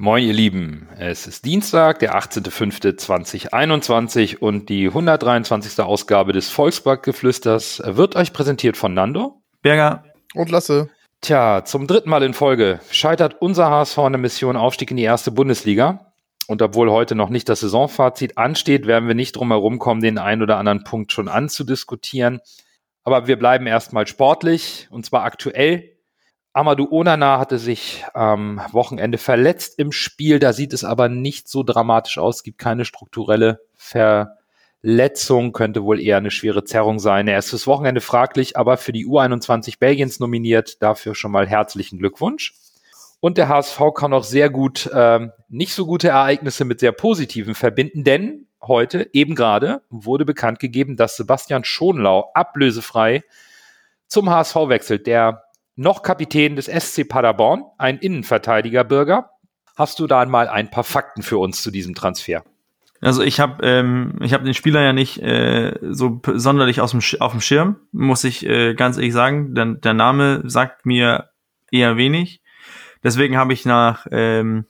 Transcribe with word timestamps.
Moin, 0.00 0.22
ihr 0.22 0.32
Lieben. 0.32 0.86
Es 0.96 1.26
ist 1.26 1.44
Dienstag, 1.44 1.98
der 1.98 2.16
18.05.2021 2.16 4.36
und 4.36 4.68
die 4.68 4.86
123. 4.86 5.80
Ausgabe 5.80 6.32
des 6.32 6.50
Volksparkgeflüsters 6.50 7.82
wird 7.84 8.14
euch 8.14 8.32
präsentiert 8.32 8.76
von 8.76 8.94
Nando. 8.94 9.42
Berger, 9.60 10.04
Und 10.34 10.50
Lasse. 10.50 10.88
Tja, 11.20 11.64
zum 11.64 11.88
dritten 11.88 12.10
Mal 12.10 12.22
in 12.22 12.32
Folge 12.32 12.78
scheitert 12.92 13.38
unser 13.40 13.70
HSV 13.70 13.98
an 13.98 14.12
der 14.12 14.20
Mission 14.20 14.56
Aufstieg 14.56 14.92
in 14.92 14.98
die 14.98 15.02
erste 15.02 15.32
Bundesliga. 15.32 16.12
Und 16.46 16.62
obwohl 16.62 16.92
heute 16.92 17.16
noch 17.16 17.28
nicht 17.28 17.48
das 17.48 17.58
Saisonfazit 17.58 18.38
ansteht, 18.38 18.86
werden 18.86 19.08
wir 19.08 19.16
nicht 19.16 19.34
drum 19.34 19.50
herum 19.50 19.80
kommen, 19.80 20.00
den 20.00 20.18
einen 20.18 20.42
oder 20.42 20.58
anderen 20.58 20.84
Punkt 20.84 21.10
schon 21.10 21.26
anzudiskutieren. 21.26 22.38
Aber 23.02 23.26
wir 23.26 23.36
bleiben 23.36 23.66
erstmal 23.66 24.06
sportlich 24.06 24.86
und 24.92 25.04
zwar 25.04 25.24
aktuell. 25.24 25.97
Amadou 26.52 26.88
Onana 26.90 27.38
hatte 27.38 27.58
sich 27.58 28.04
am 28.14 28.60
Wochenende 28.72 29.18
verletzt 29.18 29.78
im 29.78 29.92
Spiel. 29.92 30.38
Da 30.38 30.52
sieht 30.52 30.72
es 30.72 30.84
aber 30.84 31.08
nicht 31.08 31.48
so 31.48 31.62
dramatisch 31.62 32.18
aus. 32.18 32.36
Es 32.36 32.42
gibt 32.42 32.58
keine 32.58 32.84
strukturelle 32.84 33.60
Verletzung, 33.74 35.52
könnte 35.52 35.84
wohl 35.84 36.00
eher 36.00 36.16
eine 36.16 36.30
schwere 36.30 36.64
Zerrung 36.64 36.98
sein. 36.98 37.28
Er 37.28 37.38
ist 37.38 37.50
fürs 37.50 37.66
Wochenende 37.66 38.00
fraglich, 38.00 38.56
aber 38.56 38.76
für 38.76 38.92
die 38.92 39.06
U21 39.06 39.78
Belgiens 39.78 40.20
nominiert. 40.20 40.82
Dafür 40.82 41.14
schon 41.14 41.32
mal 41.32 41.46
herzlichen 41.46 41.98
Glückwunsch. 41.98 42.54
Und 43.20 43.36
der 43.36 43.48
HSV 43.48 43.80
kann 43.94 44.12
auch 44.12 44.24
sehr 44.24 44.48
gut 44.48 44.88
ähm, 44.94 45.32
nicht 45.48 45.74
so 45.74 45.86
gute 45.86 46.08
Ereignisse 46.08 46.64
mit 46.64 46.80
sehr 46.80 46.92
positiven 46.92 47.54
verbinden, 47.54 48.04
denn 48.04 48.46
heute, 48.62 49.08
eben 49.12 49.34
gerade, 49.34 49.82
wurde 49.90 50.24
bekannt 50.24 50.58
gegeben, 50.60 50.96
dass 50.96 51.16
Sebastian 51.16 51.64
Schonlau 51.64 52.30
ablösefrei 52.34 53.24
zum 54.06 54.30
HSV 54.30 54.54
wechselt. 54.68 55.06
Der 55.06 55.47
noch 55.78 56.02
Kapitän 56.02 56.56
des 56.56 56.66
SC 56.66 57.08
Paderborn, 57.08 57.64
ein 57.78 57.98
Innenverteidiger-Bürger. 57.98 59.30
Hast 59.76 60.00
du 60.00 60.08
da 60.08 60.26
mal 60.26 60.48
ein 60.48 60.70
paar 60.70 60.82
Fakten 60.82 61.22
für 61.22 61.38
uns 61.38 61.62
zu 61.62 61.70
diesem 61.70 61.94
Transfer? 61.94 62.42
also 63.00 63.22
ich 63.22 63.38
habe 63.38 63.64
ähm, 63.64 64.16
ich 64.20 64.32
habe 64.34 64.42
den 64.42 64.54
Spieler 64.54 64.82
ja 64.82 64.92
nicht 64.92 65.22
äh, 65.22 65.78
so 65.82 66.20
sonderlich 66.34 66.80
aus 66.80 66.90
dem 66.90 67.00
Sch 67.00 67.20
auf 67.20 67.30
dem 67.30 67.40
Schirm, 67.40 67.76
muss 67.92 68.24
ich 68.24 68.44
äh, 68.44 68.74
ganz 68.74 68.96
ehrlich 68.96 69.12
sagen, 69.12 69.54
denn 69.54 69.80
der 69.80 69.94
Name 69.94 70.42
sagt 70.46 70.84
mir 70.84 71.30
eher 71.70 71.96
wenig. 71.96 72.42
Deswegen 73.04 73.36
habe 73.36 73.52
ich 73.52 73.64
nach 73.64 74.08
ähm, 74.10 74.66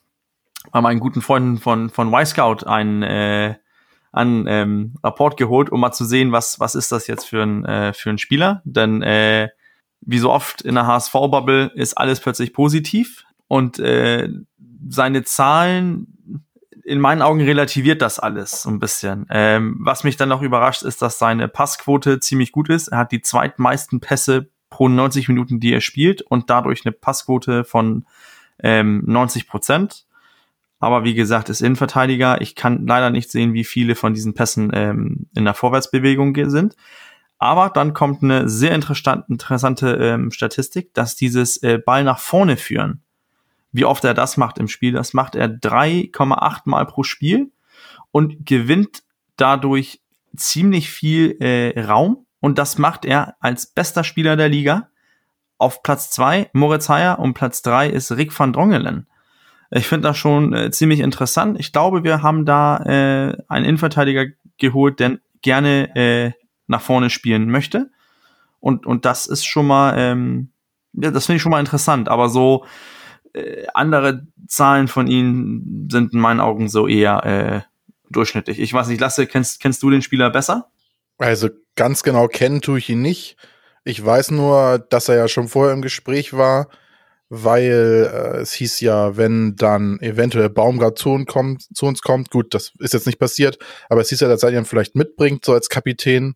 meinen 0.75 1.01
guten 1.01 1.23
Freunden 1.23 1.57
von 1.57 1.89
von 1.89 2.13
Y-Scout 2.13 2.67
einen 2.67 3.03
äh, 3.03 3.55
an 4.13 4.45
ähm, 4.47 4.97
Rapport 5.03 5.39
geholt, 5.39 5.71
um 5.71 5.81
mal 5.81 5.93
zu 5.93 6.05
sehen, 6.05 6.33
was 6.33 6.61
was 6.61 6.75
ist 6.75 6.93
das 6.93 7.07
jetzt 7.07 7.25
für 7.25 7.43
ein 7.43 7.65
äh, 7.65 7.95
für 7.95 8.11
ein 8.11 8.19
Spieler, 8.19 8.61
denn 8.67 9.01
äh, 9.01 9.49
wie 10.01 10.19
so 10.19 10.31
oft 10.31 10.63
in 10.63 10.75
der 10.75 10.87
HSV-Bubble 10.87 11.73
ist 11.75 11.95
alles 11.95 12.21
plötzlich 12.21 12.53
positiv 12.53 13.25
und 13.49 13.79
äh, 13.79 14.29
seine 14.89 15.25
Zahlen 15.25 16.19
in 16.85 17.01
meinen 17.01 17.21
Augen 17.21 17.43
relativiert 17.43 18.01
das 18.01 18.19
alles 18.19 18.63
so 18.63 18.71
ein 18.71 18.79
bisschen. 18.79 19.27
Ähm, 19.29 19.77
was 19.81 20.05
mich 20.05 20.17
dann 20.17 20.31
noch 20.31 20.41
überrascht, 20.41 20.83
ist, 20.83 21.03
dass 21.03 21.19
seine 21.19 21.47
Passquote 21.47 22.19
ziemlich 22.19 22.51
gut 22.51 22.71
ist. 22.71 22.89
Er 22.89 22.99
hat 22.99 23.13
die 23.13 23.21
zweitmeisten 23.21 24.01
Pässe 24.01 24.49
pro 24.71 24.89
90 24.89 25.29
Minuten, 25.29 25.61
die 25.61 25.73
er 25.73 25.83
spielt 25.83 26.23
und 26.23 26.49
dadurch 26.49 26.87
eine 26.87 26.93
Passquote 26.93 27.65
von 27.65 28.07
ähm, 28.63 29.03
90 29.07 29.49
Prozent. 29.49 30.07
Aber 30.81 31.05
wie 31.05 31.15
gesagt, 31.15 31.49
ist 31.49 31.61
Innenverteidiger. 31.61 32.41
Ich 32.41 32.55
kann 32.55 32.87
leider 32.87 33.11
nicht 33.11 33.31
sehen, 33.31 33.53
wie 33.53 33.65
viele 33.65 33.95
von 33.95 34.15
diesen 34.15 34.35
Pässen 34.35 34.71
ähm, 34.73 35.27
in 35.35 35.45
der 35.45 35.55
Vorwärtsbewegung 35.55 36.35
sind. 36.49 36.75
Aber 37.39 37.71
dann 37.71 37.95
kommt 37.95 38.23
eine 38.23 38.49
sehr 38.49 38.75
interessant, 38.75 39.25
interessante 39.29 39.93
ähm, 39.95 40.31
Statistik, 40.33 40.93
dass 40.95 41.15
dieses 41.17 41.63
äh, 41.63 41.79
Ball 41.79 42.03
nach 42.03 42.19
vorne 42.19 42.57
führen, 42.57 43.03
wie 43.71 43.85
oft 43.85 44.05
er 44.05 44.15
das 44.15 44.37
macht 44.37 44.59
im 44.59 44.69
Spiel, 44.69 44.93
das 44.93 45.15
macht 45.15 45.37
er 45.37 45.49
3,8 45.49 46.63
Mal 46.65 46.87
pro 46.87 47.05
Spiel 47.05 47.53
und 48.11 48.45
gewinnt 48.45 49.03
dadurch 49.37 50.01
ziemlich 50.37 50.91
viel 50.91 51.37
äh, 51.41 51.81
Raum. 51.81 52.27
Und 52.41 52.59
das 52.59 52.79
macht 52.79 53.05
er 53.05 53.37
als 53.41 53.67
bester 53.67 54.05
Spieler 54.05 54.37
der 54.37 54.49
Liga. 54.49 54.89
Auf 55.59 55.83
Platz 55.83 56.11
zwei 56.11 56.51
Moritz 56.53 56.89
Heyer 56.89 57.19
und 57.19 57.35
Platz 57.35 57.63
drei 57.63 57.89
ist 57.89 58.13
Rick 58.13 58.39
van 58.39 58.53
Drongelen. 58.53 59.07
Ich 59.71 59.87
finde 59.87 60.09
das 60.09 60.17
schon 60.17 60.55
äh, 60.55 60.71
ziemlich 60.71 61.01
interessant. 61.01 61.59
Ich 61.59 61.73
glaube, 61.73 62.05
wir 62.05 62.23
haben 62.23 62.47
da 62.47 62.79
äh, 62.79 63.37
einen 63.49 63.65
Innenverteidiger 63.65 64.27
geholt, 64.57 65.01
der 65.01 65.19
gerne 65.43 65.95
äh, 65.97 66.33
nach 66.69 66.83
vorne 66.83 67.11
spielen 67.11 67.51
möchte. 67.51 67.91
Und, 68.61 68.87
und 68.87 69.05
das 69.05 69.27
ist 69.27 69.45
schon 69.45 69.67
mal, 69.67 69.95
ähm, 69.99 70.51
ja, 70.93 71.11
das 71.11 71.27
finde 71.27 71.37
ich 71.37 71.43
schon 71.43 71.51
mal 71.51 71.61
interessant. 71.61 72.09
Aber 72.09 72.29
so 72.29 72.65
äh, 73.35 73.67
andere 73.75 74.27
Zahlen 74.47 74.89
von 74.89 75.07
ihnen 75.07 75.89
sind 75.91 76.13
in 76.13 76.21
meinen 76.21 76.41
Augen 76.41 76.69
so 76.69 76.87
eher 76.87 77.25
äh, 77.25 77.61
durchschnittlich. 78.11 78.59
Ich 78.59 78.73
weiß 78.73 78.89
nicht, 78.89 79.01
Lasse, 79.01 79.27
kennst, 79.27 79.61
kennst 79.61 79.83
du 79.83 79.91
den 79.91 80.03
Spieler 80.03 80.31
besser? 80.31 80.71
Also 81.19 81.49
ganz 81.77 82.03
genau 82.03 82.29
kennen 82.29 82.61
tue 82.61 82.79
ich 82.79 82.89
ihn 82.89 83.03
nicht. 83.03 83.37
Ich 83.85 84.05
weiß 84.05 84.31
nur, 84.33 84.79
dass 84.79 85.09
er 85.09 85.17
ja 85.17 85.29
schon 85.29 85.49
vorher 85.49 85.73
im 85.73 85.83
Gespräch 85.83 86.33
war, 86.35 86.69
weil 87.29 88.11
äh, 88.13 88.39
es 88.39 88.53
hieß 88.53 88.81
ja, 88.81 89.17
wenn 89.17 89.57
dann 89.57 89.99
eventuell 90.01 90.49
Baumgart 90.49 90.99
zu 90.99 91.11
uns, 91.11 91.27
kommt, 91.27 91.77
zu 91.77 91.87
uns 91.87 92.03
kommt, 92.03 92.31
gut, 92.31 92.55
das 92.55 92.73
ist 92.79 92.95
jetzt 92.95 93.07
nicht 93.07 93.19
passiert, 93.19 93.59
aber 93.89 94.01
es 94.01 94.09
hieß 94.09 94.21
ja, 94.21 94.29
dass 94.29 94.43
er 94.43 94.51
ihn 94.51 94.65
vielleicht 94.65 94.95
mitbringt, 94.95 95.45
so 95.45 95.53
als 95.53 95.69
Kapitän, 95.69 96.35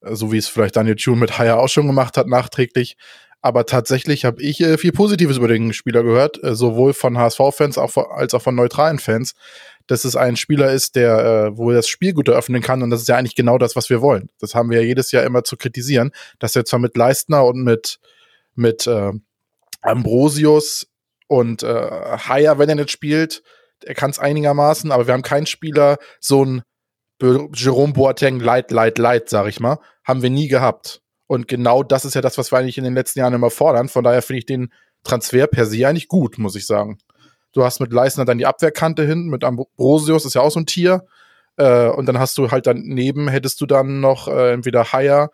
so 0.00 0.32
wie 0.32 0.38
es 0.38 0.48
vielleicht 0.48 0.76
Daniel 0.76 0.96
Thune 0.96 1.18
mit 1.18 1.38
Haya 1.38 1.56
auch 1.56 1.68
schon 1.68 1.86
gemacht 1.86 2.16
hat, 2.16 2.26
nachträglich. 2.26 2.96
Aber 3.42 3.66
tatsächlich 3.66 4.24
habe 4.24 4.42
ich 4.42 4.60
äh, 4.60 4.78
viel 4.78 4.92
Positives 4.92 5.36
über 5.36 5.48
den 5.48 5.72
Spieler 5.72 6.02
gehört, 6.02 6.42
äh, 6.42 6.54
sowohl 6.54 6.94
von 6.94 7.18
HSV-Fans 7.18 7.78
als 7.78 8.34
auch 8.34 8.42
von 8.42 8.54
neutralen 8.54 8.98
Fans, 8.98 9.34
dass 9.86 10.04
es 10.04 10.16
ein 10.16 10.36
Spieler 10.36 10.72
ist, 10.72 10.96
der 10.96 11.18
äh, 11.52 11.56
wohl 11.56 11.74
das 11.74 11.86
Spiel 11.86 12.12
gut 12.12 12.28
eröffnen 12.28 12.60
kann. 12.60 12.82
Und 12.82 12.90
das 12.90 13.02
ist 13.02 13.08
ja 13.08 13.16
eigentlich 13.16 13.36
genau 13.36 13.58
das, 13.58 13.76
was 13.76 13.88
wir 13.88 14.02
wollen. 14.02 14.30
Das 14.40 14.54
haben 14.54 14.70
wir 14.70 14.80
ja 14.80 14.86
jedes 14.86 15.12
Jahr 15.12 15.22
immer 15.24 15.44
zu 15.44 15.56
kritisieren, 15.56 16.10
dass 16.38 16.56
er 16.56 16.64
zwar 16.64 16.80
mit 16.80 16.96
Leistner 16.96 17.44
und 17.44 17.62
mit, 17.62 18.00
mit 18.54 18.86
äh, 18.86 19.12
Ambrosius 19.82 20.88
und 21.28 21.62
äh, 21.62 21.66
Haya, 22.18 22.58
wenn 22.58 22.68
er 22.68 22.74
nicht 22.74 22.90
spielt, 22.90 23.42
er 23.84 23.94
kann 23.94 24.10
es 24.10 24.18
einigermaßen, 24.18 24.90
aber 24.90 25.06
wir 25.06 25.14
haben 25.14 25.22
keinen 25.22 25.46
Spieler, 25.46 25.98
so 26.20 26.44
ein 26.44 26.62
Jerome 27.20 27.92
Boateng 27.92 28.40
light, 28.40 28.70
light, 28.70 28.98
light, 28.98 29.28
sag 29.28 29.48
ich 29.48 29.60
mal, 29.60 29.78
haben 30.04 30.22
wir 30.22 30.30
nie 30.30 30.48
gehabt. 30.48 31.02
Und 31.26 31.48
genau 31.48 31.82
das 31.82 32.04
ist 32.04 32.14
ja 32.14 32.20
das, 32.20 32.38
was 32.38 32.52
wir 32.52 32.58
eigentlich 32.58 32.78
in 32.78 32.84
den 32.84 32.94
letzten 32.94 33.20
Jahren 33.20 33.34
immer 33.34 33.50
fordern. 33.50 33.88
Von 33.88 34.04
daher 34.04 34.22
finde 34.22 34.38
ich 34.38 34.46
den 34.46 34.72
Transfer 35.02 35.46
per 35.46 35.66
se 35.66 35.86
eigentlich 35.86 36.08
gut, 36.08 36.38
muss 36.38 36.56
ich 36.56 36.66
sagen. 36.66 36.98
Du 37.52 37.64
hast 37.64 37.80
mit 37.80 37.92
Leisner 37.92 38.24
dann 38.24 38.38
die 38.38 38.46
Abwehrkante 38.46 39.04
hinten, 39.06 39.28
mit 39.28 39.42
Ambrosius 39.42 40.24
ist 40.24 40.34
ja 40.34 40.42
auch 40.42 40.50
so 40.50 40.60
ein 40.60 40.66
Tier. 40.66 41.06
Äh, 41.56 41.88
und 41.88 42.06
dann 42.06 42.18
hast 42.18 42.36
du 42.38 42.50
halt 42.50 42.66
daneben, 42.66 43.28
hättest 43.28 43.60
du 43.60 43.66
dann 43.66 44.00
noch 44.00 44.28
äh, 44.28 44.52
entweder 44.52 44.92
Haya, 44.92 45.30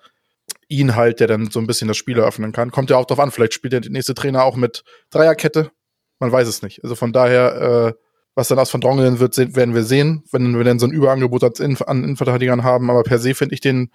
ihn 0.69 0.95
halt, 0.95 1.21
der 1.21 1.27
dann 1.27 1.51
so 1.51 1.59
ein 1.59 1.67
bisschen 1.67 1.89
das 1.89 1.97
Spiel 1.97 2.19
eröffnen 2.19 2.53
kann. 2.53 2.71
Kommt 2.71 2.91
ja 2.91 2.97
auch 2.97 3.07
drauf 3.07 3.21
an, 3.21 3.31
vielleicht 3.31 3.55
spielt 3.55 3.73
der 3.73 3.81
nächste 3.91 4.15
Trainer 4.15 4.45
auch 4.45 4.57
mit 4.57 4.85
Dreierkette. 5.11 5.71
Man 6.19 6.31
weiß 6.31 6.47
es 6.47 6.63
nicht. 6.63 6.83
Also 6.83 6.95
von 6.95 7.13
daher, 7.13 7.61
äh, 7.89 7.93
was 8.35 8.49
dann 8.49 8.59
aus 8.59 8.71
von 8.71 8.81
Drongelen 8.81 9.19
wird, 9.19 9.37
werden 9.37 9.75
wir 9.75 9.85
sehen, 9.85 10.25
wenn 10.33 10.57
wir 10.57 10.65
dann 10.65 10.79
so 10.79 10.87
ein 10.87 10.93
Überangebot 10.93 11.45
an 11.45 12.03
Innenverteidigern 12.03 12.65
haben. 12.65 12.91
Aber 12.91 13.03
per 13.03 13.19
se 13.19 13.35
finde 13.35 13.55
ich 13.55 13.61
den, 13.61 13.91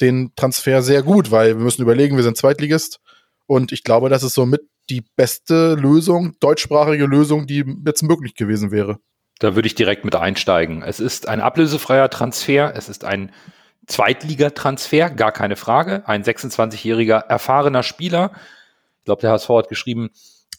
den 0.00 0.32
Transfer 0.36 0.82
sehr 0.82 1.02
gut, 1.02 1.30
weil 1.30 1.56
wir 1.56 1.64
müssen 1.64 1.82
überlegen, 1.82 2.16
wir 2.16 2.22
sind 2.22 2.36
Zweitligist. 2.36 3.00
Und 3.46 3.72
ich 3.72 3.82
glaube, 3.82 4.08
das 4.08 4.22
ist 4.22 4.34
somit 4.34 4.62
die 4.90 5.02
beste 5.16 5.74
Lösung, 5.74 6.36
deutschsprachige 6.40 7.06
Lösung, 7.06 7.46
die 7.46 7.64
jetzt 7.84 8.02
möglich 8.02 8.34
gewesen 8.34 8.70
wäre. 8.70 8.98
Da 9.40 9.54
würde 9.54 9.66
ich 9.66 9.74
direkt 9.74 10.04
mit 10.04 10.14
einsteigen. 10.14 10.82
Es 10.82 11.00
ist 11.00 11.26
ein 11.26 11.40
ablösefreier 11.40 12.10
Transfer. 12.10 12.74
Es 12.76 12.88
ist 12.88 13.04
ein 13.04 13.32
Zweitligatransfer, 13.86 15.10
gar 15.10 15.32
keine 15.32 15.56
Frage. 15.56 16.06
Ein 16.06 16.22
26-jähriger 16.22 17.18
erfahrener 17.18 17.82
Spieler. 17.82 18.32
Ich 18.98 19.04
glaube, 19.06 19.22
der 19.22 19.32
HSV 19.32 19.48
hat 19.48 19.68
geschrieben, 19.68 20.10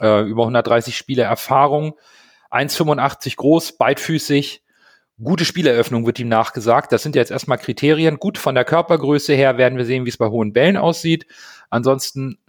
äh, 0.01 0.23
über 0.23 0.43
130 0.43 0.97
Spiele 0.97 1.23
Erfahrung. 1.23 1.93
1,85 2.51 3.35
groß, 3.37 3.77
beidfüßig. 3.77 4.63
Gute 5.23 5.45
Spieleröffnung 5.45 6.05
wird 6.05 6.19
ihm 6.19 6.29
nachgesagt. 6.29 6.91
Das 6.91 7.03
sind 7.03 7.15
jetzt 7.15 7.31
erstmal 7.31 7.57
Kriterien. 7.57 8.17
Gut 8.17 8.37
von 8.37 8.55
der 8.55 8.65
Körpergröße 8.65 9.33
her 9.33 9.57
werden 9.57 9.77
wir 9.77 9.85
sehen, 9.85 10.05
wie 10.05 10.09
es 10.09 10.17
bei 10.17 10.27
hohen 10.27 10.51
Bällen 10.51 10.77
aussieht. 10.77 11.27
Ansonsten 11.69 12.39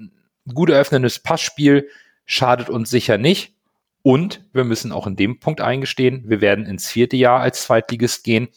gut 0.53 0.71
eröffnendes 0.71 1.19
Passspiel 1.19 1.89
schadet 2.25 2.71
uns 2.71 2.91
sicher 2.91 3.19
nicht. 3.19 3.55
Und 4.03 4.45
wir 4.53 4.65
müssen 4.65 4.91
auch 4.91 5.07
in 5.07 5.17
dem 5.17 5.39
Punkt 5.39 5.61
eingestehen, 5.61 6.25
wir 6.27 6.41
werden 6.41 6.67
ins 6.67 6.89
vierte 6.89 7.17
Jahr 7.17 7.41
als 7.41 7.63
Zweitligist 7.63 8.25
gehen. 8.25 8.49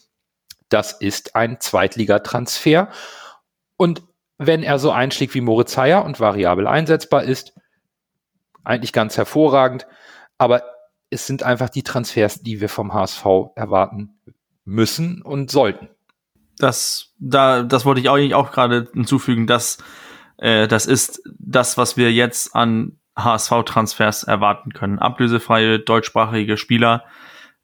Das 0.70 0.94
ist 0.94 1.36
ein 1.36 1.60
Zweitligatransfer. 1.60 2.90
Und 3.78 4.02
wenn 4.40 4.64
er 4.64 4.80
so 4.80 4.92
einschlägt 4.92 5.36
wie 5.36 5.42
Moritz 5.42 5.78
Heyer 5.78 6.04
und 6.04 6.20
variabel 6.20 6.68
einsetzbar 6.68 7.24
ist, 7.24 7.54
eigentlich 8.64 8.92
ganz 8.92 9.18
hervorragend. 9.18 9.86
Aber 10.38 10.64
es 11.16 11.26
sind 11.26 11.44
einfach 11.44 11.70
die 11.70 11.84
Transfers, 11.84 12.42
die 12.42 12.60
wir 12.60 12.70
vom 12.70 12.94
HSV 12.94 13.26
erwarten 13.56 14.20
müssen 14.66 15.22
und 15.22 15.50
sollten. 15.50 15.88
Das, 16.58 17.14
da, 17.20 17.64
das 17.64 17.86
wollte 17.86 18.02
ich 18.02 18.10
eigentlich 18.10 18.36
auch 18.36 18.52
gerade 18.52 18.90
hinzufügen, 18.94 19.48
dass 19.48 19.78
äh, 20.38 20.68
das 20.68 20.86
ist 20.86 21.24
das, 21.40 21.78
was 21.78 21.96
wir 21.96 22.12
jetzt 22.12 22.54
an 22.54 23.00
HSV-Transfers 23.18 24.24
erwarten 24.24 24.74
können. 24.74 25.00
Ablösefreie 25.00 25.80
deutschsprachige 25.80 26.58
Spieler. 26.58 27.06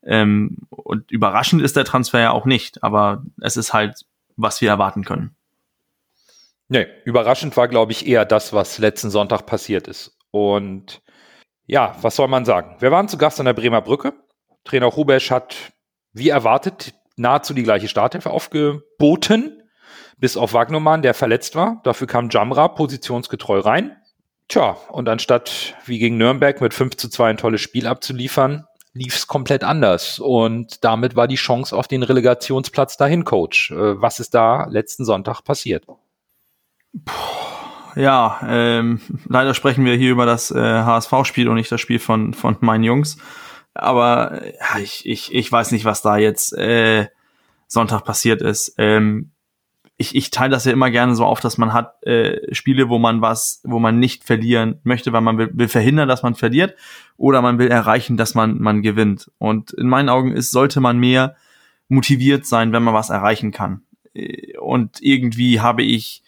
Ähm, 0.03 0.57
und 0.69 1.11
überraschend 1.11 1.61
ist 1.61 1.75
der 1.75 1.85
Transfer 1.85 2.21
ja 2.21 2.31
auch 2.31 2.45
nicht, 2.45 2.83
aber 2.83 3.23
es 3.41 3.57
ist 3.57 3.73
halt, 3.73 4.05
was 4.37 4.61
wir 4.61 4.69
erwarten 4.69 5.03
können. 5.03 5.35
Nee, 6.69 6.87
überraschend 7.03 7.57
war, 7.57 7.67
glaube 7.67 7.91
ich, 7.91 8.07
eher 8.07 8.23
das, 8.23 8.53
was 8.53 8.77
letzten 8.77 9.09
Sonntag 9.09 9.45
passiert 9.45 9.89
ist. 9.89 10.17
Und 10.31 11.01
ja, 11.71 11.95
was 12.01 12.17
soll 12.17 12.27
man 12.27 12.43
sagen? 12.43 12.75
Wir 12.79 12.91
waren 12.91 13.07
zu 13.07 13.17
Gast 13.17 13.39
an 13.39 13.45
der 13.45 13.53
Bremer 13.53 13.81
Brücke. 13.81 14.11
Trainer 14.65 14.87
Rubesch 14.87 15.31
hat, 15.31 15.55
wie 16.11 16.27
erwartet, 16.27 16.93
nahezu 17.15 17.53
die 17.53 17.63
gleiche 17.63 17.87
Starthilfe 17.87 18.29
aufgeboten, 18.29 19.63
bis 20.17 20.35
auf 20.35 20.51
Wagnermann, 20.51 21.01
der 21.01 21.13
verletzt 21.13 21.55
war. 21.55 21.79
Dafür 21.85 22.07
kam 22.07 22.27
Jamra 22.29 22.67
positionsgetreu 22.67 23.59
rein. 23.59 23.95
Tja, 24.49 24.75
und 24.89 25.07
anstatt 25.07 25.75
wie 25.85 25.97
gegen 25.97 26.17
Nürnberg 26.17 26.59
mit 26.59 26.73
5 26.73 26.97
zu 26.97 27.07
2 27.07 27.29
ein 27.29 27.37
tolles 27.37 27.61
Spiel 27.61 27.87
abzuliefern, 27.87 28.67
lief 28.91 29.15
es 29.15 29.27
komplett 29.27 29.63
anders. 29.63 30.19
Und 30.19 30.83
damit 30.83 31.15
war 31.15 31.29
die 31.29 31.35
Chance 31.35 31.73
auf 31.73 31.87
den 31.87 32.03
Relegationsplatz 32.03 32.97
dahin, 32.97 33.23
Coach. 33.23 33.71
Äh, 33.71 34.01
was 34.01 34.19
ist 34.19 34.33
da 34.33 34.65
letzten 34.65 35.05
Sonntag 35.05 35.43
passiert? 35.43 35.85
Ja, 37.95 38.39
ähm, 38.47 39.01
leider 39.27 39.53
sprechen 39.53 39.85
wir 39.85 39.95
hier 39.95 40.11
über 40.11 40.25
das 40.25 40.51
äh, 40.51 40.59
HSV-Spiel 40.59 41.49
und 41.49 41.55
nicht 41.55 41.71
das 41.71 41.81
Spiel 41.81 41.99
von, 41.99 42.33
von 42.33 42.57
meinen 42.61 42.83
Jungs. 42.83 43.17
Aber 43.73 44.41
ja, 44.45 44.79
ich, 44.79 45.05
ich, 45.05 45.33
ich 45.33 45.51
weiß 45.51 45.71
nicht, 45.71 45.85
was 45.85 46.01
da 46.01 46.17
jetzt 46.17 46.53
äh, 46.53 47.07
Sonntag 47.67 48.03
passiert 48.03 48.41
ist. 48.41 48.75
Ähm, 48.77 49.31
ich, 49.97 50.15
ich 50.15 50.31
teile 50.31 50.51
das 50.51 50.65
ja 50.65 50.71
immer 50.71 50.89
gerne 50.89 51.15
so 51.15 51.25
auf, 51.25 51.39
dass 51.41 51.57
man 51.57 51.73
hat 51.73 52.03
äh, 52.05 52.53
Spiele, 52.53 52.89
wo 52.89 52.97
man 52.97 53.21
was, 53.21 53.61
wo 53.63 53.77
man 53.79 53.99
nicht 53.99 54.23
verlieren 54.23 54.79
möchte, 54.83 55.13
weil 55.13 55.21
man 55.21 55.37
will, 55.37 55.51
will 55.53 55.67
verhindern, 55.67 56.09
dass 56.09 56.23
man 56.23 56.35
verliert, 56.35 56.75
oder 57.17 57.41
man 57.41 57.59
will 57.59 57.67
erreichen, 57.67 58.17
dass 58.17 58.33
man 58.33 58.59
man 58.59 58.81
gewinnt. 58.81 59.31
Und 59.37 59.71
in 59.71 59.87
meinen 59.87 60.09
Augen 60.09 60.31
ist, 60.31 60.51
sollte 60.51 60.81
man 60.81 60.97
mehr 60.97 61.35
motiviert 61.87 62.45
sein, 62.47 62.73
wenn 62.73 62.83
man 62.83 62.95
was 62.95 63.11
erreichen 63.11 63.51
kann. 63.51 63.83
Äh, 64.13 64.57
und 64.57 65.01
irgendwie 65.01 65.59
habe 65.59 65.83
ich 65.83 66.23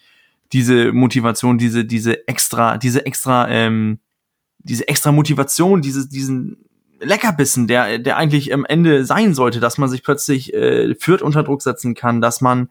diese 0.54 0.92
Motivation, 0.92 1.58
diese 1.58 1.84
diese 1.84 2.26
extra, 2.28 2.78
diese 2.78 3.04
extra, 3.04 3.48
ähm, 3.50 3.98
diese 4.60 4.88
extra 4.88 5.10
Motivation, 5.10 5.82
diese 5.82 6.08
diesen 6.08 6.64
Leckerbissen, 7.00 7.66
der 7.66 7.98
der 7.98 8.16
eigentlich 8.16 8.54
am 8.54 8.64
Ende 8.64 9.04
sein 9.04 9.34
sollte, 9.34 9.58
dass 9.58 9.78
man 9.78 9.90
sich 9.90 10.04
plötzlich 10.04 10.54
äh, 10.54 10.94
führt 10.94 11.22
unter 11.22 11.42
Druck 11.42 11.60
setzen 11.60 11.94
kann, 11.94 12.20
dass 12.20 12.40
man 12.40 12.68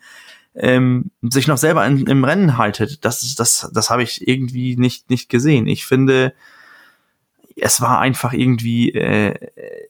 ähm, 0.56 1.12
sich 1.22 1.48
noch 1.48 1.58
selber 1.58 1.86
in, 1.86 2.08
im 2.08 2.24
Rennen 2.24 2.58
haltet. 2.58 3.04
Das, 3.04 3.36
das, 3.36 3.70
das 3.74 3.90
habe 3.90 4.04
ich 4.04 4.28
irgendwie 4.28 4.78
nicht, 4.78 5.10
nicht 5.10 5.28
gesehen. 5.28 5.68
Ich 5.68 5.86
finde, 5.86 6.34
es 7.56 7.82
war 7.82 8.00
einfach 8.00 8.34
irgendwie 8.34 8.92
äh, 8.92 9.34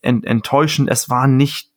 ent, 0.01 0.25
enttäuschend. 0.25 0.89
Es 0.89 1.09
war 1.09 1.27
nicht 1.27 1.69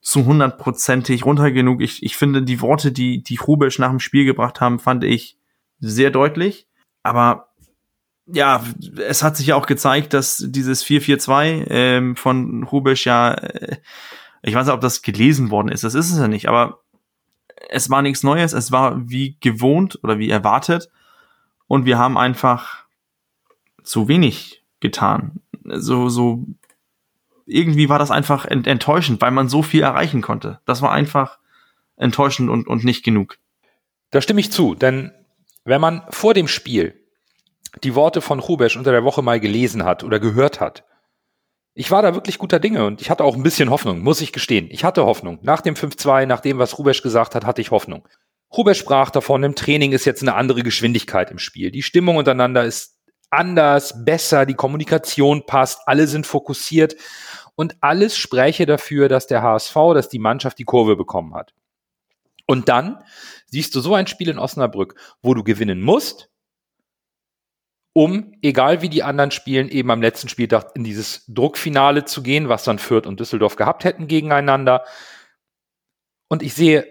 zu 0.00 0.24
hundertprozentig 0.24 1.26
runter 1.26 1.50
genug. 1.50 1.82
Ich, 1.82 2.02
ich 2.02 2.16
finde, 2.16 2.42
die 2.42 2.60
Worte, 2.60 2.92
die, 2.92 3.22
die 3.22 3.36
Rubisch 3.36 3.78
nach 3.78 3.90
dem 3.90 4.00
Spiel 4.00 4.24
gebracht 4.24 4.60
haben, 4.60 4.78
fand 4.78 5.04
ich 5.04 5.37
sehr 5.80 6.10
deutlich. 6.10 6.66
Aber 7.02 7.48
ja, 8.26 8.62
es 8.98 9.22
hat 9.22 9.36
sich 9.36 9.48
ja 9.48 9.56
auch 9.56 9.66
gezeigt, 9.66 10.12
dass 10.12 10.44
dieses 10.46 10.84
4-4-2 10.84 11.66
ähm, 11.70 12.16
von 12.16 12.62
Rubisch 12.64 13.06
ja, 13.06 13.32
äh, 13.32 13.78
ich 14.42 14.54
weiß 14.54 14.66
nicht, 14.66 14.74
ob 14.74 14.80
das 14.80 15.02
gelesen 15.02 15.50
worden 15.50 15.68
ist. 15.68 15.84
Das 15.84 15.94
ist 15.94 16.12
es 16.12 16.18
ja 16.18 16.28
nicht, 16.28 16.48
aber 16.48 16.80
es 17.70 17.90
war 17.90 18.02
nichts 18.02 18.22
Neues, 18.22 18.52
es 18.52 18.70
war 18.70 19.08
wie 19.08 19.36
gewohnt 19.40 19.98
oder 20.02 20.18
wie 20.18 20.30
erwartet 20.30 20.90
und 21.66 21.86
wir 21.86 21.98
haben 21.98 22.18
einfach 22.18 22.84
zu 23.82 24.08
wenig 24.08 24.64
getan. 24.80 25.40
So, 25.64 26.08
so, 26.08 26.46
irgendwie 27.46 27.88
war 27.88 27.98
das 27.98 28.10
einfach 28.10 28.44
ent 28.44 28.66
enttäuschend, 28.66 29.20
weil 29.20 29.30
man 29.30 29.48
so 29.48 29.62
viel 29.62 29.82
erreichen 29.82 30.20
konnte. 30.20 30.60
Das 30.66 30.82
war 30.82 30.92
einfach 30.92 31.38
enttäuschend 31.96 32.50
und, 32.50 32.66
und 32.66 32.84
nicht 32.84 33.04
genug. 33.04 33.38
Da 34.10 34.20
stimme 34.20 34.40
ich 34.40 34.52
zu, 34.52 34.74
denn 34.74 35.12
wenn 35.68 35.80
man 35.80 36.02
vor 36.08 36.34
dem 36.34 36.48
Spiel 36.48 37.04
die 37.84 37.94
Worte 37.94 38.20
von 38.20 38.38
Rubesch 38.38 38.76
unter 38.76 38.90
der 38.90 39.04
Woche 39.04 39.22
mal 39.22 39.38
gelesen 39.38 39.84
hat 39.84 40.02
oder 40.02 40.18
gehört 40.18 40.60
hat, 40.60 40.84
ich 41.74 41.90
war 41.90 42.02
da 42.02 42.14
wirklich 42.14 42.38
guter 42.38 42.58
Dinge 42.58 42.86
und 42.86 43.02
ich 43.02 43.10
hatte 43.10 43.22
auch 43.22 43.36
ein 43.36 43.42
bisschen 43.42 43.70
Hoffnung, 43.70 44.00
muss 44.00 44.20
ich 44.20 44.32
gestehen. 44.32 44.68
Ich 44.70 44.82
hatte 44.82 45.04
Hoffnung. 45.04 45.38
Nach 45.42 45.60
dem 45.60 45.74
5-2, 45.74 46.26
nach 46.26 46.40
dem, 46.40 46.58
was 46.58 46.78
Rubesch 46.78 47.02
gesagt 47.02 47.34
hat, 47.34 47.44
hatte 47.44 47.60
ich 47.60 47.70
Hoffnung. 47.70 48.08
Rubesch 48.56 48.78
sprach 48.78 49.10
davon, 49.10 49.44
im 49.44 49.54
Training 49.54 49.92
ist 49.92 50.06
jetzt 50.06 50.22
eine 50.22 50.34
andere 50.34 50.62
Geschwindigkeit 50.62 51.30
im 51.30 51.38
Spiel. 51.38 51.70
Die 51.70 51.82
Stimmung 51.82 52.16
untereinander 52.16 52.64
ist 52.64 52.96
anders, 53.30 54.04
besser, 54.04 54.46
die 54.46 54.54
Kommunikation 54.54 55.44
passt, 55.44 55.82
alle 55.86 56.06
sind 56.06 56.26
fokussiert 56.26 56.96
und 57.54 57.76
alles 57.80 58.16
spräche 58.16 58.64
dafür, 58.64 59.08
dass 59.08 59.26
der 59.26 59.42
HSV, 59.42 59.74
dass 59.92 60.08
die 60.08 60.18
Mannschaft 60.18 60.58
die 60.58 60.64
Kurve 60.64 60.96
bekommen 60.96 61.34
hat. 61.34 61.52
Und 62.50 62.68
dann 62.68 63.04
siehst 63.46 63.74
du 63.74 63.80
so 63.80 63.94
ein 63.94 64.06
Spiel 64.06 64.30
in 64.30 64.38
Osnabrück, 64.38 64.94
wo 65.22 65.34
du 65.34 65.44
gewinnen 65.44 65.82
musst, 65.82 66.30
um, 67.92 68.32
egal 68.42 68.80
wie 68.80 68.88
die 68.88 69.02
anderen 69.02 69.30
spielen, 69.30 69.68
eben 69.68 69.90
am 69.90 70.00
letzten 70.00 70.28
Spieltag 70.28 70.70
in 70.74 70.84
dieses 70.84 71.24
Druckfinale 71.28 72.04
zu 72.04 72.22
gehen, 72.22 72.48
was 72.48 72.64
dann 72.64 72.78
Fürth 72.78 73.06
und 73.06 73.20
Düsseldorf 73.20 73.56
gehabt 73.56 73.84
hätten 73.84 74.06
gegeneinander. 74.06 74.84
Und 76.28 76.42
ich 76.42 76.54
sehe 76.54 76.86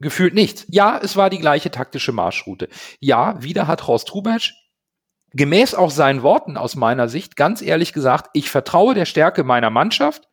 gefühlt 0.00 0.34
nichts. 0.34 0.66
Ja, 0.68 1.00
es 1.02 1.16
war 1.16 1.30
die 1.30 1.38
gleiche 1.38 1.70
taktische 1.70 2.12
Marschroute. 2.12 2.68
Ja, 3.00 3.42
wieder 3.42 3.66
hat 3.66 3.86
Horst 3.86 4.12
Rubesch 4.14 4.54
gemäß 5.32 5.74
auch 5.74 5.90
seinen 5.90 6.22
Worten 6.22 6.56
aus 6.56 6.74
meiner 6.74 7.08
Sicht 7.08 7.36
ganz 7.36 7.62
ehrlich 7.62 7.92
gesagt, 7.92 8.30
ich 8.32 8.50
vertraue 8.50 8.94
der 8.94 9.04
Stärke 9.06 9.44
meiner 9.44 9.70
Mannschaft. 9.70 10.28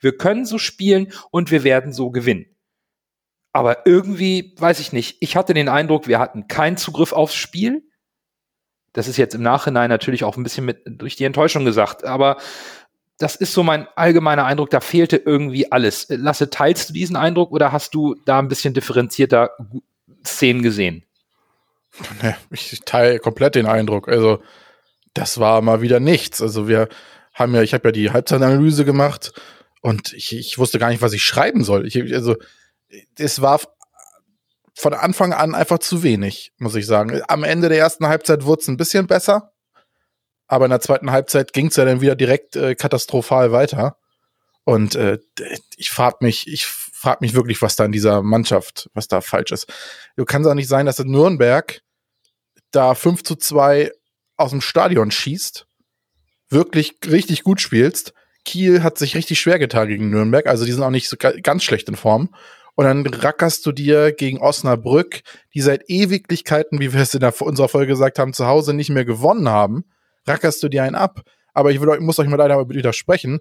Wir 0.00 0.16
können 0.16 0.44
so 0.44 0.58
spielen 0.58 1.12
und 1.30 1.50
wir 1.50 1.62
werden 1.62 1.92
so 1.92 2.10
gewinnen. 2.10 2.55
Aber 3.56 3.86
irgendwie, 3.86 4.54
weiß 4.58 4.80
ich 4.80 4.92
nicht, 4.92 5.16
ich 5.20 5.34
hatte 5.34 5.54
den 5.54 5.70
Eindruck, 5.70 6.08
wir 6.08 6.18
hatten 6.18 6.46
keinen 6.46 6.76
Zugriff 6.76 7.14
aufs 7.14 7.36
Spiel. 7.36 7.84
Das 8.92 9.08
ist 9.08 9.16
jetzt 9.16 9.34
im 9.34 9.40
Nachhinein 9.40 9.88
natürlich 9.88 10.24
auch 10.24 10.36
ein 10.36 10.42
bisschen 10.42 10.66
mit 10.66 10.82
durch 10.84 11.16
die 11.16 11.24
Enttäuschung 11.24 11.64
gesagt, 11.64 12.04
aber 12.04 12.36
das 13.16 13.34
ist 13.34 13.54
so 13.54 13.62
mein 13.62 13.88
allgemeiner 13.96 14.44
Eindruck, 14.44 14.68
da 14.68 14.80
fehlte 14.80 15.16
irgendwie 15.16 15.72
alles. 15.72 16.04
Lasse, 16.10 16.50
teilst 16.50 16.90
du 16.90 16.92
diesen 16.92 17.16
Eindruck 17.16 17.50
oder 17.50 17.72
hast 17.72 17.94
du 17.94 18.14
da 18.26 18.38
ein 18.40 18.48
bisschen 18.48 18.74
differenzierter 18.74 19.52
Szenen 20.22 20.60
gesehen? 20.62 21.04
Ich 22.50 22.82
teile 22.84 23.20
komplett 23.20 23.54
den 23.54 23.64
Eindruck. 23.64 24.06
Also, 24.06 24.42
das 25.14 25.40
war 25.40 25.62
mal 25.62 25.80
wieder 25.80 25.98
nichts. 25.98 26.42
Also, 26.42 26.68
wir 26.68 26.90
haben 27.32 27.54
ja, 27.54 27.62
ich 27.62 27.72
habe 27.72 27.88
ja 27.88 27.92
die 27.92 28.10
Halbzeitanalyse 28.10 28.84
gemacht 28.84 29.32
und 29.80 30.12
ich, 30.12 30.36
ich 30.36 30.58
wusste 30.58 30.78
gar 30.78 30.90
nicht, 30.90 31.00
was 31.00 31.14
ich 31.14 31.24
schreiben 31.24 31.64
soll. 31.64 31.86
Ich, 31.86 31.96
also, 32.12 32.36
es 33.18 33.40
war 33.40 33.60
von 34.74 34.92
Anfang 34.94 35.32
an 35.32 35.54
einfach 35.54 35.78
zu 35.78 36.02
wenig, 36.02 36.52
muss 36.58 36.74
ich 36.74 36.86
sagen. 36.86 37.22
Am 37.28 37.44
Ende 37.44 37.68
der 37.68 37.78
ersten 37.78 38.06
Halbzeit 38.06 38.44
wurde 38.44 38.60
es 38.60 38.68
ein 38.68 38.76
bisschen 38.76 39.06
besser, 39.06 39.52
aber 40.46 40.66
in 40.66 40.70
der 40.70 40.80
zweiten 40.80 41.10
Halbzeit 41.10 41.52
ging 41.52 41.68
es 41.68 41.76
ja 41.76 41.84
dann 41.84 42.02
wieder 42.02 42.14
direkt 42.14 42.56
äh, 42.56 42.74
katastrophal 42.74 43.52
weiter. 43.52 43.96
Und 44.64 44.96
äh, 44.96 45.18
ich 45.76 45.90
frage 45.90 46.18
mich, 46.20 46.46
ich 46.48 46.66
frage 46.66 47.18
mich 47.20 47.34
wirklich, 47.34 47.62
was 47.62 47.76
da 47.76 47.84
in 47.84 47.92
dieser 47.92 48.22
Mannschaft, 48.22 48.90
was 48.94 49.08
da 49.08 49.20
falsch 49.20 49.52
ist. 49.52 49.72
Du 50.16 50.24
kannst 50.24 50.48
auch 50.48 50.54
nicht 50.54 50.68
sein, 50.68 50.86
dass 50.86 50.98
in 50.98 51.10
Nürnberg 51.10 51.80
da 52.72 52.94
5 52.94 53.22
zu 53.22 53.36
2 53.36 53.92
aus 54.36 54.50
dem 54.50 54.60
Stadion 54.60 55.10
schießt, 55.10 55.66
wirklich 56.50 56.96
richtig 57.06 57.44
gut 57.44 57.60
spielst. 57.60 58.12
Kiel 58.44 58.82
hat 58.82 58.98
sich 58.98 59.16
richtig 59.16 59.40
schwer 59.40 59.58
getan 59.58 59.88
gegen 59.88 60.10
Nürnberg, 60.10 60.46
also 60.46 60.64
die 60.64 60.72
sind 60.72 60.82
auch 60.82 60.90
nicht 60.90 61.08
so 61.08 61.16
ganz 61.16 61.64
schlecht 61.64 61.88
in 61.88 61.96
Form 61.96 62.34
und 62.76 62.84
dann 62.84 63.06
rackerst 63.06 63.64
du 63.64 63.72
dir 63.72 64.12
gegen 64.12 64.38
Osnabrück, 64.38 65.22
die 65.54 65.62
seit 65.62 65.88
Ewiglichkeiten, 65.88 66.78
wie 66.78 66.92
wir 66.92 67.00
es 67.00 67.14
in 67.14 67.20
der, 67.20 67.40
unserer 67.40 67.68
Folge 67.68 67.92
gesagt 67.92 68.18
haben, 68.18 68.34
zu 68.34 68.46
Hause 68.46 68.74
nicht 68.74 68.90
mehr 68.90 69.06
gewonnen 69.06 69.48
haben, 69.48 69.84
rackerst 70.26 70.62
du 70.62 70.68
dir 70.68 70.82
einen 70.82 70.94
ab. 70.94 71.22
Aber 71.54 71.70
ich, 71.70 71.80
will, 71.80 71.98
muss 72.00 72.18
euch 72.18 72.28
mal 72.28 72.36
leider 72.36 72.68
widersprechen. 72.68 73.40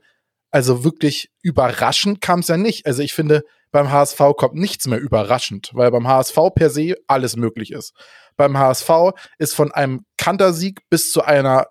Also 0.52 0.86
wirklich 0.86 1.30
überraschend 1.42 2.22
kam 2.22 2.40
es 2.40 2.48
ja 2.48 2.56
nicht. 2.56 2.86
Also 2.86 3.02
ich 3.02 3.14
finde, 3.14 3.44
beim 3.72 3.92
HSV 3.92 4.20
kommt 4.38 4.56
nichts 4.56 4.88
mehr 4.88 5.00
überraschend, 5.00 5.72
weil 5.74 5.92
beim 5.92 6.08
HSV 6.08 6.38
per 6.56 6.70
se 6.70 6.96
alles 7.08 7.36
möglich 7.36 7.72
ist. 7.72 7.94
Beim 8.38 8.58
HSV 8.58 8.90
ist 9.38 9.54
von 9.54 9.74
einem 9.74 10.06
Kantersieg 10.18 10.80
bis 10.90 11.12
zu 11.12 11.24
einer 11.24 11.68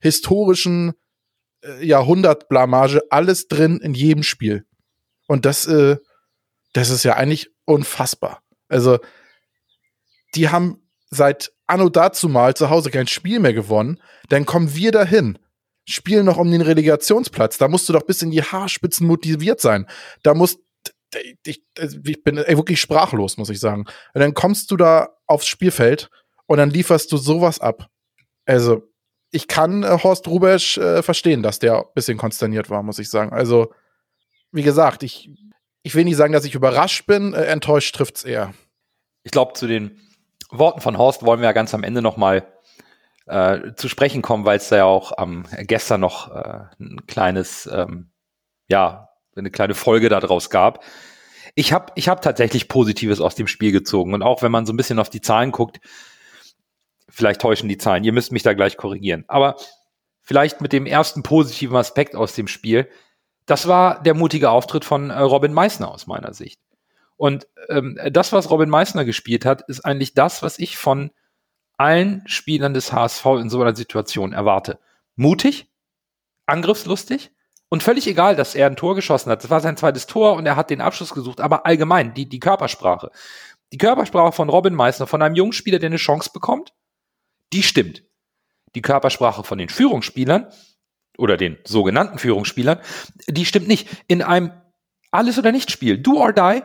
historischen 0.00 0.94
äh, 1.62 1.86
Jahrhundertblamage 1.86 3.02
alles 3.10 3.46
drin 3.46 3.78
in 3.78 3.94
jedem 3.94 4.24
Spiel. 4.24 4.64
Und 5.28 5.44
das 5.44 5.68
äh, 5.68 5.98
Das 6.76 6.90
ist 6.90 7.04
ja 7.04 7.14
eigentlich 7.14 7.50
unfassbar. 7.64 8.42
Also, 8.68 8.98
die 10.34 10.50
haben 10.50 10.82
seit 11.08 11.52
Anno 11.66 11.88
dazu 11.88 12.28
mal 12.28 12.54
zu 12.54 12.68
Hause 12.68 12.90
kein 12.90 13.06
Spiel 13.06 13.40
mehr 13.40 13.54
gewonnen. 13.54 14.02
Dann 14.28 14.44
kommen 14.44 14.74
wir 14.74 14.92
dahin, 14.92 15.38
spielen 15.86 16.26
noch 16.26 16.36
um 16.36 16.50
den 16.50 16.60
Relegationsplatz. 16.60 17.56
Da 17.56 17.68
musst 17.68 17.88
du 17.88 17.94
doch 17.94 18.02
bis 18.02 18.20
in 18.20 18.30
die 18.30 18.42
Haarspitzen 18.42 19.06
motiviert 19.06 19.58
sein. 19.58 19.86
Da 20.22 20.34
musst 20.34 20.60
ich, 21.44 21.62
ich 22.04 22.24
bin 22.24 22.36
wirklich 22.36 22.80
sprachlos, 22.80 23.38
muss 23.38 23.48
ich 23.48 23.58
sagen. 23.60 23.86
Und 24.12 24.20
dann 24.20 24.34
kommst 24.34 24.70
du 24.70 24.76
da 24.76 25.16
aufs 25.26 25.46
Spielfeld 25.46 26.10
und 26.44 26.58
dann 26.58 26.68
lieferst 26.68 27.10
du 27.10 27.16
sowas 27.16 27.58
ab. 27.58 27.88
Also, 28.44 28.82
ich 29.30 29.48
kann 29.48 29.82
äh, 29.82 29.98
Horst 30.02 30.28
Rubesch 30.28 30.76
äh, 30.76 31.02
verstehen, 31.02 31.42
dass 31.42 31.58
der 31.58 31.78
ein 31.78 31.84
bisschen 31.94 32.18
konsterniert 32.18 32.68
war, 32.68 32.82
muss 32.82 32.98
ich 32.98 33.08
sagen. 33.08 33.32
Also, 33.32 33.72
wie 34.52 34.62
gesagt, 34.62 35.02
ich, 35.04 35.30
ich 35.86 35.94
will 35.94 36.02
nicht 36.02 36.16
sagen, 36.16 36.32
dass 36.32 36.44
ich 36.44 36.56
überrascht 36.56 37.06
bin, 37.06 37.32
äh, 37.32 37.44
enttäuscht 37.44 37.94
trifft 37.94 38.16
es 38.16 38.24
eher. 38.24 38.52
Ich 39.22 39.30
glaube, 39.30 39.52
zu 39.52 39.68
den 39.68 40.00
Worten 40.50 40.80
von 40.80 40.98
Horst 40.98 41.24
wollen 41.24 41.40
wir 41.40 41.46
ja 41.46 41.52
ganz 41.52 41.74
am 41.74 41.84
Ende 41.84 42.02
nochmal 42.02 42.44
äh, 43.26 43.72
zu 43.76 43.88
sprechen 43.88 44.20
kommen, 44.20 44.44
weil 44.44 44.56
es 44.56 44.68
da 44.68 44.78
ja 44.78 44.84
auch 44.84 45.12
ähm, 45.16 45.46
gestern 45.60 46.00
noch 46.00 46.34
äh, 46.34 46.64
ein 46.80 47.06
kleines, 47.06 47.70
ähm, 47.72 48.10
ja, 48.66 49.10
eine 49.36 49.52
kleine 49.52 49.74
Folge 49.74 50.08
daraus 50.08 50.50
gab. 50.50 50.82
Ich 51.54 51.72
habe 51.72 51.92
ich 51.94 52.08
hab 52.08 52.20
tatsächlich 52.20 52.66
Positives 52.66 53.20
aus 53.20 53.36
dem 53.36 53.46
Spiel 53.46 53.70
gezogen 53.70 54.12
und 54.12 54.22
auch 54.24 54.42
wenn 54.42 54.50
man 54.50 54.66
so 54.66 54.72
ein 54.72 54.76
bisschen 54.76 54.98
auf 54.98 55.08
die 55.08 55.20
Zahlen 55.20 55.52
guckt, 55.52 55.78
vielleicht 57.08 57.40
täuschen 57.40 57.68
die 57.68 57.78
Zahlen, 57.78 58.02
ihr 58.02 58.12
müsst 58.12 58.32
mich 58.32 58.42
da 58.42 58.54
gleich 58.54 58.76
korrigieren, 58.76 59.24
aber 59.28 59.54
vielleicht 60.20 60.60
mit 60.60 60.72
dem 60.72 60.84
ersten 60.84 61.22
positiven 61.22 61.76
Aspekt 61.76 62.16
aus 62.16 62.34
dem 62.34 62.48
Spiel, 62.48 62.88
das 63.46 63.68
war 63.68 64.02
der 64.02 64.14
mutige 64.14 64.50
Auftritt 64.50 64.84
von 64.84 65.10
äh, 65.10 65.18
Robin 65.18 65.52
Meissner 65.52 65.90
aus 65.90 66.06
meiner 66.06 66.34
Sicht. 66.34 66.60
Und 67.16 67.46
ähm, 67.68 67.98
das, 68.10 68.32
was 68.32 68.50
Robin 68.50 68.68
Meissner 68.68 69.04
gespielt 69.04 69.44
hat, 69.44 69.62
ist 69.68 69.84
eigentlich 69.84 70.14
das, 70.14 70.42
was 70.42 70.58
ich 70.58 70.76
von 70.76 71.10
allen 71.78 72.22
Spielern 72.26 72.74
des 72.74 72.92
HSV 72.92 73.24
in 73.40 73.48
so 73.48 73.60
einer 73.60 73.74
Situation 73.74 74.32
erwarte. 74.32 74.78
Mutig, 75.14 75.70
angriffslustig 76.46 77.32
und 77.68 77.82
völlig 77.82 78.06
egal, 78.06 78.36
dass 78.36 78.54
er 78.54 78.66
ein 78.66 78.76
Tor 78.76 78.94
geschossen 78.94 79.30
hat. 79.30 79.42
Das 79.42 79.50
war 79.50 79.60
sein 79.60 79.76
zweites 79.76 80.06
Tor 80.06 80.34
und 80.34 80.46
er 80.46 80.56
hat 80.56 80.70
den 80.70 80.80
Abschluss 80.80 81.14
gesucht, 81.14 81.40
aber 81.40 81.66
allgemein, 81.66 82.14
die, 82.14 82.28
die 82.28 82.40
Körpersprache. 82.40 83.10
Die 83.72 83.78
Körpersprache 83.78 84.32
von 84.32 84.48
Robin 84.48 84.74
Meissner, 84.74 85.06
von 85.06 85.22
einem 85.22 85.34
jungen 85.34 85.52
Spieler, 85.52 85.78
der 85.78 85.88
eine 85.88 85.96
Chance 85.96 86.30
bekommt, 86.32 86.74
die 87.52 87.62
stimmt. 87.62 88.04
Die 88.74 88.82
Körpersprache 88.82 89.42
von 89.42 89.58
den 89.58 89.68
Führungsspielern 89.68 90.52
oder 91.18 91.36
den 91.36 91.56
sogenannten 91.64 92.18
Führungsspielern, 92.18 92.78
die 93.28 93.44
stimmt 93.44 93.68
nicht. 93.68 93.88
In 94.06 94.22
einem 94.22 94.52
Alles- 95.10 95.38
oder 95.38 95.52
Nicht-Spiel, 95.52 95.98
do 95.98 96.18
or 96.18 96.32
die, 96.32 96.62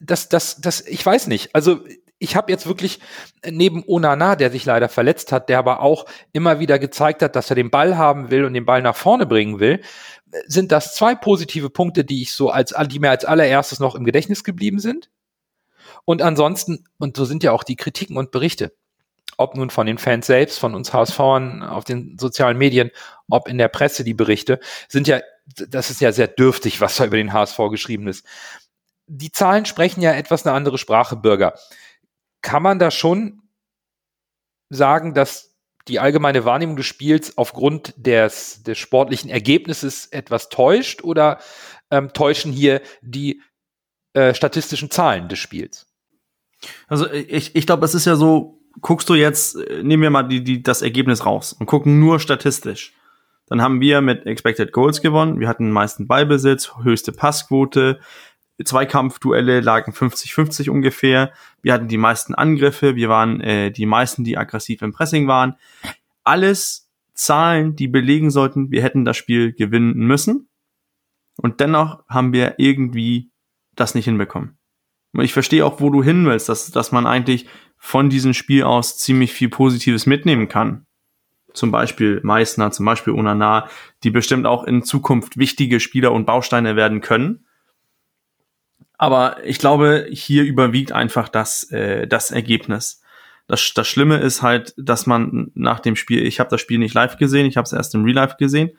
das, 0.00 0.28
das, 0.28 0.60
das, 0.60 0.86
ich 0.86 1.04
weiß 1.04 1.26
nicht. 1.26 1.54
Also 1.54 1.80
ich 2.18 2.36
habe 2.36 2.50
jetzt 2.50 2.66
wirklich 2.66 3.00
neben 3.44 3.84
Onana, 3.86 4.36
der 4.36 4.50
sich 4.50 4.64
leider 4.64 4.88
verletzt 4.88 5.32
hat, 5.32 5.48
der 5.48 5.58
aber 5.58 5.80
auch 5.80 6.06
immer 6.32 6.60
wieder 6.60 6.78
gezeigt 6.78 7.22
hat, 7.22 7.36
dass 7.36 7.50
er 7.50 7.56
den 7.56 7.70
Ball 7.70 7.96
haben 7.96 8.30
will 8.30 8.44
und 8.44 8.54
den 8.54 8.64
Ball 8.64 8.82
nach 8.82 8.96
vorne 8.96 9.26
bringen 9.26 9.60
will, 9.60 9.82
sind 10.46 10.72
das 10.72 10.94
zwei 10.94 11.14
positive 11.14 11.70
Punkte, 11.70 12.04
die 12.04 12.22
ich 12.22 12.32
so 12.32 12.50
als, 12.50 12.74
die 12.88 12.98
mir 12.98 13.10
als 13.10 13.24
allererstes 13.24 13.80
noch 13.80 13.94
im 13.94 14.04
Gedächtnis 14.04 14.44
geblieben 14.44 14.78
sind. 14.78 15.10
Und 16.04 16.22
ansonsten, 16.22 16.84
und 16.98 17.16
so 17.16 17.24
sind 17.24 17.42
ja 17.42 17.52
auch 17.52 17.64
die 17.64 17.76
Kritiken 17.76 18.16
und 18.16 18.30
Berichte, 18.30 18.72
ob 19.36 19.56
nun 19.56 19.70
von 19.70 19.86
den 19.86 19.98
Fans 19.98 20.26
selbst, 20.26 20.58
von 20.58 20.74
uns 20.74 20.92
HSVern 20.92 21.62
auf 21.62 21.84
den 21.84 22.18
sozialen 22.18 22.56
Medien, 22.56 22.90
ob 23.28 23.48
in 23.48 23.58
der 23.58 23.68
Presse 23.68 24.04
die 24.04 24.14
Berichte, 24.14 24.60
sind 24.88 25.08
ja, 25.08 25.20
das 25.68 25.90
ist 25.90 26.00
ja 26.00 26.12
sehr 26.12 26.28
dürftig, 26.28 26.80
was 26.80 26.96
da 26.96 27.04
über 27.04 27.16
den 27.16 27.32
HSV 27.32 27.58
geschrieben 27.70 28.08
ist. 28.08 28.26
Die 29.06 29.30
Zahlen 29.30 29.66
sprechen 29.66 30.00
ja 30.00 30.12
etwas 30.12 30.46
eine 30.46 30.54
andere 30.54 30.78
Sprache, 30.78 31.16
Bürger 31.16 31.54
kann 32.46 32.62
man 32.62 32.78
da 32.78 32.92
schon 32.92 33.42
sagen, 34.70 35.14
dass 35.14 35.56
die 35.88 35.98
allgemeine 35.98 36.44
Wahrnehmung 36.44 36.76
des 36.76 36.86
Spiels 36.86 37.36
aufgrund 37.36 37.92
des, 37.96 38.62
des 38.62 38.78
sportlichen 38.78 39.30
Ergebnisses 39.30 40.06
etwas 40.06 40.48
täuscht 40.48 41.02
oder 41.02 41.40
ähm, 41.90 42.12
täuschen 42.12 42.52
hier 42.52 42.82
die 43.02 43.42
äh, 44.12 44.32
statistischen 44.32 44.92
Zahlen 44.92 45.28
des 45.28 45.40
Spiels? 45.40 45.88
Also 46.86 47.10
ich, 47.10 47.56
ich 47.56 47.66
glaube, 47.66 47.84
es 47.84 47.94
ist 47.94 48.06
ja 48.06 48.14
so, 48.14 48.55
guckst 48.80 49.08
du 49.08 49.14
jetzt, 49.14 49.56
äh, 49.56 49.82
nehmen 49.82 50.02
wir 50.02 50.10
mal 50.10 50.24
die, 50.24 50.42
die, 50.42 50.62
das 50.62 50.82
Ergebnis 50.82 51.24
raus 51.24 51.52
und 51.52 51.66
gucken 51.66 51.98
nur 52.00 52.20
statistisch. 52.20 52.92
Dann 53.46 53.62
haben 53.62 53.80
wir 53.80 54.00
mit 54.00 54.26
Expected 54.26 54.72
Goals 54.72 55.02
gewonnen. 55.02 55.38
Wir 55.38 55.48
hatten 55.48 55.64
den 55.66 55.72
meisten 55.72 56.06
Ballbesitz, 56.08 56.72
höchste 56.82 57.12
Passquote, 57.12 58.00
Zweikampfduelle 58.64 59.60
lagen 59.60 59.92
50-50 59.92 60.70
ungefähr. 60.70 61.32
Wir 61.62 61.74
hatten 61.74 61.88
die 61.88 61.98
meisten 61.98 62.34
Angriffe, 62.34 62.96
wir 62.96 63.08
waren 63.08 63.40
äh, 63.40 63.70
die 63.70 63.86
meisten, 63.86 64.24
die 64.24 64.38
aggressiv 64.38 64.82
im 64.82 64.92
Pressing 64.92 65.28
waren. 65.28 65.56
Alles 66.24 66.90
Zahlen, 67.12 67.76
die 67.76 67.88
belegen 67.88 68.30
sollten, 68.30 68.70
wir 68.70 68.82
hätten 68.82 69.04
das 69.04 69.16
Spiel 69.16 69.52
gewinnen 69.52 69.94
müssen. 69.94 70.48
Und 71.36 71.60
dennoch 71.60 72.02
haben 72.08 72.32
wir 72.32 72.54
irgendwie 72.58 73.30
das 73.74 73.94
nicht 73.94 74.06
hinbekommen. 74.06 74.56
Ich 75.18 75.32
verstehe 75.32 75.64
auch, 75.64 75.80
wo 75.80 75.90
du 75.90 76.02
hin 76.02 76.26
willst, 76.26 76.48
dass, 76.48 76.70
dass 76.70 76.92
man 76.92 77.06
eigentlich 77.06 77.46
von 77.86 78.10
diesem 78.10 78.34
Spiel 78.34 78.64
aus 78.64 78.98
ziemlich 78.98 79.32
viel 79.32 79.48
Positives 79.48 80.06
mitnehmen 80.06 80.48
kann. 80.48 80.86
Zum 81.54 81.70
Beispiel 81.70 82.20
Meißner, 82.24 82.72
zum 82.72 82.84
Beispiel 82.84 83.12
Unana, 83.12 83.68
die 84.02 84.10
bestimmt 84.10 84.44
auch 84.44 84.64
in 84.64 84.82
Zukunft 84.82 85.38
wichtige 85.38 85.78
Spieler 85.78 86.10
und 86.10 86.26
Bausteine 86.26 86.74
werden 86.74 87.00
können. 87.00 87.46
Aber 88.98 89.36
ich 89.44 89.60
glaube, 89.60 90.08
hier 90.10 90.42
überwiegt 90.42 90.90
einfach 90.90 91.28
das, 91.28 91.70
äh, 91.70 92.08
das 92.08 92.32
Ergebnis. 92.32 93.02
Das, 93.46 93.72
das 93.72 93.86
Schlimme 93.86 94.16
ist 94.16 94.42
halt, 94.42 94.74
dass 94.76 95.06
man 95.06 95.52
nach 95.54 95.78
dem 95.78 95.94
Spiel, 95.94 96.26
ich 96.26 96.40
habe 96.40 96.50
das 96.50 96.60
Spiel 96.60 96.78
nicht 96.78 96.94
live 96.94 97.18
gesehen, 97.18 97.46
ich 97.46 97.56
habe 97.56 97.66
es 97.66 97.72
erst 97.72 97.94
im 97.94 98.02
Real 98.02 98.16
Life 98.16 98.34
gesehen, 98.36 98.72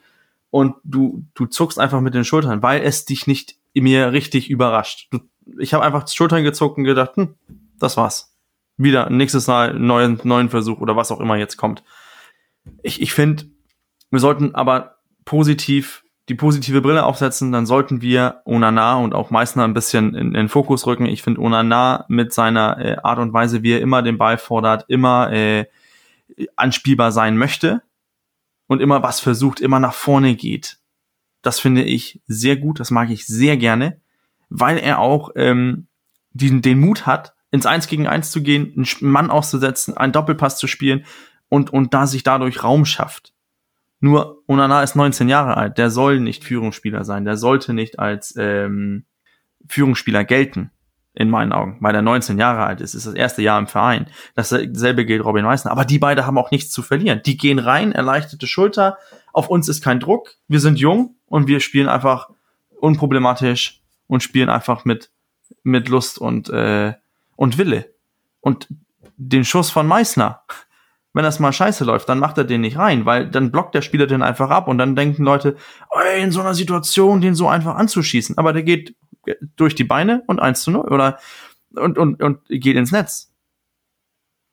und 0.50 0.76
du, 0.84 1.24
du 1.32 1.46
zuckst 1.46 1.78
einfach 1.78 2.02
mit 2.02 2.12
den 2.12 2.24
Schultern, 2.24 2.62
weil 2.62 2.82
es 2.82 3.06
dich 3.06 3.26
nicht 3.26 3.56
mir 3.72 4.12
richtig 4.12 4.50
überrascht. 4.50 5.08
Du, 5.10 5.20
ich 5.58 5.72
habe 5.72 5.84
einfach 5.84 6.06
Schultern 6.08 6.44
gezuckt 6.44 6.76
und 6.76 6.84
gedacht, 6.84 7.16
hm, 7.16 7.36
das 7.78 7.96
war's. 7.96 8.37
Wieder 8.78 9.10
nächstes 9.10 9.46
Mal 9.46 9.74
neuen, 9.74 10.20
neuen 10.22 10.48
Versuch 10.48 10.80
oder 10.80 10.96
was 10.96 11.12
auch 11.12 11.20
immer 11.20 11.36
jetzt 11.36 11.56
kommt. 11.56 11.82
Ich, 12.82 13.02
ich 13.02 13.12
finde, 13.12 13.44
wir 14.10 14.20
sollten 14.20 14.54
aber 14.54 14.96
positiv 15.24 16.04
die 16.28 16.34
positive 16.34 16.82
Brille 16.82 17.04
aufsetzen, 17.04 17.52
dann 17.52 17.64
sollten 17.64 18.02
wir 18.02 18.42
Onana 18.44 18.96
und 18.96 19.14
auch 19.14 19.30
Meißner 19.30 19.64
ein 19.64 19.72
bisschen 19.72 20.14
in, 20.14 20.34
in 20.34 20.48
Fokus 20.48 20.86
rücken. 20.86 21.06
Ich 21.06 21.22
finde 21.22 21.40
Onana 21.40 22.04
mit 22.08 22.34
seiner 22.34 22.78
äh, 22.78 22.96
Art 23.02 23.18
und 23.18 23.32
Weise, 23.32 23.62
wie 23.62 23.72
er 23.72 23.80
immer 23.80 24.02
den 24.02 24.18
Ball 24.18 24.36
fordert, 24.36 24.84
immer 24.88 25.32
äh, 25.32 25.66
anspielbar 26.54 27.12
sein 27.12 27.38
möchte 27.38 27.82
und 28.66 28.82
immer 28.82 29.02
was 29.02 29.20
versucht, 29.20 29.60
immer 29.60 29.80
nach 29.80 29.94
vorne 29.94 30.34
geht. 30.34 30.78
Das 31.40 31.60
finde 31.60 31.82
ich 31.82 32.20
sehr 32.26 32.56
gut, 32.56 32.78
das 32.78 32.90
mag 32.90 33.08
ich 33.10 33.26
sehr 33.26 33.56
gerne, 33.56 34.00
weil 34.50 34.76
er 34.76 34.98
auch 34.98 35.30
ähm, 35.34 35.86
den, 36.32 36.60
den 36.60 36.78
Mut 36.78 37.06
hat, 37.06 37.34
ins 37.50 37.66
Eins 37.66 37.86
gegen 37.86 38.06
Eins 38.06 38.30
zu 38.30 38.42
gehen, 38.42 38.72
einen 38.76 39.10
Mann 39.10 39.30
auszusetzen, 39.30 39.96
einen 39.96 40.12
Doppelpass 40.12 40.58
zu 40.58 40.66
spielen 40.66 41.04
und, 41.48 41.72
und 41.72 41.94
da 41.94 42.06
sich 42.06 42.22
dadurch 42.22 42.62
Raum 42.62 42.84
schafft. 42.84 43.32
Nur 44.00 44.42
Onana 44.46 44.82
ist 44.82 44.94
19 44.94 45.28
Jahre 45.28 45.56
alt, 45.56 45.78
der 45.78 45.90
soll 45.90 46.20
nicht 46.20 46.44
Führungsspieler 46.44 47.04
sein, 47.04 47.24
der 47.24 47.36
sollte 47.36 47.72
nicht 47.72 47.98
als 47.98 48.34
ähm, 48.36 49.04
Führungsspieler 49.68 50.24
gelten, 50.24 50.70
in 51.18 51.30
meinen 51.30 51.52
Augen, 51.52 51.78
weil 51.80 51.96
er 51.96 52.02
19 52.02 52.38
Jahre 52.38 52.64
alt 52.64 52.80
ist, 52.80 52.94
ist 52.94 53.06
das 53.06 53.14
erste 53.14 53.42
Jahr 53.42 53.58
im 53.58 53.66
Verein. 53.66 54.06
Dasselbe 54.36 55.04
gilt 55.04 55.24
Robin 55.24 55.44
Meissner, 55.44 55.72
aber 55.72 55.84
die 55.84 55.98
beide 55.98 56.26
haben 56.26 56.38
auch 56.38 56.52
nichts 56.52 56.70
zu 56.70 56.80
verlieren. 56.80 57.22
Die 57.26 57.36
gehen 57.36 57.58
rein, 57.58 57.90
erleichterte 57.90 58.46
Schulter, 58.46 58.98
auf 59.32 59.48
uns 59.48 59.68
ist 59.68 59.82
kein 59.82 59.98
Druck, 59.98 60.36
wir 60.46 60.60
sind 60.60 60.78
jung 60.78 61.16
und 61.26 61.48
wir 61.48 61.58
spielen 61.58 61.88
einfach 61.88 62.30
unproblematisch 62.80 63.82
und 64.06 64.22
spielen 64.22 64.48
einfach 64.48 64.84
mit, 64.84 65.10
mit 65.64 65.88
Lust 65.88 66.18
und, 66.18 66.50
äh, 66.50 66.94
und 67.38 67.56
Wille. 67.56 67.94
Und 68.40 68.66
den 69.16 69.44
Schuss 69.44 69.70
von 69.70 69.86
Meissner, 69.86 70.42
wenn 71.14 71.22
das 71.22 71.38
mal 71.38 71.52
scheiße 71.52 71.84
läuft, 71.84 72.08
dann 72.08 72.18
macht 72.18 72.36
er 72.36 72.44
den 72.44 72.60
nicht 72.60 72.76
rein, 72.76 73.06
weil 73.06 73.30
dann 73.30 73.52
blockt 73.52 73.76
der 73.76 73.82
Spieler 73.82 74.08
den 74.08 74.22
einfach 74.22 74.50
ab 74.50 74.66
und 74.66 74.76
dann 74.76 74.96
denken 74.96 75.22
Leute, 75.22 75.56
ey, 75.90 76.20
in 76.20 76.32
so 76.32 76.40
einer 76.40 76.54
Situation 76.54 77.20
den 77.20 77.36
so 77.36 77.48
einfach 77.48 77.76
anzuschießen. 77.76 78.36
Aber 78.38 78.52
der 78.52 78.64
geht 78.64 78.96
durch 79.56 79.76
die 79.76 79.84
Beine 79.84 80.24
und 80.26 80.40
1 80.40 80.62
zu 80.62 80.72
0 80.72 80.88
oder 80.88 81.18
und, 81.76 81.96
und, 81.96 82.20
und 82.20 82.40
geht 82.48 82.76
ins 82.76 82.90
Netz. 82.90 83.32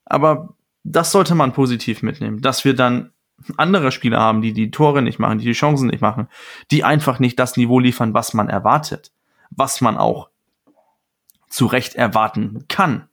Aber 0.04 0.54
das 0.84 1.10
sollte 1.10 1.34
man 1.34 1.52
positiv 1.52 2.02
mitnehmen, 2.02 2.40
dass 2.40 2.64
wir 2.64 2.74
dann 2.74 3.10
andere 3.56 3.90
Spieler 3.90 4.20
haben, 4.20 4.42
die 4.42 4.52
die 4.52 4.70
Tore 4.70 5.02
nicht 5.02 5.18
machen, 5.18 5.38
die 5.38 5.44
die 5.44 5.52
Chancen 5.52 5.88
nicht 5.88 6.02
machen, 6.02 6.28
die 6.70 6.84
einfach 6.84 7.18
nicht 7.18 7.38
das 7.40 7.56
Niveau 7.56 7.80
liefern, 7.80 8.14
was 8.14 8.32
man 8.32 8.48
erwartet, 8.48 9.12
was 9.50 9.80
man 9.80 9.96
auch 9.96 10.30
zu 11.48 11.66
Recht 11.66 11.94
erwarten 11.94 12.66
kann, 12.68 13.08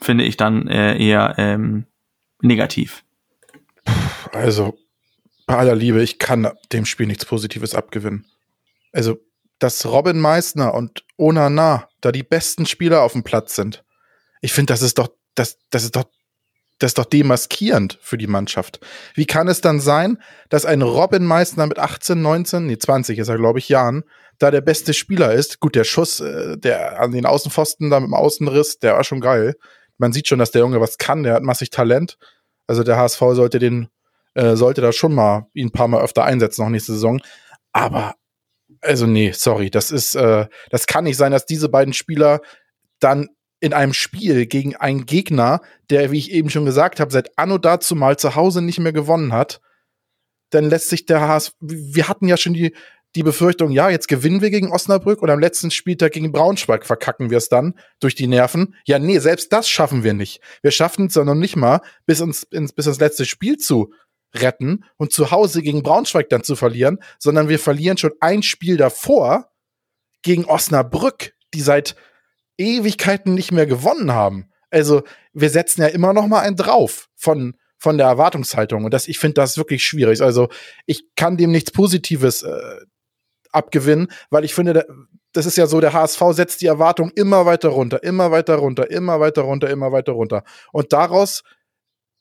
finde 0.00 0.24
ich 0.24 0.36
dann 0.36 0.68
äh, 0.68 0.96
eher 0.98 1.34
ähm, 1.38 1.86
negativ? 2.40 3.04
Also, 4.32 4.76
bei 5.46 5.56
aller 5.56 5.74
Liebe, 5.74 6.02
ich 6.02 6.18
kann 6.18 6.50
dem 6.72 6.86
Spiel 6.86 7.06
nichts 7.06 7.24
Positives 7.26 7.74
abgewinnen. 7.74 8.26
Also, 8.92 9.18
dass 9.58 9.86
Robin 9.86 10.20
Meissner 10.20 10.74
und 10.74 11.04
Onana 11.16 11.88
da 12.00 12.12
die 12.12 12.22
besten 12.22 12.66
Spieler 12.66 13.02
auf 13.02 13.12
dem 13.12 13.22
Platz 13.22 13.54
sind. 13.54 13.84
Ich 14.40 14.52
finde, 14.52 14.72
das 14.72 14.82
ist 14.82 14.98
doch, 14.98 15.08
das, 15.34 15.58
das 15.70 15.84
ist 15.84 15.96
doch, 15.96 16.04
das 16.84 16.90
ist 16.90 16.98
doch 16.98 17.06
demaskierend 17.06 17.98
für 18.02 18.18
die 18.18 18.26
Mannschaft. 18.26 18.78
Wie 19.14 19.24
kann 19.24 19.48
es 19.48 19.62
dann 19.62 19.80
sein, 19.80 20.18
dass 20.50 20.66
ein 20.66 20.82
Robin 20.82 21.24
Meissner 21.24 21.66
mit 21.66 21.78
18, 21.78 22.20
19, 22.20 22.66
nee, 22.66 22.76
20 22.76 23.18
ist 23.18 23.28
er, 23.28 23.38
glaube 23.38 23.58
ich, 23.58 23.70
Jahren, 23.70 24.04
da 24.38 24.50
der 24.50 24.60
beste 24.60 24.92
Spieler 24.92 25.32
ist? 25.32 25.60
Gut, 25.60 25.76
der 25.76 25.84
Schuss, 25.84 26.20
äh, 26.20 26.58
der 26.58 27.00
an 27.00 27.12
den 27.12 27.24
Außenpfosten 27.24 27.88
da 27.88 28.00
mit 28.00 28.08
dem 28.08 28.14
Außenriss, 28.14 28.80
der 28.80 28.96
war 28.96 29.04
schon 29.04 29.22
geil. 29.22 29.54
Man 29.96 30.12
sieht 30.12 30.28
schon, 30.28 30.38
dass 30.38 30.50
der 30.50 30.60
Junge 30.60 30.78
was 30.78 30.98
kann, 30.98 31.22
der 31.22 31.32
hat 31.32 31.42
massig 31.42 31.70
Talent. 31.70 32.18
Also 32.66 32.82
der 32.82 32.98
HSV 32.98 33.18
sollte 33.32 33.58
den, 33.58 33.88
äh, 34.34 34.54
sollte 34.54 34.82
da 34.82 34.92
schon 34.92 35.14
mal 35.14 35.46
ihn 35.54 35.68
ein 35.68 35.72
paar 35.72 35.88
Mal 35.88 36.02
öfter 36.02 36.24
einsetzen, 36.24 36.64
noch 36.64 36.68
nächste 36.68 36.92
Saison. 36.92 37.18
Aber 37.72 38.14
also 38.82 39.06
nee, 39.06 39.32
sorry, 39.32 39.70
das 39.70 39.90
ist, 39.90 40.16
äh, 40.16 40.48
das 40.68 40.86
kann 40.86 41.04
nicht 41.04 41.16
sein, 41.16 41.32
dass 41.32 41.46
diese 41.46 41.70
beiden 41.70 41.94
Spieler 41.94 42.42
dann 43.00 43.30
in 43.64 43.72
einem 43.72 43.94
Spiel 43.94 44.44
gegen 44.44 44.76
einen 44.76 45.06
Gegner, 45.06 45.62
der, 45.88 46.10
wie 46.10 46.18
ich 46.18 46.30
eben 46.30 46.50
schon 46.50 46.66
gesagt 46.66 47.00
habe, 47.00 47.10
seit 47.10 47.38
Anno 47.38 47.56
dazu 47.56 47.96
mal 47.96 48.18
zu 48.18 48.34
Hause 48.34 48.60
nicht 48.60 48.78
mehr 48.78 48.92
gewonnen 48.92 49.32
hat, 49.32 49.62
dann 50.50 50.68
lässt 50.68 50.90
sich 50.90 51.06
der 51.06 51.22
HSV, 51.22 51.54
wir 51.60 52.06
hatten 52.06 52.28
ja 52.28 52.36
schon 52.36 52.52
die, 52.52 52.74
die 53.14 53.22
Befürchtung, 53.22 53.70
ja, 53.70 53.88
jetzt 53.88 54.06
gewinnen 54.06 54.42
wir 54.42 54.50
gegen 54.50 54.70
Osnabrück 54.70 55.22
und 55.22 55.30
am 55.30 55.40
letzten 55.40 55.70
Spieltag 55.70 56.12
gegen 56.12 56.30
Braunschweig 56.30 56.84
verkacken 56.84 57.30
wir 57.30 57.38
es 57.38 57.48
dann 57.48 57.72
durch 58.00 58.14
die 58.14 58.26
Nerven. 58.26 58.74
Ja, 58.84 58.98
nee, 58.98 59.18
selbst 59.18 59.50
das 59.50 59.66
schaffen 59.66 60.04
wir 60.04 60.12
nicht. 60.12 60.42
Wir 60.60 60.70
schaffen 60.70 61.06
es 61.06 61.14
ja 61.14 61.24
noch 61.24 61.34
nicht 61.34 61.56
mal, 61.56 61.80
bis 62.04 62.20
uns 62.20 62.42
ins, 62.42 62.74
bis 62.74 62.86
ins 62.86 63.00
letzte 63.00 63.24
Spiel 63.24 63.56
zu 63.56 63.94
retten 64.34 64.84
und 64.98 65.10
zu 65.10 65.30
Hause 65.30 65.62
gegen 65.62 65.82
Braunschweig 65.82 66.28
dann 66.28 66.44
zu 66.44 66.54
verlieren, 66.54 66.98
sondern 67.18 67.48
wir 67.48 67.58
verlieren 67.58 67.96
schon 67.96 68.12
ein 68.20 68.42
Spiel 68.42 68.76
davor 68.76 69.48
gegen 70.20 70.44
Osnabrück, 70.44 71.32
die 71.54 71.62
seit 71.62 71.96
Ewigkeiten 72.58 73.34
nicht 73.34 73.52
mehr 73.52 73.66
gewonnen 73.66 74.12
haben. 74.12 74.50
Also 74.70 75.02
wir 75.32 75.50
setzen 75.50 75.82
ja 75.82 75.88
immer 75.88 76.12
noch 76.12 76.26
mal 76.26 76.40
einen 76.40 76.56
drauf 76.56 77.08
von 77.14 77.54
von 77.76 77.98
der 77.98 78.06
Erwartungshaltung 78.06 78.84
und 78.84 78.94
das 78.94 79.08
ich 79.08 79.18
finde 79.18 79.34
das 79.34 79.58
wirklich 79.58 79.84
schwierig. 79.84 80.22
Also 80.22 80.48
ich 80.86 81.14
kann 81.16 81.36
dem 81.36 81.50
nichts 81.50 81.70
Positives 81.70 82.42
äh, 82.42 82.80
abgewinnen, 83.52 84.08
weil 84.30 84.44
ich 84.44 84.54
finde, 84.54 84.86
das 85.32 85.46
ist 85.46 85.56
ja 85.56 85.66
so, 85.66 85.80
der 85.80 85.92
HSV 85.92 86.20
setzt 86.30 86.60
die 86.62 86.66
Erwartung 86.66 87.10
immer 87.10 87.44
weiter 87.44 87.68
runter, 87.68 88.02
immer 88.02 88.30
weiter 88.30 88.56
runter, 88.56 88.90
immer 88.90 89.20
weiter 89.20 89.42
runter, 89.42 89.68
immer 89.68 89.92
weiter 89.92 90.12
runter. 90.12 90.44
Und 90.72 90.92
daraus 90.92 91.42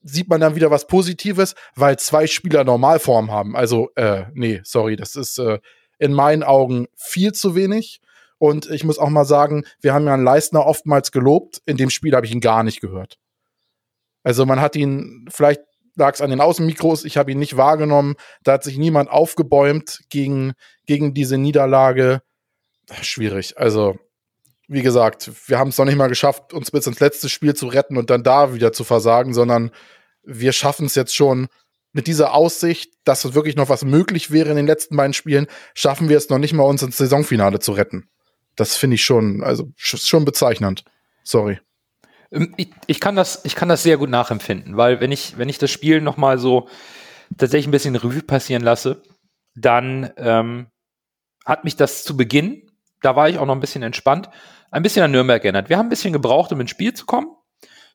sieht 0.02 0.30
man 0.30 0.42
dann 0.42 0.56
wieder 0.56 0.72
was 0.72 0.88
Positives, 0.88 1.56
weil 1.75 1.98
zwei 1.98 2.28
Spieler 2.28 2.63
Normalform 2.63 3.32
haben. 3.32 3.56
Also, 3.56 3.90
äh, 3.96 4.25
nee, 4.34 4.62
sorry, 4.63 4.96
das 4.96 5.16
ist 5.16 5.38
äh, 5.40 5.60
in 5.98 6.13
meinen 6.13 6.44
Augen 6.44 6.88
viel 6.96 7.32
zu 7.32 7.56
wenig. 7.56 8.02
Und 8.44 8.70
ich 8.70 8.84
muss 8.84 9.00
auch 9.00 9.08
mal 9.08 9.24
sagen, 9.24 9.64
wir 9.80 9.94
haben 9.94 10.06
ja 10.06 10.14
einen 10.14 10.26
Leistner 10.26 10.66
oftmals 10.66 11.14
gelobt. 11.14 11.62
In 11.66 11.78
dem 11.78 11.90
Spiel 11.90 12.14
habe 12.14 12.26
ich 12.26 12.34
ihn 12.34 12.42
gar 12.42 12.64
nicht 12.64 12.82
gehört. 12.82 13.18
Also 14.22 14.46
man 14.46 14.60
hat 14.60 14.76
ihn, 14.76 15.26
vielleicht 15.32 15.62
lag 15.96 16.14
es 16.14 16.20
an 16.20 16.30
den 16.30 16.42
Außenmikros, 16.42 17.06
ich 17.06 17.16
habe 17.16 17.32
ihn 17.32 17.40
nicht 17.40 17.56
wahrgenommen. 17.56 18.16
Da 18.44 18.52
hat 18.52 18.66
sich 18.66 18.78
niemand 18.78 19.10
aufgebäumt 19.10 20.02
gegen, 20.10 20.56
gegen 20.86 21.14
diese 21.14 21.38
Niederlage. 21.38 22.22
Schwierig. 23.02 23.58
Also 23.58 23.98
wie 24.68 24.82
gesagt, 24.82 25.32
wir 25.48 25.58
haben 25.58 25.70
es 25.70 25.78
noch 25.78 25.86
nicht 25.86 25.96
mal 25.96 26.10
geschafft, 26.10 26.52
uns 26.52 26.70
bis 26.70 26.86
ins 26.86 27.00
letzte 27.00 27.30
Spiel 27.30 27.54
zu 27.54 27.68
retten 27.68 27.96
und 27.96 28.10
dann 28.10 28.24
da 28.24 28.54
wieder 28.54 28.74
zu 28.74 28.84
versagen, 28.84 29.34
sondern 29.34 29.72
wir 30.22 30.52
schaffen 30.52 30.88
es 30.88 30.96
jetzt 30.96 31.16
schon 31.16 31.48
mit 31.94 32.08
dieser 32.08 32.34
Aussicht, 32.34 32.92
dass 33.06 33.36
wirklich 33.36 33.56
noch 33.56 33.70
was 33.70 33.86
möglich 33.86 34.32
wäre 34.32 34.50
in 34.50 34.58
den 34.58 34.68
letzten 34.68 34.98
beiden 34.98 35.14
Spielen, 35.14 35.48
schaffen 35.76 36.10
wir 36.10 36.18
es 36.18 36.28
noch 36.28 36.40
nicht 36.40 36.52
mal, 36.52 36.64
uns 36.64 36.84
ins 36.84 36.98
Saisonfinale 36.98 37.60
zu 37.60 37.72
retten. 37.72 38.10
Das 38.55 38.75
finde 38.75 38.96
ich 38.96 39.03
schon, 39.03 39.44
also 39.44 39.72
schon 39.75 40.25
bezeichnend. 40.25 40.83
Sorry. 41.24 41.59
Ähm, 42.31 42.53
ich, 42.57 42.70
ich, 42.87 43.00
kann 43.00 43.16
das, 43.16 43.44
ich 43.46 43.55
kann 43.55 43.70
das 43.70 43.83
sehr 43.83 43.98
gut 43.98 44.09
nachempfinden, 44.09 44.77
weil 44.77 45.00
wenn 45.00 45.11
ich, 45.11 45.37
wenn 45.37 45.50
ich 45.50 45.57
das 45.57 45.72
Spiel 45.72 46.01
noch 46.01 46.18
mal 46.18 46.37
so 46.37 46.68
tatsächlich 47.37 47.68
ein 47.68 47.72
bisschen 47.72 47.96
Revue 47.96 48.22
passieren 48.22 48.63
lasse, 48.63 49.01
dann 49.55 50.11
ähm, 50.18 50.68
hat 51.46 51.63
mich 51.63 51.75
das 51.75 52.03
zu 52.03 52.16
Beginn 52.18 52.70
da 53.03 53.16
war 53.16 53.29
ich 53.29 53.37
auch 53.37 53.46
noch 53.46 53.53
ein 53.53 53.59
bisschen 53.59 53.83
entspannt, 53.83 54.29
ein 54.72 54.81
bisschen 54.81 55.03
an 55.03 55.11
Nürnberg 55.11 55.44
erinnert. 55.44 55.70
Wir 55.70 55.77
haben 55.77 55.85
ein 55.87 55.89
bisschen 55.89 56.13
gebraucht, 56.13 56.51
um 56.51 56.61
ins 56.61 56.72
Spiel 56.72 56.94
zu 56.94 57.05
kommen. 57.05 57.27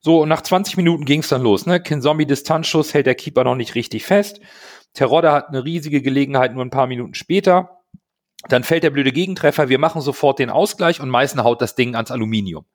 So, 0.01 0.23
und 0.23 0.29
nach 0.29 0.42
20 0.42 0.77
Minuten 0.77 1.05
ging 1.05 1.21
es 1.21 1.29
dann 1.29 1.42
los. 1.42 1.66
Ne? 1.66 1.81
Kinzombie 1.81 2.27
Distanzschuss 2.27 2.94
hält 2.94 3.07
der 3.07 3.16
Keeper 3.16 3.42
noch 3.42 3.57
nicht 3.57 3.75
richtig 3.75 4.05
fest. 4.05 4.40
Terodde 4.94 5.33
hat 5.33 5.49
eine 5.49 5.64
riesige 5.64 6.03
Gelegenheit 6.03 6.55
nur 6.55 6.64
ein 6.64 6.71
paar 6.71 6.87
Minuten 6.87 7.14
später. 7.14 7.78
Dann 8.48 8.64
fällt 8.64 8.85
der 8.85 8.90
blöde 8.90 9.12
Gegentreffer. 9.12 9.68
Wir 9.68 9.79
machen 9.79 10.01
sofort 10.01 10.38
den 10.38 10.51
Ausgleich 10.51 11.01
und 11.01 11.09
Meißen 11.09 11.42
haut 11.42 11.61
das 11.61 11.74
Ding 11.74 11.94
ans 11.96 12.11
Aluminium. 12.11 12.66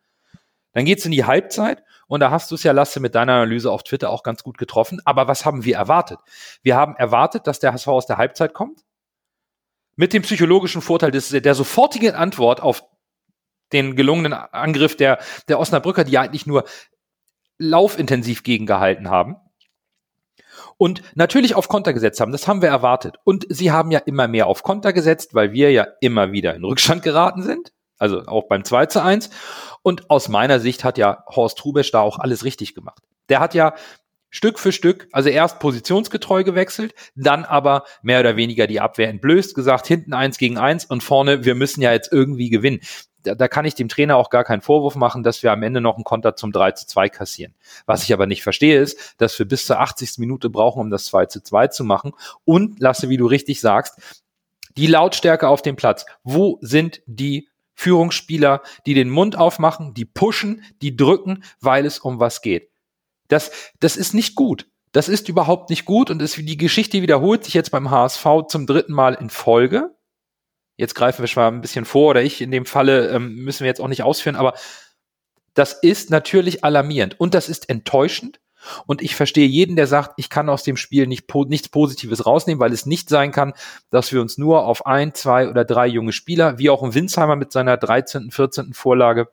Dann 0.74 0.86
geht's 0.86 1.06
in 1.06 1.12
die 1.12 1.24
Halbzeit 1.24 1.84
und 2.08 2.20
da 2.20 2.32
hast 2.32 2.52
du 2.52 2.56
es 2.56 2.64
ja, 2.64 2.72
Lasse, 2.72 3.00
mit 3.00 3.16
deiner 3.16 3.34
Analyse 3.34 3.72
auf 3.72 3.84
Twitter 3.84 4.10
auch 4.10 4.24
ganz 4.24 4.44
gut 4.44 4.58
getroffen. 4.58 5.00
Aber 5.06 5.28
was 5.28 5.46
haben 5.46 5.64
wir 5.64 5.76
erwartet? 5.76 6.20
Wir 6.64 6.76
haben 6.76 6.96
erwartet, 6.96 7.48
dass 7.48 7.60
der 7.60 7.74
HSV 7.74 7.88
aus 7.88 8.08
der 8.08 8.18
Halbzeit 8.18 8.54
kommt, 8.54 8.82
mit 9.96 10.14
dem 10.14 10.24
psychologischen 10.24 10.82
Vorteil 10.82 11.12
des, 11.12 11.30
der 11.30 11.56
sofortigen 11.56 12.16
Antwort 12.16 12.62
auf 12.62 12.84
den 13.72 13.96
gelungenen 13.96 14.34
Angriff 14.34 14.98
der, 14.98 15.20
der 15.48 15.60
Osnabrücker, 15.60 16.04
die 16.04 16.12
ja 16.12 16.22
eigentlich 16.22 16.46
nur 16.48 16.66
laufintensiv 17.60 18.44
gegengehalten 18.44 19.10
haben. 19.10 19.38
Und 20.84 21.02
natürlich 21.16 21.56
auf 21.56 21.70
Konter 21.70 21.94
gesetzt 21.94 22.20
haben. 22.20 22.34
Das 22.34 22.46
haben 22.46 22.62
wir 22.62 22.68
erwartet. 22.68 23.16
Und 23.24 23.46
sie 23.48 23.72
haben 23.72 23.90
ja 23.90 24.00
immer 24.00 24.28
mehr 24.28 24.48
auf 24.48 24.64
Konter 24.64 24.92
gesetzt, 24.92 25.34
weil 25.34 25.54
wir 25.54 25.72
ja 25.72 25.88
immer 26.02 26.34
wieder 26.34 26.54
in 26.56 26.66
Rückstand 26.66 27.04
geraten 27.04 27.42
sind. 27.42 27.72
Also 28.00 28.26
auch 28.26 28.50
beim 28.50 28.66
2 28.66 28.88
zu 28.88 29.02
1. 29.02 29.30
Und 29.82 30.10
aus 30.10 30.28
meiner 30.28 30.60
Sicht 30.60 30.84
hat 30.84 30.98
ja 30.98 31.24
Horst 31.34 31.58
Trubesch 31.58 31.92
da 31.92 32.02
auch 32.02 32.20
alles 32.20 32.44
richtig 32.44 32.76
gemacht. 32.76 33.02
Der 33.30 33.40
hat 33.40 33.54
ja 33.54 33.76
Stück 34.30 34.60
für 34.60 34.74
Stück, 34.74 35.08
also 35.14 35.30
erst 35.30 35.60
positionsgetreu 35.60 36.44
gewechselt, 36.44 36.94
dann 37.16 37.46
aber 37.46 37.86
mehr 38.02 38.20
oder 38.20 38.36
weniger 38.36 38.68
die 38.68 38.82
Abwehr 38.82 39.08
entblößt, 39.08 39.56
gesagt, 39.56 39.88
hinten 39.88 40.12
eins 40.12 40.38
gegen 40.38 40.58
eins 40.58 40.84
und 40.84 41.02
vorne, 41.02 41.46
wir 41.46 41.56
müssen 41.56 41.82
ja 41.82 41.94
jetzt 41.94 42.12
irgendwie 42.12 42.50
gewinnen. 42.50 42.82
Da, 43.24 43.36
da 43.36 43.48
kann 43.48 43.66
ich 43.66 43.76
dem 43.76 43.90
Trainer 43.90 44.18
auch 44.18 44.30
gar 44.30 44.44
keinen 44.44 44.62
Vorwurf 44.62 44.96
machen, 44.96 45.24
dass 45.24 45.44
wir 45.44 45.52
am 45.52 45.64
Ende 45.64 45.82
noch 45.82 45.96
einen 45.96 46.04
Konter 46.04 46.36
zum 46.36 46.52
3 46.52 46.72
zu 46.72 46.88
2 46.88 47.10
kassieren. 47.10 47.54
Was 47.86 48.04
ich 48.04 48.14
aber 48.14 48.28
nicht 48.28 48.44
verstehe, 48.44 48.80
ist, 48.80 49.16
dass 49.18 49.38
wir 49.40 49.48
bis 49.48 49.66
zur 49.66 49.80
80. 49.80 50.18
Minute 50.18 50.50
brauchen, 50.50 50.80
um 50.80 50.90
das 50.90 51.06
2 51.06 51.28
zu 51.28 51.42
2 51.42 51.68
zu 51.68 51.84
machen. 51.84 52.14
Und 52.46 52.80
lasse, 52.80 53.10
wie 53.10 53.18
du 53.18 53.26
richtig 53.26 53.62
sagst, 53.62 54.00
die 54.78 54.88
Lautstärke 54.88 55.48
auf 55.48 55.62
dem 55.62 55.76
Platz. 55.76 56.06
Wo 56.24 56.58
sind 56.62 57.02
die 57.06 57.48
Führungsspieler, 57.76 58.62
die 58.86 58.94
den 58.94 59.10
Mund 59.10 59.38
aufmachen, 59.38 59.94
die 59.94 60.06
pushen, 60.06 60.64
die 60.82 60.96
drücken, 60.96 61.44
weil 61.60 61.86
es 61.86 62.00
um 62.00 62.20
was 62.20 62.42
geht? 62.42 62.70
Das, 63.28 63.52
das 63.80 63.98
ist 63.98 64.14
nicht 64.14 64.36
gut. 64.36 64.68
Das 64.92 65.10
ist 65.10 65.28
überhaupt 65.28 65.72
nicht 65.72 65.86
gut 65.86 66.12
und 66.12 66.22
ist, 66.22 66.38
die 66.38 66.58
Geschichte 66.58 67.02
wiederholt 67.02 67.44
sich 67.44 67.56
jetzt 67.56 67.72
beim 67.72 67.90
HSV 67.90 68.26
zum 68.48 68.68
dritten 68.68 68.94
Mal 68.94 69.16
in 69.16 69.32
Folge. 69.32 69.96
Jetzt 70.76 70.96
greifen 70.96 71.22
wir 71.22 71.28
schon 71.28 71.44
mal 71.44 71.52
ein 71.52 71.62
bisschen 71.62 71.86
vor 71.86 72.12
oder 72.12 72.24
ich 72.24 72.42
in 72.42 72.52
dem 72.52 72.66
Falle 72.66 73.10
ähm, 73.10 73.36
müssen 73.36 73.62
wir 73.62 73.68
jetzt 73.68 73.82
auch 73.82 73.88
nicht 73.88 74.04
ausführen, 74.04 74.36
aber 74.36 74.54
das 75.54 75.74
ist 75.74 76.10
natürlich 76.10 76.64
alarmierend 76.64 77.20
und 77.20 77.34
das 77.34 77.50
ist 77.50 77.70
enttäuschend. 77.70 78.40
Und 78.86 79.02
ich 79.02 79.16
verstehe 79.16 79.46
jeden, 79.46 79.76
der 79.76 79.88
sagt, 79.88 80.14
ich 80.18 80.30
kann 80.30 80.50
aus 80.50 80.64
dem 80.64 80.78
Spiel 80.78 81.06
nicht, 81.06 81.26
nichts 81.48 81.70
Positives 81.70 82.26
rausnehmen, 82.26 82.62
weil 82.62 82.72
es 82.72 82.86
nicht 82.86 83.10
sein 83.10 83.32
kann, 83.34 83.54
dass 83.90 84.14
wir 84.14 84.22
uns 84.22 84.38
nur 84.38 84.66
auf 84.66 84.86
ein, 84.86 85.14
zwei 85.14 85.50
oder 85.50 85.66
drei 85.66 85.86
junge 85.88 86.14
Spieler, 86.14 86.58
wie 86.60 86.70
auch 86.70 86.82
ein 86.82 86.94
Winsheimer 86.94 87.36
mit 87.36 87.52
seiner 87.52 87.76
13., 87.76 88.32
14. 88.32 88.74
Vorlage, 88.74 89.28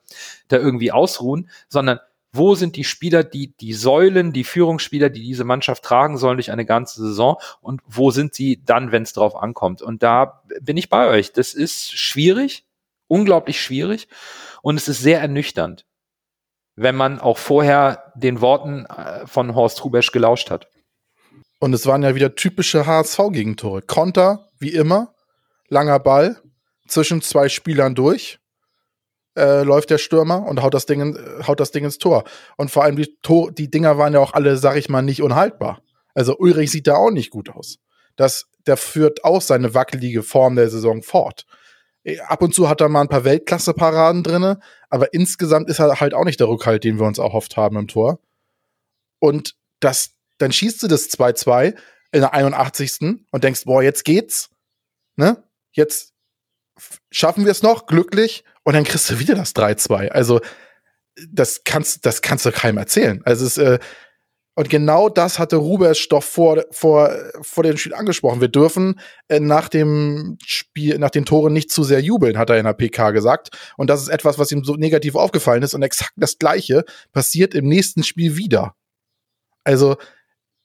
da 0.49 0.57
irgendwie 0.57 0.91
ausruhen, 0.91 1.49
sondern 1.69 2.01
wo 2.33 2.55
sind 2.55 2.77
die 2.77 2.85
Spieler, 2.85 3.25
die 3.25 3.55
die 3.57 3.73
Säulen, 3.73 4.33
die 4.33 4.45
Führungsspieler, 4.45 5.11
die 5.11 5.23
diese 5.23 5.45
Mannschaft 5.45 5.83
tragen 5.83 6.17
sollen 6.17 6.37
durch 6.37 6.53
eine 6.53 6.65
ganze 6.65 7.01
Saison 7.01 7.37
und 7.61 7.81
wo 7.87 8.11
sind 8.11 8.35
sie 8.35 8.63
dann, 8.65 8.93
wenn 8.93 9.03
es 9.03 9.13
drauf 9.13 9.35
ankommt? 9.35 9.83
Und 9.83 10.03
da 10.03 10.43
bin 10.61 10.77
ich 10.77 10.89
bei 10.89 11.09
euch. 11.09 11.33
Das 11.33 11.55
ist 11.55 11.93
schwierig, 11.93 12.65
unglaublich 13.09 13.61
schwierig 13.61 14.09
und 14.63 14.77
es 14.77 14.87
ist 14.87 15.01
sehr 15.01 15.21
ernüchternd, 15.21 15.87
wenn 16.77 16.95
man 16.95 17.19
auch 17.19 17.39
vorher 17.39 18.13
den 18.15 18.41
Worten 18.41 18.87
äh, 18.87 19.27
von 19.27 19.55
Horst 19.55 19.85
Rubesch 19.85 20.13
gelauscht 20.13 20.51
hat. 20.51 20.69
Und 21.59 21.75
es 21.75 21.87
waren 21.87 22.03
ja 22.03 22.15
wieder 22.15 22.35
typische 22.37 22.87
HSV-Gegentore. 22.87 23.83
Konter, 23.83 24.49
wie 24.59 24.73
immer, 24.73 25.15
langer 25.69 25.99
Ball 25.99 26.41
zwischen 26.89 27.21
zwei 27.23 27.49
Spielern 27.49 27.95
durch 27.95 28.39
äh, 29.41 29.63
läuft 29.63 29.91
der 29.91 29.99
Stürmer 29.99 30.47
und 30.47 30.63
haut 30.63 30.75
das 30.75 30.87
Ding, 30.87 31.01
in, 31.01 31.47
haut 31.47 31.61
das 31.61 31.71
Ding 31.73 31.85
ins 31.85 31.99
Tor. 31.99 32.25
Und 32.57 32.71
vor 32.71 32.85
allem 32.85 32.97
die, 32.97 33.17
Tor, 33.23 33.51
die 33.51 33.71
Dinger 33.71 33.99
waren 33.99 34.13
ja 34.13 34.21
auch 34.21 34.35
alle, 34.35 34.57
sag 34.57 34.77
ich 34.77 34.89
mal, 34.89 35.03
nicht 35.03 35.23
unhaltbar. 35.23 35.83
Also 36.15 36.37
Ulrich 36.39 36.71
sieht 36.71 36.87
da 36.87 36.97
auch 36.97 37.11
nicht 37.11 37.31
gut 37.31 37.49
aus. 37.49 37.79
Das, 38.17 38.47
der 38.67 38.77
führt 38.77 39.25
auch 39.25 39.41
seine 39.41 39.75
wackelige 39.75 40.23
Form 40.23 40.57
der 40.57 40.69
Saison 40.69 41.03
fort. 41.03 41.47
Äh, 42.05 42.21
ab 42.21 42.43
und 42.43 42.55
zu 42.55 42.69
hat 42.69 42.81
er 42.81 42.89
mal 42.89 43.01
ein 43.01 43.09
paar 43.09 43.25
Weltklasse-Paraden 43.25 44.23
drinne, 44.23 44.61
aber 44.91 45.13
insgesamt 45.15 45.71
ist 45.71 45.79
er 45.79 46.01
halt 46.01 46.15
auch 46.15 46.25
nicht 46.25 46.41
der 46.41 46.49
Rückhalt, 46.49 46.85
den 46.85 46.99
wir 46.99 47.07
uns 47.07 47.19
erhofft 47.19 47.57
haben 47.57 47.77
im 47.77 47.89
Tor. 47.89 48.21
Und 49.19 49.57
das, 49.81 50.11
dann 50.39 50.53
schießt 50.53 50.83
du 50.83 50.89
das 50.89 51.09
2-2 51.09 51.75
in 52.13 52.21
der 52.21 52.35
81. 52.35 53.19
und 53.31 53.45
denkst, 53.45 53.65
boah, 53.65 53.83
jetzt 53.83 54.05
geht's. 54.05 54.51
Ne? 55.17 55.43
Jetzt 55.73 56.15
schaffen 57.11 57.45
wir 57.45 57.53
es 57.53 57.63
noch, 57.63 57.87
glücklich, 57.87 58.45
und 58.63 58.75
dann 58.75 58.85
kriegst 58.85 59.11
du 59.11 59.19
wieder 59.19 59.35
das 59.35 59.55
3-2. 59.55 60.09
Also, 60.09 60.41
das 61.29 61.63
kannst, 61.65 62.07
das 62.07 62.23
kannst 62.23 62.47
du 62.47 62.53
keinem 62.53 62.79
erzählen. 62.79 63.21
Also, 63.25 63.47
es, 63.47 63.59
äh, 63.59 63.79
und 64.57 64.69
genau 64.69 65.09
das 65.09 65.39
hatte 65.39 65.57
Rubers 65.57 66.07
doch 66.09 66.23
vor, 66.23 66.65
vor, 66.71 67.15
vor 67.41 67.63
dem 67.63 67.77
Spiel 67.79 67.95
angesprochen. 67.95 68.41
Wir 68.41 68.49
dürfen 68.49 69.01
äh, 69.29 69.41
nach 69.41 69.69
dem 69.69 70.37
Spiel, 70.45 70.99
nach 70.99 71.11
den 71.11 71.25
Toren 71.25 71.53
nicht 71.53 71.71
zu 71.71 71.83
sehr 71.83 72.01
jubeln, 72.01 72.37
hat 72.37 72.51
er 72.51 72.59
in 72.59 72.67
der 72.67 72.75
PK 72.75 73.13
gesagt. 73.13 73.57
Und 73.77 73.89
das 73.89 74.03
ist 74.03 74.09
etwas, 74.09 74.39
was 74.39 74.53
ihm 74.53 74.65
so 74.65 74.75
negativ 74.75 75.15
aufgefallen 75.15 75.63
ist. 75.63 75.75
Und 75.75 75.83
exakt 75.83 76.13
das 76.17 76.37
Gleiche 76.39 76.85
passiert 77.13 77.55
im 77.55 77.67
nächsten 77.69 78.03
Spiel 78.03 78.37
wieder. 78.37 78.75
Also, 79.65 79.97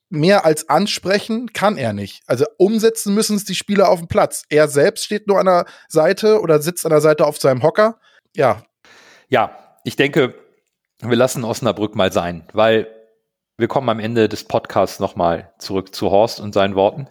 mehr 0.10 0.46
als 0.46 0.70
ansprechen 0.70 1.54
kann 1.54 1.78
er 1.78 1.94
nicht. 1.94 2.22
Also 2.28 2.46
umsetzen 2.58 3.14
müssen 3.14 3.36
es 3.36 3.46
die 3.46 3.56
Spieler 3.56 3.90
auf 3.90 4.00
dem 4.00 4.08
Platz. 4.08 4.44
Er 4.50 4.68
selbst 4.68 5.06
steht 5.06 5.28
nur 5.28 5.40
an 5.40 5.46
der 5.48 5.66
Seite 5.88 6.40
oder 6.42 6.62
sitzt 6.62 6.86
an 6.86 6.92
der 6.92 7.02
Seite 7.02 7.26
auf 7.26 7.38
seinem 7.38 7.64
Hocker. 7.64 8.00
Ja. 8.36 8.64
Ja, 9.30 9.58
ich 9.84 9.96
denke, 9.96 10.36
wir 11.00 11.16
lassen 11.16 11.44
Osnabrück 11.44 11.96
mal 11.96 12.12
sein, 12.12 12.48
weil 12.54 12.88
wir 13.58 13.68
kommen 13.68 13.90
am 13.90 14.00
Ende 14.00 14.30
des 14.30 14.44
Podcasts 14.44 15.00
nochmal 15.00 15.54
zurück 15.60 15.96
zu 15.96 16.12
Horst 16.12 16.40
und 16.40 16.54
seinen 16.54 16.76
Worten. 16.76 17.08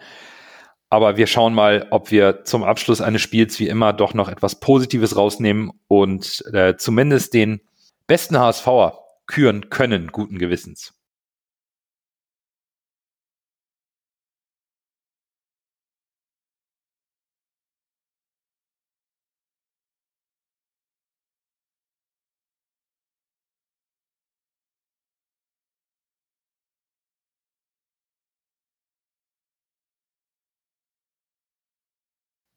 Aber 0.90 1.16
wir 1.16 1.26
schauen 1.26 1.54
mal, 1.54 1.86
ob 1.90 2.10
wir 2.10 2.44
zum 2.44 2.62
Abschluss 2.62 3.00
eines 3.00 3.22
Spiels 3.22 3.58
wie 3.58 3.68
immer 3.68 3.92
doch 3.92 4.14
noch 4.14 4.28
etwas 4.28 4.60
Positives 4.60 5.16
rausnehmen 5.16 5.72
und 5.88 6.44
äh, 6.52 6.76
zumindest 6.76 7.34
den 7.34 7.60
besten 8.06 8.38
HSVer 8.38 9.00
küren 9.26 9.70
können, 9.70 10.12
guten 10.12 10.38
Gewissens. 10.38 10.94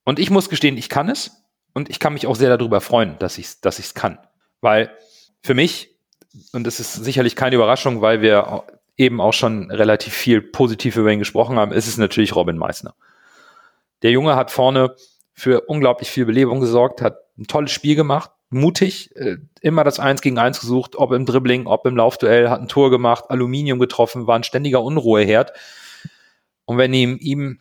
Und 0.07 0.19
ich 0.19 0.29
muss 0.29 0.47
gestehen, 0.47 0.77
ich 0.77 0.87
kann 0.87 1.09
es 1.09 1.31
und 1.73 1.89
ich 1.89 1.99
kann 1.99 2.13
mich 2.13 2.27
auch 2.27 2.37
sehr 2.37 2.55
darüber 2.55 2.79
freuen, 2.79 3.19
dass 3.19 3.37
ich 3.37 3.47
es 3.47 3.59
dass 3.59 3.77
ich's 3.77 3.93
kann. 3.93 4.17
Weil 4.61 4.89
für 5.43 5.53
mich, 5.53 5.97
und 6.53 6.65
das 6.65 6.79
ist 6.79 6.93
sicherlich 6.93 7.35
keine 7.35 7.57
Überraschung, 7.57 7.99
weil 7.99 8.21
wir 8.21 8.63
eben 8.95 9.19
auch 9.19 9.33
schon 9.33 9.69
relativ 9.69 10.13
viel 10.13 10.41
positiv 10.41 10.95
über 10.95 11.11
ihn 11.11 11.19
gesprochen 11.19 11.57
haben, 11.57 11.73
ist 11.73 11.89
es 11.89 11.97
natürlich 11.97 12.37
Robin 12.37 12.55
Meissner. 12.55 12.95
Der 14.01 14.11
Junge 14.11 14.37
hat 14.37 14.49
vorne 14.49 14.95
für 15.33 15.65
unglaublich 15.67 16.09
viel 16.09 16.25
Belebung 16.25 16.61
gesorgt, 16.61 17.01
hat 17.01 17.17
ein 17.37 17.47
tolles 17.47 17.71
Spiel 17.71 17.97
gemacht, 17.97 18.31
mutig, 18.49 19.13
äh, 19.17 19.35
immer 19.59 19.83
das 19.83 19.99
Eins 19.99 20.21
gegen 20.21 20.39
Eins 20.39 20.61
gesucht, 20.61 20.95
ob 20.95 21.11
im 21.11 21.25
Dribbling, 21.25 21.67
ob 21.67 21.85
im 21.85 21.97
Laufduell, 21.97 22.49
hat 22.49 22.61
ein 22.61 22.69
Tor 22.69 22.91
gemacht, 22.91 23.25
Aluminium 23.27 23.77
getroffen, 23.77 24.25
war 24.25 24.37
ein 24.37 24.43
ständiger 24.45 24.81
Unruheherd. 24.81 25.51
Und 26.63 26.77
wenn 26.77 26.93
ihm, 26.93 27.17
ihm 27.19 27.59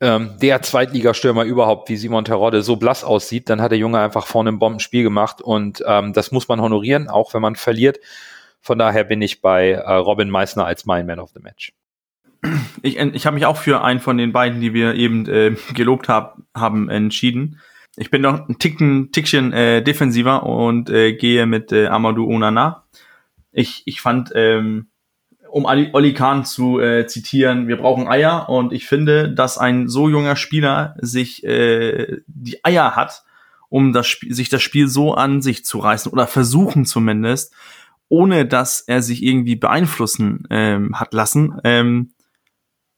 ähm, 0.00 0.36
der 0.40 0.62
Zweitligastürmer 0.62 1.44
überhaupt 1.44 1.88
wie 1.88 1.96
Simon 1.96 2.24
Terodde 2.24 2.62
so 2.62 2.76
blass 2.76 3.04
aussieht, 3.04 3.48
dann 3.48 3.60
hat 3.60 3.70
der 3.70 3.78
Junge 3.78 4.00
einfach 4.00 4.26
vorne 4.26 4.50
ein 4.50 4.58
Bombenspiel 4.58 5.02
gemacht 5.02 5.40
und 5.40 5.82
ähm, 5.86 6.12
das 6.12 6.32
muss 6.32 6.48
man 6.48 6.60
honorieren, 6.60 7.08
auch 7.08 7.34
wenn 7.34 7.42
man 7.42 7.56
verliert. 7.56 7.98
Von 8.60 8.78
daher 8.78 9.04
bin 9.04 9.22
ich 9.22 9.40
bei 9.40 9.70
äh, 9.70 9.92
Robin 9.94 10.28
Meissner 10.28 10.66
als 10.66 10.86
mein 10.86 11.06
Man 11.06 11.20
of 11.20 11.30
the 11.34 11.40
Match. 11.40 11.72
Ich, 12.82 12.98
ich 12.98 13.26
habe 13.26 13.34
mich 13.34 13.46
auch 13.46 13.56
für 13.56 13.82
einen 13.82 14.00
von 14.00 14.18
den 14.18 14.32
beiden, 14.32 14.60
die 14.60 14.74
wir 14.74 14.94
eben 14.94 15.28
äh, 15.28 15.56
gelobt 15.74 16.08
hab, 16.08 16.38
haben, 16.54 16.88
entschieden. 16.88 17.60
Ich 17.96 18.10
bin 18.10 18.22
noch 18.22 18.48
ein 18.48 18.58
Ticken, 18.58 19.10
Tickchen 19.10 19.52
äh, 19.52 19.82
defensiver 19.82 20.42
und 20.42 20.90
äh, 20.90 21.14
gehe 21.14 21.46
mit 21.46 21.72
äh, 21.72 21.86
Amadou 21.86 22.28
Onana. 22.28 22.84
Ich, 23.52 23.82
ich 23.86 24.00
fand 24.00 24.32
ähm, 24.34 24.88
um 25.56 25.64
Oli 25.64 26.12
Kahn 26.12 26.44
zu 26.44 26.80
äh, 26.80 27.06
zitieren, 27.06 27.66
wir 27.66 27.78
brauchen 27.78 28.08
Eier 28.08 28.50
und 28.50 28.74
ich 28.74 28.86
finde, 28.86 29.32
dass 29.32 29.56
ein 29.56 29.88
so 29.88 30.06
junger 30.06 30.36
Spieler 30.36 30.94
sich 30.98 31.44
äh, 31.44 32.18
die 32.26 32.62
Eier 32.62 32.94
hat, 32.94 33.24
um 33.70 33.94
das 33.94 34.06
Spiel, 34.06 34.34
sich 34.34 34.50
das 34.50 34.60
Spiel 34.60 34.86
so 34.86 35.14
an 35.14 35.40
sich 35.40 35.64
zu 35.64 35.78
reißen 35.78 36.12
oder 36.12 36.26
versuchen 36.26 36.84
zumindest, 36.84 37.54
ohne 38.10 38.44
dass 38.44 38.82
er 38.82 39.00
sich 39.00 39.22
irgendwie 39.22 39.56
beeinflussen 39.56 40.46
ähm, 40.50 41.00
hat 41.00 41.14
lassen. 41.14 41.58
Ähm, 41.64 42.12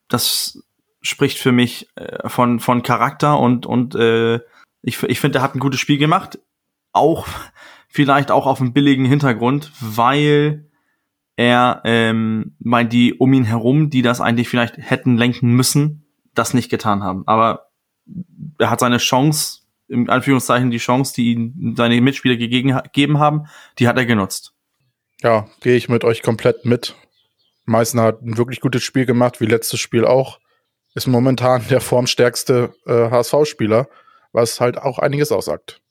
das 0.08 0.60
spricht 1.00 1.38
für 1.38 1.52
mich 1.52 1.88
äh, 1.94 2.28
von 2.28 2.58
von 2.58 2.82
Charakter 2.82 3.38
und 3.38 3.66
und 3.66 3.94
äh, 3.94 4.40
ich, 4.82 5.00
ich 5.04 5.20
finde, 5.20 5.38
er 5.38 5.42
hat 5.42 5.54
ein 5.54 5.60
gutes 5.60 5.78
Spiel 5.78 5.98
gemacht, 5.98 6.40
auch 6.92 7.28
vielleicht 7.88 8.32
auch 8.32 8.46
auf 8.46 8.60
einem 8.60 8.72
billigen 8.72 9.04
Hintergrund, 9.04 9.70
weil 9.78 10.67
er 11.38 11.82
ähm, 11.84 12.56
meint 12.58 12.92
die 12.92 13.14
um 13.14 13.32
ihn 13.32 13.44
herum, 13.44 13.90
die 13.90 14.02
das 14.02 14.20
eigentlich 14.20 14.48
vielleicht 14.48 14.76
hätten 14.76 15.16
lenken 15.16 15.52
müssen, 15.52 16.04
das 16.34 16.52
nicht 16.52 16.68
getan 16.68 17.04
haben. 17.04 17.22
Aber 17.28 17.68
er 18.58 18.70
hat 18.70 18.80
seine 18.80 18.98
Chance, 18.98 19.60
im 19.86 20.10
Anführungszeichen 20.10 20.72
die 20.72 20.78
Chance, 20.78 21.14
die 21.14 21.34
ihm 21.34 21.74
seine 21.76 22.00
Mitspieler 22.00 22.34
gegeben 22.34 23.18
haben, 23.20 23.46
die 23.78 23.86
hat 23.86 23.96
er 23.96 24.04
genutzt. 24.04 24.52
Ja, 25.22 25.46
gehe 25.60 25.76
ich 25.76 25.88
mit 25.88 26.02
euch 26.02 26.22
komplett 26.22 26.64
mit. 26.64 26.96
Meißner 27.66 28.02
hat 28.02 28.22
ein 28.22 28.36
wirklich 28.36 28.60
gutes 28.60 28.82
Spiel 28.82 29.06
gemacht, 29.06 29.40
wie 29.40 29.46
letztes 29.46 29.78
Spiel 29.78 30.04
auch. 30.04 30.40
Ist 30.96 31.06
momentan 31.06 31.62
der 31.70 31.80
formstärkste 31.80 32.74
äh, 32.84 33.10
HSV-Spieler, 33.10 33.88
was 34.32 34.60
halt 34.60 34.76
auch 34.76 34.98
einiges 34.98 35.30
aussagt. 35.30 35.82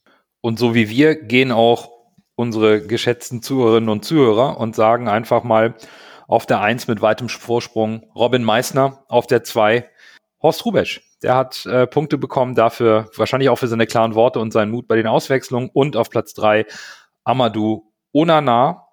Und 0.42 0.60
so 0.60 0.76
wie 0.76 0.90
wir 0.90 1.16
gehen 1.16 1.54
auch 1.54 1.97
unsere 2.38 2.86
geschätzten 2.86 3.42
Zuhörerinnen 3.42 3.90
und 3.90 4.06
Zuhörer 4.06 4.60
und 4.60 4.76
sagen 4.76 5.10
einfach 5.10 5.44
mal 5.44 5.74
auf 6.28 6.46
der 6.46 6.62
Eins 6.62 6.88
mit 6.88 7.02
weitem 7.02 7.30
Vorsprung 7.30 8.10
Robin 8.16 8.44
Meissner, 8.44 9.04
auf 9.10 9.28
der 9.28 9.44
Zwei 9.44 9.90
Horst 10.42 10.64
Rubesch. 10.64 11.02
Der 11.24 11.36
hat 11.36 11.66
äh, 11.66 11.88
Punkte 11.88 12.20
bekommen 12.20 12.54
dafür, 12.54 13.10
wahrscheinlich 13.16 13.50
auch 13.50 13.56
für 13.58 13.68
seine 13.68 13.88
klaren 13.88 14.14
Worte 14.14 14.40
und 14.40 14.54
seinen 14.54 14.70
Mut 14.70 14.88
bei 14.88 14.96
den 14.96 15.08
Auswechslungen 15.08 15.72
und 15.74 15.98
auf 15.98 16.12
Platz 16.12 16.36
drei 16.36 16.68
Amadou 17.24 17.92
Onana. 18.14 18.84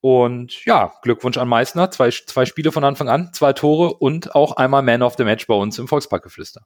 Und 0.00 0.64
ja, 0.64 0.92
Glückwunsch 1.02 1.38
an 1.38 1.48
Meissner. 1.48 1.92
Zwei, 1.92 2.10
zwei 2.10 2.44
Spiele 2.44 2.72
von 2.72 2.82
Anfang 2.82 3.08
an, 3.08 3.32
zwei 3.32 3.52
Tore 3.52 3.94
und 3.94 4.34
auch 4.34 4.56
einmal 4.56 4.82
Man 4.82 5.02
of 5.02 5.14
the 5.16 5.24
Match 5.24 5.46
bei 5.46 5.54
uns 5.54 5.78
im 5.78 5.86
Volksparkgeflüster. 5.86 6.62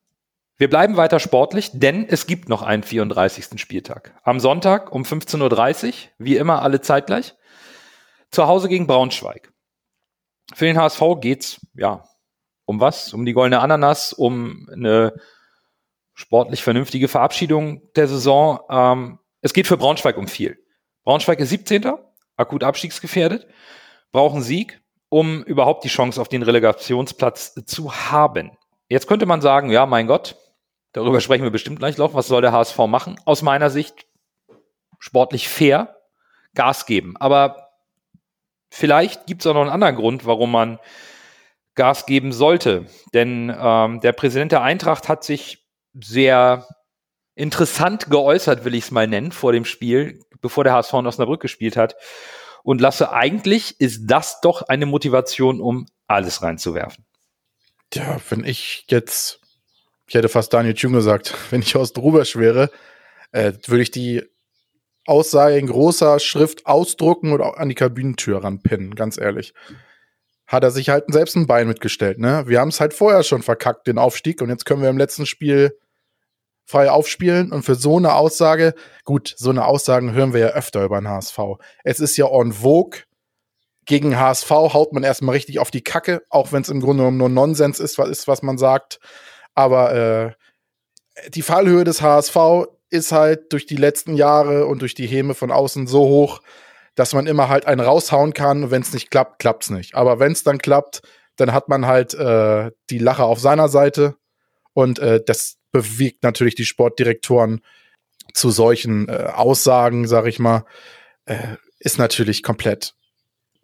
Wir 0.59 0.69
bleiben 0.69 0.97
weiter 0.97 1.19
sportlich, 1.19 1.71
denn 1.73 2.07
es 2.09 2.27
gibt 2.27 2.49
noch 2.49 2.63
einen 2.63 2.83
34. 2.83 3.61
Spieltag. 3.61 4.15
Am 4.23 4.39
Sonntag 4.39 4.93
um 4.93 5.03
15.30 5.03 5.87
Uhr, 5.87 5.93
wie 6.19 6.37
immer 6.37 6.63
alle 6.63 6.81
zeitgleich, 6.81 7.35
zu 8.31 8.47
Hause 8.47 8.69
gegen 8.69 8.87
Braunschweig. 8.87 9.53
Für 10.55 10.67
den 10.67 10.79
HSV 10.79 11.03
geht's, 11.21 11.61
ja, 11.75 12.05
um 12.65 12.81
was? 12.81 13.13
Um 13.13 13.25
die 13.25 13.33
goldene 13.33 13.61
Ananas, 13.61 14.13
um 14.13 14.69
eine 14.73 15.15
sportlich 16.15 16.63
vernünftige 16.63 17.09
Verabschiedung 17.09 17.83
der 17.97 18.07
Saison. 18.09 18.61
Ähm, 18.71 19.19
es 19.41 19.53
geht 19.53 19.67
für 19.67 19.77
Braunschweig 19.77 20.17
um 20.17 20.29
viel. 20.29 20.59
Braunschweig 21.05 21.41
ist 21.41 21.49
17. 21.49 21.93
akut 22.37 22.63
abstiegsgefährdet, 22.63 23.47
brauchen 24.13 24.43
Sieg, 24.43 24.81
um 25.09 25.43
überhaupt 25.43 25.85
die 25.85 25.89
Chance 25.89 26.21
auf 26.21 26.29
den 26.29 26.43
Relegationsplatz 26.43 27.55
zu 27.67 27.93
haben. 27.93 28.53
Jetzt 28.89 29.09
könnte 29.09 29.27
man 29.27 29.41
sagen, 29.41 29.71
ja, 29.71 29.87
mein 29.87 30.07
Gott, 30.07 30.37
Darüber 30.93 31.21
sprechen 31.21 31.43
wir 31.43 31.51
bestimmt 31.51 31.79
gleich 31.79 31.97
noch. 31.97 32.15
Was 32.15 32.27
soll 32.27 32.43
der 32.43 32.53
HSV 32.53 32.79
machen? 32.87 33.19
Aus 33.25 33.43
meiner 33.43 33.71
Sicht 33.71 34.07
sportlich 34.99 35.49
fair 35.49 35.97
Gas 36.55 36.87
geben. 36.87 37.17
Aber 37.19 37.71
vielleicht 38.71 39.27
gibt 39.27 39.43
es 39.43 39.47
auch 39.47 39.55
noch 39.55 39.63
einen 39.63 39.71
anderen 39.71 39.97
Grund, 39.97 40.27
warum 40.27 40.53
man 40.53 40.79
Gas 41.75 42.07
geben 42.07 42.33
sollte. 42.33 42.87
Denn 43.15 43.55
ähm, 43.59 44.01
der 44.01 44.13
Präsident 44.13 44.53
der 44.53 44.63
Eintracht 44.63 45.09
hat 45.09 45.25
sich 45.25 45.67
sehr 45.95 46.67
interessant 47.35 48.11
geäußert, 48.11 48.65
will 48.65 48.75
ich 48.75 48.85
es 48.85 48.91
mal 48.91 49.07
nennen, 49.07 49.33
vor 49.33 49.53
dem 49.53 49.65
Spiel, 49.65 50.21
bevor 50.41 50.65
der 50.65 50.75
HSV 50.75 50.93
in 50.95 51.07
Osnabrück 51.07 51.41
gespielt 51.41 51.77
hat. 51.77 51.97
Und 52.63 52.81
Lasse, 52.81 53.13
eigentlich 53.13 53.81
ist 53.81 54.03
das 54.07 54.41
doch 54.41 54.63
eine 54.63 54.87
Motivation, 54.87 55.61
um 55.61 55.87
alles 56.07 56.43
reinzuwerfen. 56.43 57.05
Ja, 57.95 58.19
wenn 58.29 58.45
ich 58.45 58.85
jetzt 58.89 59.42
ich 60.13 60.15
hätte 60.15 60.29
fast 60.29 60.53
Daniel 60.53 60.75
Thune 60.75 60.99
gesagt, 60.99 61.35
wenn 61.51 61.63
ich 61.63 61.75
aus 61.75 61.95
Drubesch 61.95 62.37
wäre, 62.37 62.71
äh, 63.31 63.55
würde 63.67 63.83
ich 63.83 63.91
die 63.91 64.23
Aussage 65.07 65.57
in 65.57 65.69
großer 65.69 66.21
Schrift 66.21 66.67
ausdrucken 66.67 67.33
und 67.33 67.41
auch 67.41 67.57
an 67.57 67.71
die 67.71 67.75
Kabinentür 67.75 68.45
ranpinnen, 68.45 68.95
ganz 68.95 69.17
ehrlich. 69.17 69.55
Hat 70.47 70.65
er 70.65 70.71
sich 70.71 70.91
halt 70.91 71.05
selbst 71.09 71.35
ein 71.35 71.47
Bein 71.47 71.67
mitgestellt, 71.67 72.19
ne? 72.19 72.45
Wir 72.47 72.61
haben 72.61 72.69
es 72.69 72.79
halt 72.79 72.93
vorher 72.93 73.23
schon 73.23 73.41
verkackt, 73.41 73.87
den 73.87 73.97
Aufstieg, 73.97 74.43
und 74.43 74.51
jetzt 74.51 74.67
können 74.67 74.83
wir 74.83 74.91
im 74.91 74.99
letzten 74.99 75.25
Spiel 75.25 75.79
frei 76.67 76.91
aufspielen. 76.91 77.51
Und 77.51 77.63
für 77.63 77.75
so 77.75 77.97
eine 77.97 78.13
Aussage, 78.13 78.75
gut, 79.05 79.35
so 79.39 79.49
eine 79.49 79.65
Aussagen 79.65 80.13
hören 80.13 80.35
wir 80.35 80.41
ja 80.41 80.49
öfter 80.49 80.85
über 80.85 81.01
den 81.01 81.09
HSV. 81.09 81.39
Es 81.85 82.01
ist 82.01 82.19
ja 82.19 82.27
en 82.27 82.53
vogue. 82.53 83.01
Gegen 83.87 84.21
HSV 84.21 84.51
haut 84.51 84.93
man 84.93 85.05
erstmal 85.05 85.37
richtig 85.37 85.59
auf 85.59 85.71
die 85.71 85.83
Kacke, 85.83 86.23
auch 86.29 86.53
wenn 86.53 86.61
es 86.61 86.69
im 86.69 86.81
Grunde 86.81 87.01
genommen 87.03 87.17
nur 87.17 87.31
Nonsens 87.31 87.81
ist, 87.81 87.97
was 87.97 88.11
ist, 88.11 88.29
was 88.29 88.43
man 88.43 88.59
sagt. 88.59 89.01
Aber 89.55 89.95
äh, 89.95 91.31
die 91.31 91.43
Fallhöhe 91.43 91.85
des 91.85 92.03
HSV 92.03 92.37
ist 92.91 93.13
halt 93.13 93.53
durch 93.53 93.67
die 93.67 93.77
letzten 93.77 94.15
Jahre 94.15 94.67
und 94.67 94.83
durch 94.83 94.95
die 94.95 95.07
Häme 95.07 95.35
von 95.35 95.51
außen 95.51 95.87
so 95.87 96.01
hoch, 96.01 96.43
dass 96.95 97.15
man 97.15 97.27
immer 97.27 97.49
halt 97.49 97.67
einen 97.67 97.81
raushauen 97.81 98.35
kann. 98.35 98.71
Wenn 98.71 98.83
es 98.83 98.93
nicht 98.93 99.11
klappt, 99.11 99.39
klappt 99.39 99.65
es 99.65 99.71
nicht. 99.71 99.95
Aber 99.95 100.19
wenn 100.19 100.33
es 100.33 100.43
dann 100.45 100.59
klappt, 100.59 101.03
dann 101.37 101.53
hat 101.53 101.69
man 101.69 101.87
halt 101.87 102.15
äh, 102.15 102.71
die 102.91 102.99
Lache 102.99 103.25
auf 103.25 103.41
seiner 103.41 103.69
Seite. 103.69 104.17
Und 104.75 104.99
äh, 104.99 105.23
das 105.25 105.57
bewegt 105.73 106.23
natürlich 106.23 106.55
die 106.55 106.67
Sportdirektoren 106.67 107.63
zu 108.35 108.51
solchen 108.51 109.09
äh, 109.09 109.31
Aussagen, 109.35 110.07
sag 110.07 110.27
ich 110.27 110.39
mal. 110.39 110.65
Äh, 111.25 111.57
ist 111.79 111.99
natürlich 111.99 112.43
komplett, 112.43 112.95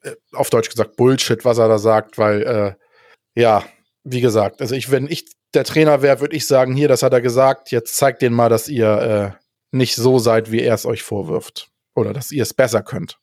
äh, 0.03 0.14
auf 0.33 0.51
Deutsch 0.51 0.70
gesagt, 0.70 0.96
Bullshit, 0.96 1.44
was 1.44 1.59
er 1.59 1.68
da 1.68 1.79
sagt, 1.79 2.18
weil, 2.18 2.42
äh, 2.42 3.40
ja, 3.40 3.64
wie 4.05 4.20
gesagt, 4.20 4.61
also 4.61 4.74
ich, 4.74 4.90
wenn 4.90 5.07
ich 5.07 5.27
der 5.54 5.64
Trainer 5.64 6.02
wäre, 6.02 6.20
würde 6.20 6.37
ich 6.37 6.46
sagen, 6.46 6.74
hier, 6.74 6.88
das 6.88 7.02
hat 7.02 7.12
er 7.12 7.20
gesagt, 7.20 7.70
jetzt 7.70 7.96
zeigt 7.96 8.22
den 8.22 8.32
mal, 8.32 8.48
dass 8.48 8.68
ihr 8.68 9.34
äh, 9.34 9.76
nicht 9.76 9.96
so 9.96 10.18
seid, 10.18 10.50
wie 10.52 10.61
er 10.61 10.74
es 10.74 10.87
euch 10.87 11.02
vorwirft. 11.02 11.70
Oder 11.94 12.12
dass 12.12 12.30
ihr 12.30 12.42
es 12.42 12.54
besser 12.54 12.82
könnt. 12.82 13.18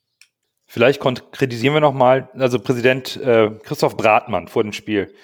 Vielleicht 0.66 1.00
konkretisieren 1.00 1.74
wir 1.74 1.80
nochmal, 1.80 2.28
also 2.34 2.58
Präsident 2.58 3.16
äh, 3.16 3.50
Christoph 3.62 3.96
Bratmann 3.96 4.48
vor 4.48 4.62
dem 4.62 4.72
Spiel 4.72 5.14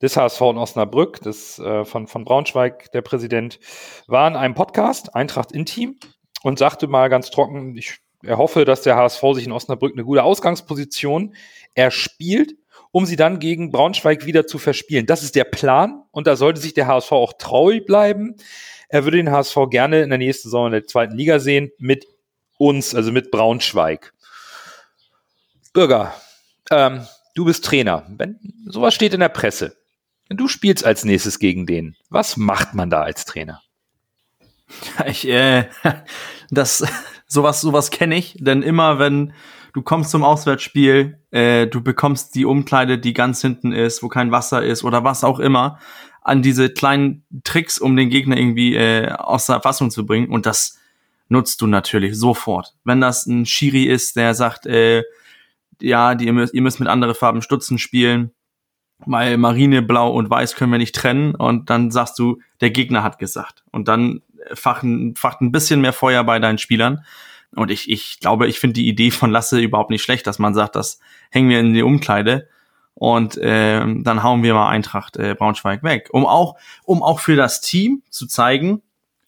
des 0.00 0.16
HSV 0.16 0.40
in 0.42 0.58
Osnabrück, 0.58 1.20
des, 1.20 1.58
äh, 1.58 1.84
von, 1.84 2.06
von 2.06 2.24
Braunschweig, 2.24 2.92
der 2.92 3.02
Präsident, 3.02 3.58
war 4.06 4.28
in 4.28 4.36
einem 4.36 4.54
Podcast, 4.54 5.14
Eintracht 5.14 5.52
Intim, 5.52 5.98
und 6.42 6.58
sagte 6.58 6.86
mal 6.86 7.08
ganz 7.08 7.30
trocken, 7.30 7.76
ich 7.76 7.98
erhoffe, 8.22 8.64
dass 8.64 8.82
der 8.82 8.96
HSV 8.96 9.22
sich 9.34 9.46
in 9.46 9.52
Osnabrück 9.52 9.94
eine 9.94 10.04
gute 10.04 10.22
Ausgangsposition 10.22 11.34
erspielt, 11.74 12.54
um 12.96 13.04
sie 13.04 13.16
dann 13.16 13.40
gegen 13.40 13.70
Braunschweig 13.72 14.24
wieder 14.24 14.46
zu 14.46 14.56
verspielen. 14.56 15.04
Das 15.04 15.22
ist 15.22 15.34
der 15.34 15.44
Plan 15.44 16.04
und 16.12 16.26
da 16.26 16.34
sollte 16.34 16.62
sich 16.62 16.72
der 16.72 16.86
HSV 16.86 17.12
auch 17.12 17.34
treu 17.34 17.78
bleiben. 17.82 18.36
Er 18.88 19.04
würde 19.04 19.18
den 19.18 19.30
HSV 19.30 19.54
gerne 19.68 20.00
in 20.00 20.08
der 20.08 20.16
nächsten 20.16 20.48
Saison 20.48 20.64
in 20.64 20.72
der 20.72 20.86
zweiten 20.86 21.14
Liga 21.14 21.38
sehen 21.38 21.70
mit 21.76 22.06
uns, 22.56 22.94
also 22.94 23.12
mit 23.12 23.30
Braunschweig. 23.30 24.14
Bürger, 25.74 26.14
ähm, 26.70 27.06
du 27.34 27.44
bist 27.44 27.66
Trainer. 27.66 28.06
Wenn 28.08 28.40
sowas 28.64 28.94
steht 28.94 29.12
in 29.12 29.20
der 29.20 29.28
Presse, 29.28 29.76
du 30.30 30.48
spielst 30.48 30.86
als 30.86 31.04
nächstes 31.04 31.38
gegen 31.38 31.66
den. 31.66 31.96
Was 32.08 32.38
macht 32.38 32.72
man 32.72 32.88
da 32.88 33.02
als 33.02 33.26
Trainer? 33.26 33.60
Ich, 35.06 35.28
äh, 35.28 35.68
das, 36.50 36.82
sowas, 37.26 37.60
sowas 37.60 37.90
kenne 37.90 38.16
ich, 38.16 38.36
denn 38.38 38.62
immer 38.62 38.98
wenn 38.98 39.34
du 39.76 39.82
kommst 39.82 40.10
zum 40.10 40.24
Auswärtsspiel, 40.24 41.18
äh, 41.32 41.66
du 41.66 41.82
bekommst 41.82 42.34
die 42.34 42.46
Umkleide, 42.46 42.98
die 42.98 43.12
ganz 43.12 43.42
hinten 43.42 43.72
ist, 43.72 44.02
wo 44.02 44.08
kein 44.08 44.32
Wasser 44.32 44.64
ist 44.64 44.84
oder 44.84 45.04
was 45.04 45.22
auch 45.22 45.38
immer, 45.38 45.78
an 46.22 46.40
diese 46.40 46.70
kleinen 46.70 47.26
Tricks, 47.44 47.78
um 47.78 47.94
den 47.94 48.08
Gegner 48.08 48.38
irgendwie 48.38 48.74
äh, 48.74 49.10
aus 49.10 49.44
der 49.44 49.60
Fassung 49.60 49.90
zu 49.90 50.06
bringen 50.06 50.30
und 50.30 50.46
das 50.46 50.78
nutzt 51.28 51.60
du 51.60 51.66
natürlich 51.66 52.18
sofort. 52.18 52.72
Wenn 52.84 53.02
das 53.02 53.26
ein 53.26 53.44
Schiri 53.44 53.84
ist, 53.84 54.16
der 54.16 54.32
sagt, 54.32 54.64
äh, 54.64 55.02
ja, 55.82 56.14
die, 56.14 56.24
ihr, 56.24 56.32
müsst, 56.32 56.54
ihr 56.54 56.62
müsst 56.62 56.80
mit 56.80 56.88
anderen 56.88 57.14
Farben 57.14 57.42
Stutzen 57.42 57.76
spielen, 57.76 58.30
weil 59.04 59.36
Marine, 59.36 59.82
Blau 59.82 60.10
und 60.10 60.30
Weiß 60.30 60.56
können 60.56 60.72
wir 60.72 60.78
nicht 60.78 60.94
trennen 60.94 61.34
und 61.34 61.68
dann 61.68 61.90
sagst 61.90 62.18
du, 62.18 62.40
der 62.62 62.70
Gegner 62.70 63.02
hat 63.02 63.18
gesagt. 63.18 63.62
Und 63.72 63.88
dann 63.88 64.22
fachen, 64.54 65.14
facht 65.16 65.42
ein 65.42 65.52
bisschen 65.52 65.82
mehr 65.82 65.92
Feuer 65.92 66.24
bei 66.24 66.38
deinen 66.38 66.56
Spielern. 66.56 67.04
Und 67.56 67.70
ich, 67.70 67.90
ich 67.90 68.20
glaube, 68.20 68.46
ich 68.46 68.60
finde 68.60 68.74
die 68.74 68.88
Idee 68.88 69.10
von 69.10 69.30
Lasse 69.30 69.58
überhaupt 69.60 69.90
nicht 69.90 70.02
schlecht, 70.02 70.26
dass 70.26 70.38
man 70.38 70.54
sagt, 70.54 70.76
das 70.76 71.00
hängen 71.30 71.48
wir 71.48 71.60
in 71.60 71.74
die 71.74 71.82
Umkleide 71.82 72.48
und 72.94 73.36
äh, 73.36 73.80
dann 73.80 74.22
hauen 74.22 74.42
wir 74.42 74.54
mal 74.54 74.68
Eintracht 74.68 75.16
äh, 75.16 75.34
Braunschweig 75.34 75.82
weg. 75.82 76.08
Um 76.12 76.24
auch, 76.24 76.56
um 76.84 77.02
auch 77.02 77.20
für 77.20 77.36
das 77.36 77.60
Team 77.60 78.02
zu 78.08 78.26
zeigen, 78.26 78.82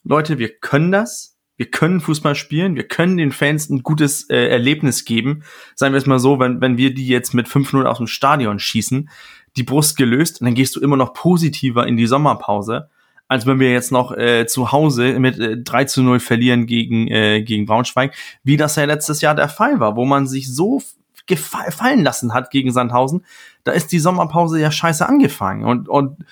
Leute, 0.04 0.38
wir 0.38 0.48
können 0.48 0.90
das, 0.90 1.36
wir 1.58 1.70
können 1.70 2.00
Fußball 2.00 2.34
spielen, 2.34 2.76
wir 2.76 2.88
können 2.88 3.18
den 3.18 3.32
Fans 3.32 3.68
ein 3.68 3.82
gutes 3.82 4.30
äh, 4.30 4.48
Erlebnis 4.48 5.04
geben. 5.04 5.42
Sagen 5.74 5.92
wir 5.92 5.98
es 5.98 6.06
mal 6.06 6.18
so, 6.18 6.38
wenn, 6.38 6.62
wenn 6.62 6.78
wir 6.78 6.94
die 6.94 7.08
jetzt 7.08 7.34
mit 7.34 7.46
5-0 7.46 7.84
aus 7.84 7.98
dem 7.98 8.06
Stadion 8.06 8.58
schießen, 8.58 9.10
die 9.56 9.64
Brust 9.64 9.96
gelöst, 9.98 10.40
dann 10.40 10.54
gehst 10.54 10.76
du 10.76 10.80
immer 10.80 10.96
noch 10.96 11.12
positiver 11.12 11.86
in 11.86 11.96
die 11.96 12.06
Sommerpause, 12.06 12.88
als 13.28 13.46
wenn 13.46 13.60
wir 13.60 13.70
jetzt 13.70 13.92
noch 13.92 14.16
äh, 14.16 14.46
zu 14.46 14.72
Hause 14.72 15.18
mit 15.20 15.38
äh, 15.38 15.58
3 15.58 15.84
zu 15.84 16.02
0 16.02 16.18
verlieren 16.18 16.66
gegen, 16.66 17.08
äh, 17.08 17.42
gegen 17.42 17.66
Braunschweig, 17.66 18.14
wie 18.42 18.56
das 18.56 18.76
ja 18.76 18.84
letztes 18.84 19.20
Jahr 19.20 19.34
der 19.34 19.48
Fall 19.48 19.80
war, 19.80 19.96
wo 19.96 20.04
man 20.04 20.26
sich 20.26 20.52
so 20.52 20.82
gefallen 21.26 22.02
lassen 22.02 22.32
hat 22.32 22.50
gegen 22.50 22.72
Sandhausen, 22.72 23.24
da 23.64 23.72
ist 23.72 23.92
die 23.92 23.98
Sommerpause 23.98 24.58
ja 24.58 24.70
scheiße 24.70 25.06
angefangen. 25.06 25.64
Und, 25.64 25.88
und 25.88 26.24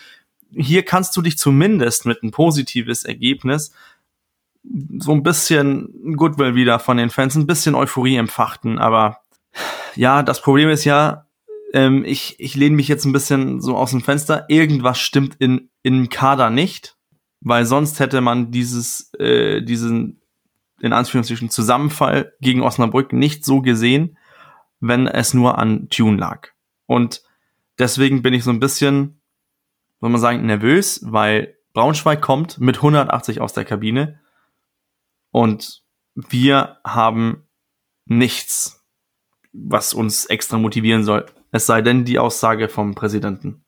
hier 0.51 0.85
kannst 0.85 1.15
du 1.17 1.23
dich 1.23 1.37
zumindest 1.37 2.07
mit 2.07 2.23
ein 2.23 2.31
positives 2.31 3.05
Ergebnis 3.05 3.73
so 4.99 5.13
ein 5.13 5.23
bisschen 5.23 6.17
Goodwill 6.17 6.55
wieder 6.55 6.79
von 6.79 6.97
den 6.97 7.11
Fans, 7.11 7.37
ein 7.37 7.47
bisschen 7.47 7.75
Euphorie 7.75 8.17
empfachten. 8.17 8.79
Aber 8.79 9.21
ja, 9.95 10.23
das 10.23 10.41
Problem 10.41 10.69
ist 10.71 10.85
ja, 10.85 11.26
ähm, 11.77 12.05
ich, 12.07 12.41
ich 12.41 12.55
lehne 12.55 12.75
mich 12.75 12.89
jetzt 12.89 13.05
ein 13.05 13.13
bisschen 13.13 13.61
so 13.61 13.77
aus 13.77 13.91
dem 13.91 14.01
Fenster. 14.01 14.47
Irgendwas 14.49 14.99
stimmt 14.99 15.37
in, 15.39 15.69
im 15.83 16.09
Kader 16.09 16.49
nicht, 16.49 16.97
weil 17.41 17.67
sonst 17.67 18.01
hätte 18.01 18.23
man 18.23 18.51
dieses, 18.51 19.13
äh, 19.19 19.61
diesen, 19.61 20.23
in 20.81 20.95
Anführungszeichen, 20.95 21.51
Zusammenfall 21.51 22.33
gegen 22.41 22.63
Osnabrück 22.63 23.13
nicht 23.13 23.45
so 23.45 23.61
gesehen, 23.61 24.17
wenn 24.81 25.07
es 25.07 25.35
nur 25.35 25.59
an 25.59 25.91
Tune 25.91 26.17
lag. 26.17 26.49
Und 26.87 27.23
deswegen 27.79 28.23
bin 28.23 28.33
ich 28.33 28.43
so 28.43 28.51
ein 28.51 28.61
bisschen, 28.61 29.21
soll 30.01 30.09
man 30.09 30.21
sagen, 30.21 30.47
nervös, 30.47 31.03
weil 31.05 31.59
Braunschweig 31.75 32.23
kommt 32.23 32.59
mit 32.59 32.77
180 32.77 33.43
aus 33.43 33.53
der 33.53 33.67
Kabine 33.67 34.19
und 35.31 35.83
wir 36.15 36.79
haben 36.85 37.47
nichts, 38.07 38.83
was 39.53 39.93
uns 39.93 40.25
extra 40.25 40.57
motivieren 40.57 41.05
soll. 41.05 41.27
Es 41.53 41.67
sei 41.67 41.83
denn 41.83 42.05
die 42.05 42.19
Aussage 42.19 42.69
vom 42.69 42.95
Präsidenten. 42.95 43.65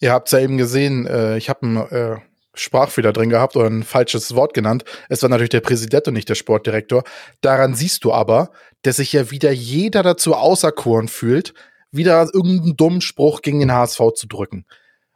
Ihr 0.00 0.12
habt 0.12 0.28
es 0.28 0.32
ja 0.32 0.40
eben 0.40 0.58
gesehen, 0.58 1.06
äh, 1.06 1.36
ich 1.36 1.48
habe 1.48 1.62
einen 1.62 1.76
äh, 1.76 2.16
Sprachfehler 2.54 3.12
drin 3.12 3.30
gehabt 3.30 3.56
oder 3.56 3.66
ein 3.68 3.82
falsches 3.82 4.34
Wort 4.34 4.54
genannt. 4.54 4.84
Es 5.08 5.22
war 5.22 5.28
natürlich 5.28 5.50
der 5.50 5.60
Präsident 5.60 6.08
und 6.08 6.14
nicht 6.14 6.28
der 6.28 6.34
Sportdirektor. 6.34 7.04
Daran 7.40 7.74
siehst 7.74 8.04
du 8.04 8.12
aber, 8.12 8.50
dass 8.82 8.96
sich 8.96 9.12
ja 9.12 9.30
wieder 9.30 9.50
jeder 9.50 10.02
dazu 10.02 10.34
auserkoren 10.34 11.08
fühlt, 11.08 11.54
wieder 11.90 12.28
irgendeinen 12.32 12.76
dummen 12.76 13.00
Spruch 13.00 13.42
gegen 13.42 13.60
den 13.60 13.72
HSV 13.72 14.00
zu 14.14 14.26
drücken. 14.26 14.66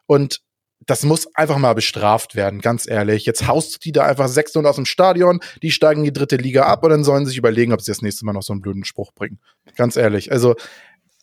Und 0.06 0.40
das 0.86 1.04
muss 1.04 1.32
einfach 1.34 1.58
mal 1.58 1.74
bestraft 1.74 2.34
werden, 2.34 2.60
ganz 2.60 2.88
ehrlich. 2.88 3.24
Jetzt 3.24 3.46
haust 3.46 3.74
du 3.74 3.78
die 3.78 3.92
da 3.92 4.04
einfach 4.04 4.28
600 4.28 4.70
aus 4.70 4.76
dem 4.76 4.84
Stadion, 4.84 5.40
die 5.62 5.70
steigen 5.70 6.02
die 6.02 6.12
dritte 6.12 6.36
Liga 6.36 6.64
ab 6.64 6.82
und 6.82 6.90
dann 6.90 7.04
sollen 7.04 7.24
sie 7.24 7.30
sich 7.30 7.38
überlegen, 7.38 7.72
ob 7.72 7.80
sie 7.80 7.92
das 7.92 8.02
nächste 8.02 8.24
Mal 8.24 8.32
noch 8.32 8.42
so 8.42 8.52
einen 8.52 8.62
blöden 8.62 8.84
Spruch 8.84 9.12
bringen. 9.12 9.38
Ganz 9.76 9.96
ehrlich. 9.96 10.32
Also, 10.32 10.56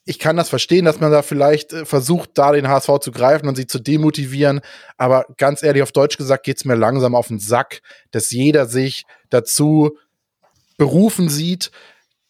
ich 0.10 0.19
kann 0.19 0.38
das 0.38 0.50
verstehen, 0.50 0.86
dass 0.86 1.00
man 1.00 1.12
da 1.12 1.22
vielleicht 1.22 1.74
äh, 1.74 1.86
versucht, 1.86 2.32
da 2.34 2.52
den 2.52 2.67
HSV 2.67 3.00
zu 3.02 3.12
greifen 3.12 3.48
und 3.48 3.56
sie 3.56 3.67
zu 3.67 3.80
demotivieren. 3.80 4.62
Aber 4.98 5.26
ganz 5.38 5.63
ehrlich, 5.63 5.84
auf 5.84 5.91
Deutsch 5.91 6.17
gesagt, 6.17 6.45
geht's 6.45 6.65
mir 6.65 6.76
langsam 6.76 7.15
auf 7.15 7.28
den 7.28 7.39
Sack, 7.39 7.82
dass 8.12 8.32
jeder 8.32 8.65
sich 8.65 9.06
dazu 9.30 9.98
berufen 10.78 11.30
sieht, 11.30 11.72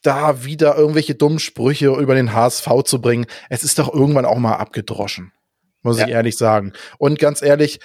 da 0.01 0.43
wieder 0.45 0.77
irgendwelche 0.77 1.15
dummen 1.15 1.39
Sprüche 1.39 1.87
über 1.87 2.15
den 2.15 2.33
HSV 2.33 2.67
zu 2.85 3.01
bringen. 3.01 3.25
Es 3.49 3.63
ist 3.63 3.79
doch 3.79 3.93
irgendwann 3.93 4.25
auch 4.25 4.37
mal 4.37 4.55
abgedroschen 4.55 5.33
muss 5.81 5.99
ja. 5.99 6.07
ich 6.07 6.11
ehrlich 6.11 6.37
sagen. 6.37 6.73
Und 6.97 7.19
ganz 7.19 7.41
ehrlich, 7.41 7.79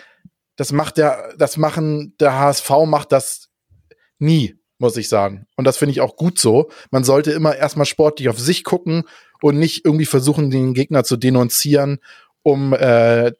das 0.56 0.72
macht 0.72 0.96
der, 0.96 1.34
das 1.38 1.56
machen, 1.56 2.14
der 2.20 2.38
HSV 2.38 2.70
macht 2.86 3.12
das 3.12 3.48
nie, 4.18 4.56
muss 4.78 4.96
ich 4.96 5.08
sagen. 5.08 5.46
Und 5.56 5.64
das 5.64 5.76
finde 5.76 5.92
ich 5.92 6.00
auch 6.00 6.16
gut 6.16 6.38
so. 6.38 6.70
Man 6.90 7.04
sollte 7.04 7.32
immer 7.32 7.56
erstmal 7.56 7.86
sportlich 7.86 8.28
auf 8.28 8.38
sich 8.38 8.64
gucken 8.64 9.04
und 9.44 9.58
nicht 9.58 9.84
irgendwie 9.84 10.06
versuchen, 10.06 10.50
den 10.50 10.72
Gegner 10.72 11.04
zu 11.04 11.18
denunzieren, 11.18 11.98
um 12.42 12.72
äh, 12.72 13.32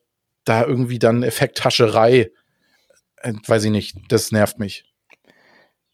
da 0.45 0.63
irgendwie 0.63 0.99
dann 0.99 1.23
Effekthascherei, 1.23 2.31
äh, 3.23 3.33
weiß 3.47 3.65
ich 3.65 3.71
nicht, 3.71 3.97
das 4.11 4.31
nervt 4.31 4.59
mich. 4.59 4.85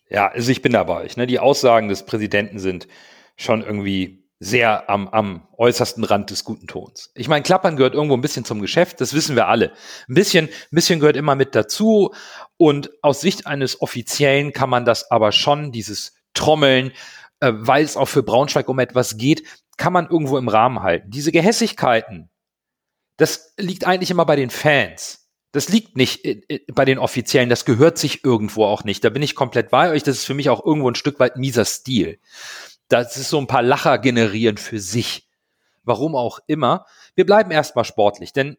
Ja, 0.09 0.27
also 0.27 0.51
ich 0.51 0.63
bin 0.63 0.73
dabei. 0.73 1.09
Ne? 1.15 1.29
Die 1.29 1.39
Aussagen 1.39 1.89
des 1.89 2.07
Präsidenten 2.07 2.59
sind 2.59 2.89
schon 3.37 3.63
irgendwie 3.63 4.25
sehr 4.41 4.91
am, 4.91 5.07
am 5.07 5.47
äußersten 5.57 6.03
Rand 6.03 6.31
des 6.31 6.43
guten 6.43 6.67
Tons. 6.67 7.13
Ich 7.15 7.29
meine, 7.29 7.45
Klappern 7.45 7.77
gehört 7.77 7.95
irgendwo 7.95 8.17
ein 8.17 8.21
bisschen 8.21 8.45
zum 8.45 8.61
Geschäft, 8.61 9.01
das 9.01 9.15
wissen 9.15 9.37
wir 9.37 9.47
alle. 9.47 9.71
Ein 10.09 10.15
bisschen, 10.15 10.47
ein 10.47 10.75
bisschen 10.75 10.99
gehört 10.99 11.17
immer 11.17 11.37
mit 11.37 11.55
dazu. 11.55 12.13
Und 12.57 12.91
aus 13.03 13.21
Sicht 13.21 13.47
eines 13.47 13.81
Offiziellen 13.81 14.53
kann 14.53 14.71
man 14.71 14.85
das 14.85 15.09
aber 15.13 15.31
schon, 15.31 15.71
dieses 15.71 16.15
Trommeln, 16.35 16.91
äh, 17.39 17.53
weil 17.55 17.85
es 17.85 17.97
auch 17.97 18.09
für 18.09 18.25
Braunschweig 18.25 18.69
um 18.69 18.81
etwas 18.81 19.17
geht, 19.17 19.45
kann 19.81 19.93
man 19.93 20.09
irgendwo 20.09 20.39
im 20.39 20.49
Rahmen 20.49 20.83
halten. 20.83 21.11
Diese 21.11 21.33
Gehässigkeiten, 21.33 22.31
das 23.17 23.55
liegt 23.59 23.87
eigentlich 23.87 24.11
immer 24.11 24.27
bei 24.27 24.37
den 24.37 24.51
Fans. 24.51 25.29
Das 25.53 25.69
liegt 25.69 25.97
nicht 25.97 26.23
bei 26.73 26.85
den 26.85 26.99
Offiziellen, 26.99 27.49
das 27.49 27.65
gehört 27.65 27.99
sich 27.99 28.25
irgendwo 28.25 28.65
auch 28.65 28.85
nicht. 28.85 29.03
Da 29.03 29.11
bin 29.11 29.23
ich 29.23 29.35
komplett 29.35 29.71
bei 29.71 29.91
euch. 29.91 30.05
Das 30.05 30.19
ist 30.19 30.25
für 30.25 30.35
mich 30.35 30.49
auch 30.49 30.65
irgendwo 30.65 30.89
ein 30.89 30.95
Stück 30.95 31.19
weit 31.19 31.37
mieser 31.37 31.65
Stil 31.65 32.21
das 32.91 33.17
ist 33.17 33.31
so 33.31 33.39
ein 33.39 33.47
paar 33.47 33.63
Lacher 33.63 33.99
generieren 33.99 34.59
für 34.59 34.81
sich. 34.81 35.29
Warum 35.83 36.15
auch 36.15 36.41
immer. 36.47 36.87
Wir 37.15 37.25
bleiben 37.25 37.51
erstmal 37.51 37.85
sportlich, 37.85 38.33
denn 38.33 38.59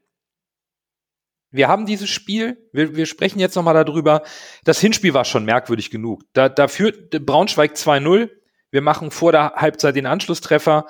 wir 1.51 1.67
haben 1.67 1.85
dieses 1.85 2.09
Spiel, 2.09 2.57
wir, 2.71 2.95
wir 2.95 3.05
sprechen 3.05 3.39
jetzt 3.39 3.55
nochmal 3.55 3.83
darüber. 3.83 4.23
Das 4.63 4.79
Hinspiel 4.79 5.13
war 5.13 5.25
schon 5.25 5.45
merkwürdig 5.45 5.91
genug. 5.91 6.23
Da, 6.33 6.49
da 6.49 6.67
führt 6.67 7.11
Braunschweig 7.25 7.73
2-0. 7.73 8.29
Wir 8.71 8.81
machen 8.81 9.11
vor 9.11 9.31
der 9.31 9.53
Halbzeit 9.55 9.95
den 9.95 10.05
Anschlusstreffer, 10.05 10.87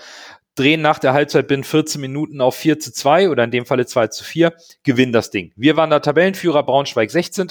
drehen 0.55 0.81
nach 0.81 0.99
der 0.99 1.13
Halbzeit 1.13 1.47
binnen 1.47 1.63
14 1.63 1.99
Minuten 1.99 2.41
auf 2.41 2.55
4 2.55 2.79
zu 2.79 2.93
2 2.93 3.29
oder 3.29 3.43
in 3.43 3.51
dem 3.51 3.65
Falle 3.65 3.85
2 3.85 4.07
zu 4.07 4.23
4, 4.23 4.53
gewinnen 4.83 5.13
das 5.13 5.31
Ding. 5.31 5.51
Wir 5.55 5.77
waren 5.77 5.89
der 5.89 6.01
Tabellenführer, 6.01 6.63
Braunschweig 6.63 7.09
16. 7.09 7.47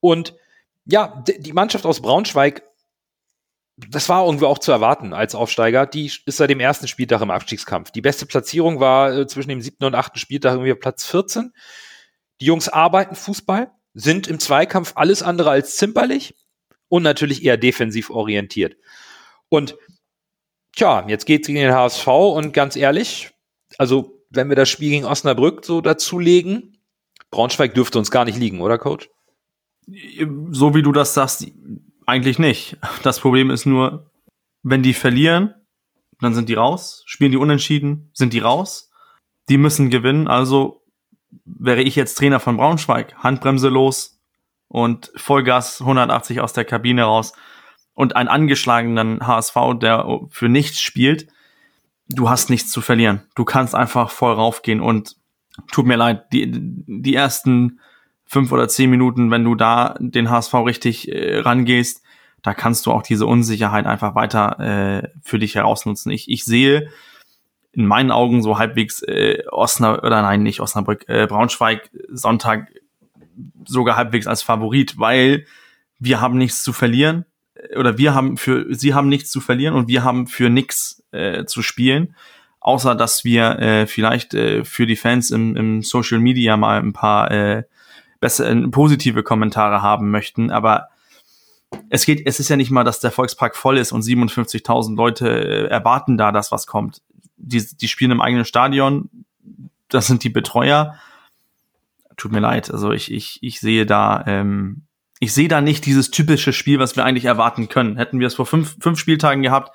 Und 0.00 0.34
ja, 0.84 1.24
die 1.26 1.52
Mannschaft 1.52 1.86
aus 1.86 2.02
Braunschweig, 2.02 2.62
das 3.76 4.08
war 4.08 4.26
irgendwie 4.26 4.44
auch 4.44 4.58
zu 4.58 4.70
erwarten 4.70 5.14
als 5.14 5.34
Aufsteiger. 5.34 5.86
Die 5.86 6.06
ist 6.06 6.36
seit 6.36 6.50
dem 6.50 6.60
ersten 6.60 6.86
Spieltag 6.86 7.22
im 7.22 7.30
Abstiegskampf. 7.30 7.90
Die 7.90 8.02
beste 8.02 8.26
Platzierung 8.26 8.78
war 8.80 9.12
äh, 9.12 9.26
zwischen 9.26 9.48
dem 9.48 9.62
siebten 9.62 9.84
und 9.84 9.94
achten 9.94 10.18
Spieltag 10.18 10.52
irgendwie 10.52 10.74
Platz 10.74 11.06
14. 11.06 11.52
Die 12.40 12.46
Jungs 12.46 12.68
arbeiten 12.68 13.14
Fußball, 13.14 13.70
sind 13.94 14.26
im 14.26 14.38
Zweikampf 14.38 14.92
alles 14.96 15.22
andere 15.22 15.50
als 15.50 15.76
zimperlich 15.76 16.34
und 16.88 17.02
natürlich 17.02 17.44
eher 17.44 17.56
defensiv 17.56 18.10
orientiert. 18.10 18.76
Und 19.48 19.76
tja, 20.72 21.04
jetzt 21.08 21.26
geht's 21.26 21.46
gegen 21.46 21.58
den 21.58 21.72
HSV 21.72 22.06
und 22.06 22.52
ganz 22.52 22.76
ehrlich, 22.76 23.30
also 23.78 24.22
wenn 24.30 24.48
wir 24.48 24.56
das 24.56 24.68
Spiel 24.68 24.90
gegen 24.90 25.04
Osnabrück 25.04 25.64
so 25.64 25.80
dazulegen, 25.80 26.78
Braunschweig 27.30 27.74
dürfte 27.74 27.98
uns 27.98 28.10
gar 28.10 28.24
nicht 28.24 28.38
liegen, 28.38 28.60
oder 28.60 28.78
Coach? 28.78 29.08
So 30.50 30.74
wie 30.74 30.82
du 30.82 30.92
das 30.92 31.14
sagst, 31.14 31.46
eigentlich 32.06 32.38
nicht. 32.38 32.76
Das 33.02 33.20
Problem 33.20 33.50
ist 33.50 33.66
nur, 33.66 34.10
wenn 34.62 34.82
die 34.82 34.94
verlieren, 34.94 35.54
dann 36.20 36.34
sind 36.34 36.48
die 36.48 36.54
raus. 36.54 37.02
Spielen 37.06 37.32
die 37.32 37.36
unentschieden, 37.36 38.10
sind 38.12 38.32
die 38.32 38.38
raus. 38.38 38.90
Die 39.48 39.58
müssen 39.58 39.90
gewinnen. 39.90 40.26
Also 40.26 40.82
wäre 41.44 41.82
ich 41.82 41.96
jetzt 41.96 42.14
Trainer 42.14 42.40
von 42.40 42.56
Braunschweig, 42.56 43.14
Handbremse 43.16 43.68
los 43.68 44.13
und 44.68 45.12
Vollgas 45.16 45.80
180 45.80 46.40
aus 46.40 46.52
der 46.52 46.64
Kabine 46.64 47.04
raus 47.04 47.32
und 47.94 48.16
einen 48.16 48.28
angeschlagenen 48.28 49.26
HSV, 49.26 49.56
der 49.80 50.20
für 50.30 50.48
nichts 50.48 50.80
spielt, 50.80 51.28
du 52.08 52.28
hast 52.28 52.50
nichts 52.50 52.70
zu 52.70 52.80
verlieren. 52.80 53.22
Du 53.34 53.44
kannst 53.44 53.74
einfach 53.74 54.10
voll 54.10 54.32
raufgehen 54.32 54.80
und 54.80 55.16
tut 55.70 55.86
mir 55.86 55.96
leid, 55.96 56.32
die, 56.32 56.50
die 56.50 57.14
ersten 57.14 57.80
fünf 58.26 58.50
oder 58.52 58.68
zehn 58.68 58.90
Minuten, 58.90 59.30
wenn 59.30 59.44
du 59.44 59.54
da 59.54 59.94
den 60.00 60.30
HSV 60.30 60.54
richtig 60.54 61.12
äh, 61.12 61.38
rangehst, 61.38 62.02
da 62.42 62.52
kannst 62.52 62.84
du 62.86 62.92
auch 62.92 63.02
diese 63.02 63.26
Unsicherheit 63.26 63.86
einfach 63.86 64.14
weiter 64.14 64.60
äh, 64.60 65.08
für 65.22 65.38
dich 65.38 65.54
herausnutzen. 65.54 66.10
Ich, 66.10 66.28
ich 66.28 66.44
sehe 66.44 66.90
in 67.72 67.86
meinen 67.86 68.10
Augen 68.10 68.42
so 68.42 68.58
halbwegs 68.58 69.02
äh, 69.02 69.42
Osnabrück, 69.50 70.04
oder 70.04 70.22
nein, 70.22 70.42
nicht 70.42 70.60
Osnabrück, 70.60 71.08
äh, 71.08 71.26
Braunschweig 71.26 71.90
Sonntag 72.10 72.70
sogar 73.64 73.96
halbwegs 73.96 74.26
als 74.26 74.42
Favorit, 74.42 74.98
weil 74.98 75.46
wir 75.98 76.20
haben 76.20 76.38
nichts 76.38 76.62
zu 76.62 76.72
verlieren 76.72 77.24
oder 77.76 77.98
wir 77.98 78.14
haben 78.14 78.36
für, 78.36 78.66
sie 78.74 78.94
haben 78.94 79.08
nichts 79.08 79.30
zu 79.30 79.40
verlieren 79.40 79.74
und 79.74 79.88
wir 79.88 80.04
haben 80.04 80.26
für 80.26 80.50
nichts 80.50 81.02
äh, 81.12 81.44
zu 81.44 81.62
spielen, 81.62 82.14
außer 82.60 82.94
dass 82.94 83.24
wir 83.24 83.58
äh, 83.58 83.86
vielleicht 83.86 84.34
äh, 84.34 84.64
für 84.64 84.86
die 84.86 84.96
Fans 84.96 85.30
im, 85.30 85.56
im 85.56 85.82
Social 85.82 86.18
Media 86.18 86.56
mal 86.56 86.80
ein 86.80 86.92
paar 86.92 87.30
äh, 87.30 87.62
besser, 88.20 88.50
äh, 88.50 88.68
positive 88.68 89.22
Kommentare 89.22 89.82
haben 89.82 90.10
möchten, 90.10 90.50
aber 90.50 90.88
es 91.90 92.04
geht, 92.04 92.26
es 92.26 92.40
ist 92.40 92.48
ja 92.48 92.56
nicht 92.56 92.70
mal, 92.70 92.84
dass 92.84 93.00
der 93.00 93.10
Volkspark 93.10 93.56
voll 93.56 93.78
ist 93.78 93.92
und 93.92 94.02
57.000 94.02 94.96
Leute 94.96 95.28
äh, 95.28 95.66
erwarten 95.66 96.16
da, 96.16 96.32
dass 96.32 96.52
was 96.52 96.66
kommt. 96.66 97.02
Die, 97.36 97.64
die 97.76 97.88
spielen 97.88 98.12
im 98.12 98.20
eigenen 98.20 98.44
Stadion, 98.44 99.10
das 99.88 100.06
sind 100.06 100.24
die 100.24 100.30
Betreuer. 100.30 100.94
Tut 102.16 102.32
mir 102.32 102.40
leid, 102.40 102.70
also 102.70 102.92
ich, 102.92 103.10
ich, 103.10 103.38
ich 103.42 103.60
sehe 103.60 103.86
da 103.86 104.24
ähm, 104.26 104.86
ich 105.20 105.32
sehe 105.32 105.48
da 105.48 105.60
nicht 105.60 105.86
dieses 105.86 106.10
typische 106.10 106.52
Spiel, 106.52 106.78
was 106.78 106.96
wir 106.96 107.04
eigentlich 107.04 107.24
erwarten 107.24 107.68
können. 107.68 107.96
Hätten 107.96 108.20
wir 108.20 108.26
es 108.26 108.34
vor 108.34 108.46
fünf, 108.46 108.76
fünf 108.80 108.98
Spieltagen 108.98 109.42
gehabt, 109.42 109.74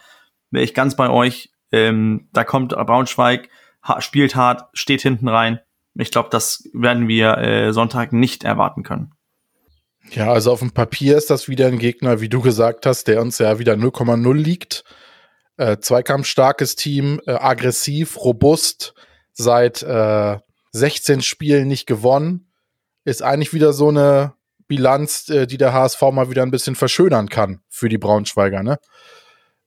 wäre 0.52 0.64
ich 0.64 0.74
ganz 0.74 0.96
bei 0.96 1.10
euch. 1.10 1.52
Ähm, 1.72 2.30
da 2.34 2.44
kommt 2.44 2.72
Braunschweig, 2.72 3.50
spielt 4.00 4.36
hart, 4.36 4.70
steht 4.74 5.02
hinten 5.02 5.28
rein. 5.28 5.60
Ich 5.96 6.12
glaube, 6.12 6.30
das 6.32 6.70
werden 6.74 7.08
wir 7.08 7.38
äh, 7.38 7.74
Sonntag 7.74 8.14
nicht 8.14 8.44
erwarten 8.44 8.84
können. 8.84 9.14
Ja, 10.12 10.32
also 10.32 10.52
auf 10.52 10.60
dem 10.60 10.72
Papier 10.72 11.18
ist 11.18 11.30
das 11.30 11.48
wieder 11.48 11.68
ein 11.68 11.80
Gegner, 11.80 12.22
wie 12.22 12.30
du 12.30 12.42
gesagt 12.42 12.86
hast, 12.86 13.08
der 13.08 13.22
uns 13.22 13.38
ja 13.40 13.60
wieder 13.60 13.74
0,0 13.74 14.34
liegt. 14.34 14.84
Äh, 15.58 15.78
Zweikampfstarkes 15.78 16.76
Team, 16.76 17.22
äh, 17.26 17.34
aggressiv, 17.34 18.18
robust, 18.18 18.94
seit 19.34 19.84
äh, 19.84 20.38
16 20.72 21.22
Spielen 21.22 21.68
nicht 21.68 21.86
gewonnen. 21.86 22.52
Ist 23.06 23.24
eigentlich 23.24 23.54
wieder 23.54 23.74
so 23.74 23.90
eine 23.90 24.34
Bilanz, 24.68 25.30
äh, 25.30 25.48
die 25.48 25.58
der 25.58 25.74
HSV 25.74 26.02
mal 26.12 26.30
wieder 26.30 26.44
ein 26.44 26.52
bisschen 26.52 26.76
verschönern 26.76 27.30
kann 27.30 27.62
für 27.70 27.90
die 27.90 27.98
Braunschweiger, 27.98 28.64
ne? 28.64 28.80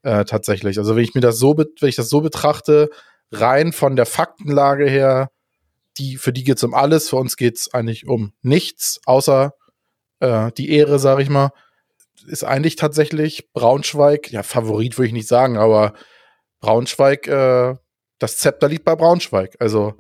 Äh, 0.03 0.25
tatsächlich. 0.25 0.79
Also 0.79 0.97
wenn 0.97 1.05
ich 1.05 1.15
mir 1.15 1.21
das 1.21 1.39
so, 1.39 1.57
wenn 1.57 1.89
ich 1.89 1.97
das 1.97 2.09
so 2.09 2.21
betrachte, 2.21 2.91
rein 3.31 3.73
von 3.73 3.97
der 3.97 4.07
Faktenlage 4.07 4.89
her, 4.89 5.31
die, 5.99 6.17
für 6.17 6.33
die 6.33 6.45
geht's 6.45 6.65
um 6.65 6.75
alles, 6.75 7.11
für 7.11 7.17
uns 7.17 7.37
geht's 7.37 7.73
eigentlich 7.73 8.07
um 8.07 8.33
nichts, 8.43 9.01
außer 9.05 9.55
äh, 10.21 10.53
die 10.53 10.71
Ehre, 10.71 10.99
sag 10.99 11.21
ich 11.21 11.29
mal, 11.29 11.51
ist 12.27 12.45
eigentlich 12.45 12.77
tatsächlich 12.77 13.53
Braunschweig, 13.53 14.31
ja, 14.31 14.43
Favorit 14.43 14.97
würde 14.97 15.09
ich 15.09 15.13
nicht 15.13 15.29
sagen, 15.29 15.59
aber 15.59 15.93
Braunschweig, 16.61 17.27
äh, 17.27 17.75
das 18.19 18.39
Zepter 18.39 18.69
liegt 18.69 18.85
bei 18.85 18.95
Braunschweig. 18.95 19.57
Also, 19.59 19.95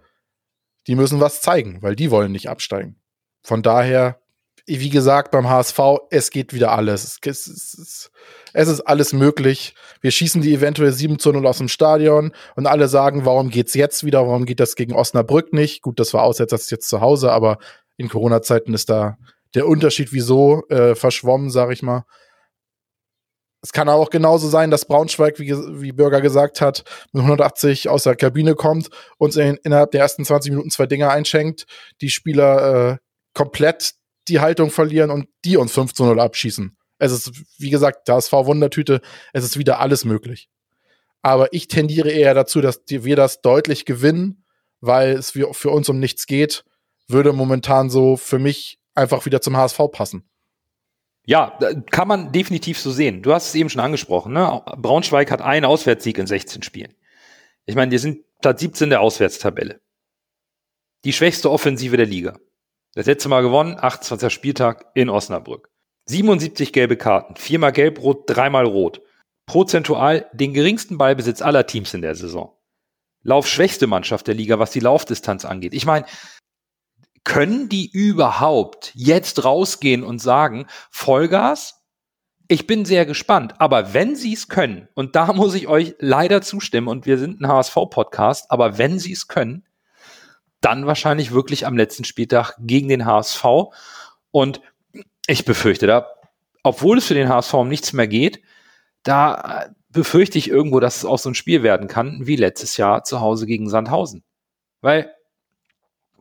die 0.86 0.96
müssen 0.96 1.20
was 1.20 1.40
zeigen, 1.40 1.82
weil 1.82 1.96
die 1.96 2.10
wollen 2.10 2.32
nicht 2.32 2.48
absteigen. 2.48 3.00
Von 3.42 3.62
daher 3.62 4.22
wie 4.66 4.90
gesagt, 4.90 5.30
beim 5.32 5.48
HSV, 5.48 5.78
es 6.10 6.30
geht 6.30 6.52
wieder 6.52 6.72
alles. 6.72 7.18
Es, 7.24 7.46
es, 7.46 8.10
es, 8.52 8.68
ist 8.68 8.80
alles 8.82 9.12
möglich. 9.12 9.74
Wir 10.00 10.10
schießen 10.10 10.40
die 10.40 10.54
eventuell 10.54 10.92
7 10.92 11.18
zu 11.18 11.32
0 11.32 11.46
aus 11.46 11.58
dem 11.58 11.68
Stadion 11.68 12.32
und 12.54 12.66
alle 12.66 12.88
sagen, 12.88 13.24
warum 13.24 13.50
geht's 13.50 13.74
jetzt 13.74 14.04
wieder? 14.04 14.26
Warum 14.26 14.44
geht 14.44 14.60
das 14.60 14.76
gegen 14.76 14.94
Osnabrück 14.94 15.52
nicht? 15.52 15.82
Gut, 15.82 15.98
das 15.98 16.14
war 16.14 16.22
aussetzt, 16.22 16.52
das 16.52 16.62
ist 16.62 16.70
jetzt 16.70 16.88
zu 16.88 17.00
Hause, 17.00 17.32
aber 17.32 17.58
in 17.96 18.08
Corona-Zeiten 18.08 18.72
ist 18.72 18.88
da 18.88 19.18
der 19.54 19.66
Unterschied 19.66 20.12
wieso 20.12 20.66
äh, 20.68 20.94
verschwommen, 20.94 21.50
sag 21.50 21.72
ich 21.72 21.82
mal. 21.82 22.04
Es 23.62 23.72
kann 23.72 23.88
auch 23.88 24.10
genauso 24.10 24.48
sein, 24.48 24.72
dass 24.72 24.86
Braunschweig, 24.86 25.38
wie, 25.38 25.52
wie 25.80 25.92
Bürger 25.92 26.20
gesagt 26.20 26.60
hat, 26.60 26.82
mit 27.12 27.22
180 27.22 27.88
aus 27.88 28.02
der 28.02 28.16
Kabine 28.16 28.56
kommt, 28.56 28.90
uns 29.18 29.36
in, 29.36 29.56
innerhalb 29.62 29.92
der 29.92 30.00
ersten 30.00 30.24
20 30.24 30.50
Minuten 30.50 30.70
zwei 30.70 30.86
Dinge 30.86 31.10
einschenkt, 31.10 31.66
die 32.00 32.10
Spieler 32.10 32.90
äh, 32.92 32.96
komplett 33.34 33.94
die 34.28 34.40
Haltung 34.40 34.70
verlieren 34.70 35.10
und 35.10 35.28
die 35.44 35.56
uns 35.56 35.72
5 35.72 35.94
zu 35.94 36.04
0 36.04 36.20
abschießen. 36.20 36.76
Es 36.98 37.12
ist, 37.12 37.32
wie 37.58 37.70
gesagt, 37.70 38.08
das 38.08 38.28
V 38.28 38.46
Wundertüte, 38.46 39.00
es 39.32 39.44
ist 39.44 39.58
wieder 39.58 39.80
alles 39.80 40.04
möglich. 40.04 40.48
Aber 41.22 41.52
ich 41.52 41.68
tendiere 41.68 42.10
eher 42.10 42.34
dazu, 42.34 42.60
dass 42.60 42.82
wir 42.88 43.16
das 43.16 43.42
deutlich 43.42 43.84
gewinnen, 43.84 44.44
weil 44.80 45.12
es 45.12 45.30
für 45.30 45.70
uns 45.70 45.88
um 45.88 46.00
nichts 46.00 46.26
geht, 46.26 46.64
würde 47.06 47.32
momentan 47.32 47.90
so 47.90 48.16
für 48.16 48.40
mich 48.40 48.80
einfach 48.94 49.24
wieder 49.24 49.40
zum 49.40 49.56
HSV 49.56 49.78
passen. 49.92 50.28
Ja, 51.24 51.58
kann 51.90 52.08
man 52.08 52.32
definitiv 52.32 52.78
so 52.78 52.90
sehen. 52.90 53.22
Du 53.22 53.32
hast 53.32 53.48
es 53.48 53.54
eben 53.54 53.70
schon 53.70 53.80
angesprochen. 53.80 54.32
Ne? 54.32 54.62
Braunschweig 54.76 55.30
hat 55.30 55.40
einen 55.40 55.64
Auswärtssieg 55.64 56.18
in 56.18 56.26
16 56.26 56.62
Spielen. 56.62 56.94
Ich 57.64 57.76
meine, 57.76 57.90
die 57.90 57.98
sind 57.98 58.24
Platz 58.40 58.60
17 58.60 58.90
der 58.90 59.00
Auswärtstabelle. 59.00 59.80
Die 61.04 61.12
schwächste 61.12 61.50
Offensive 61.50 61.96
der 61.96 62.06
Liga. 62.06 62.38
Das 62.94 63.06
letzte 63.06 63.28
Mal 63.28 63.42
gewonnen, 63.42 63.76
28. 63.80 64.32
Spieltag 64.32 64.86
in 64.94 65.08
Osnabrück. 65.08 65.70
77 66.06 66.72
gelbe 66.72 66.96
Karten, 66.96 67.36
viermal 67.36 67.72
gelb-rot, 67.72 68.24
dreimal 68.26 68.66
rot. 68.66 69.00
Prozentual 69.46 70.28
den 70.32 70.52
geringsten 70.52 70.98
Ballbesitz 70.98 71.40
aller 71.40 71.66
Teams 71.66 71.94
in 71.94 72.02
der 72.02 72.14
Saison. 72.14 72.56
Laufschwächste 73.22 73.86
Mannschaft 73.86 74.26
der 74.26 74.34
Liga, 74.34 74.58
was 74.58 74.72
die 74.72 74.80
Laufdistanz 74.80 75.44
angeht. 75.44 75.74
Ich 75.74 75.86
meine, 75.86 76.06
können 77.24 77.68
die 77.68 77.90
überhaupt 77.90 78.92
jetzt 78.94 79.44
rausgehen 79.44 80.02
und 80.02 80.18
sagen, 80.18 80.66
Vollgas? 80.90 81.82
Ich 82.48 82.66
bin 82.66 82.84
sehr 82.84 83.06
gespannt, 83.06 83.54
aber 83.58 83.94
wenn 83.94 84.16
sie 84.16 84.32
es 84.32 84.48
können, 84.48 84.88
und 84.94 85.16
da 85.16 85.32
muss 85.32 85.54
ich 85.54 85.68
euch 85.68 85.94
leider 85.98 86.42
zustimmen, 86.42 86.88
und 86.88 87.06
wir 87.06 87.18
sind 87.18 87.40
ein 87.40 87.48
HSV-Podcast, 87.48 88.50
aber 88.50 88.78
wenn 88.78 88.98
sie 88.98 89.12
es 89.12 89.28
können, 89.28 89.64
dann 90.60 90.86
wahrscheinlich 90.86 91.32
wirklich 91.32 91.66
am 91.66 91.76
letzten 91.76 92.04
Spieltag 92.04 92.54
gegen 92.60 92.88
den 92.88 93.04
HSV. 93.04 93.44
Und 94.30 94.60
ich 95.26 95.44
befürchte 95.44 95.86
da, 95.86 96.06
obwohl 96.62 96.98
es 96.98 97.06
für 97.06 97.14
den 97.14 97.28
HSV 97.28 97.54
um 97.54 97.68
nichts 97.68 97.92
mehr 97.92 98.06
geht, 98.06 98.42
da 99.02 99.70
befürchte 99.90 100.38
ich 100.38 100.48
irgendwo, 100.48 100.80
dass 100.80 100.98
es 100.98 101.04
auch 101.04 101.18
so 101.18 101.28
ein 101.28 101.34
Spiel 101.34 101.62
werden 101.62 101.88
kann, 101.88 102.26
wie 102.26 102.36
letztes 102.36 102.76
Jahr 102.76 103.04
zu 103.04 103.20
Hause 103.20 103.46
gegen 103.46 103.68
Sandhausen. 103.68 104.22
Weil 104.80 105.12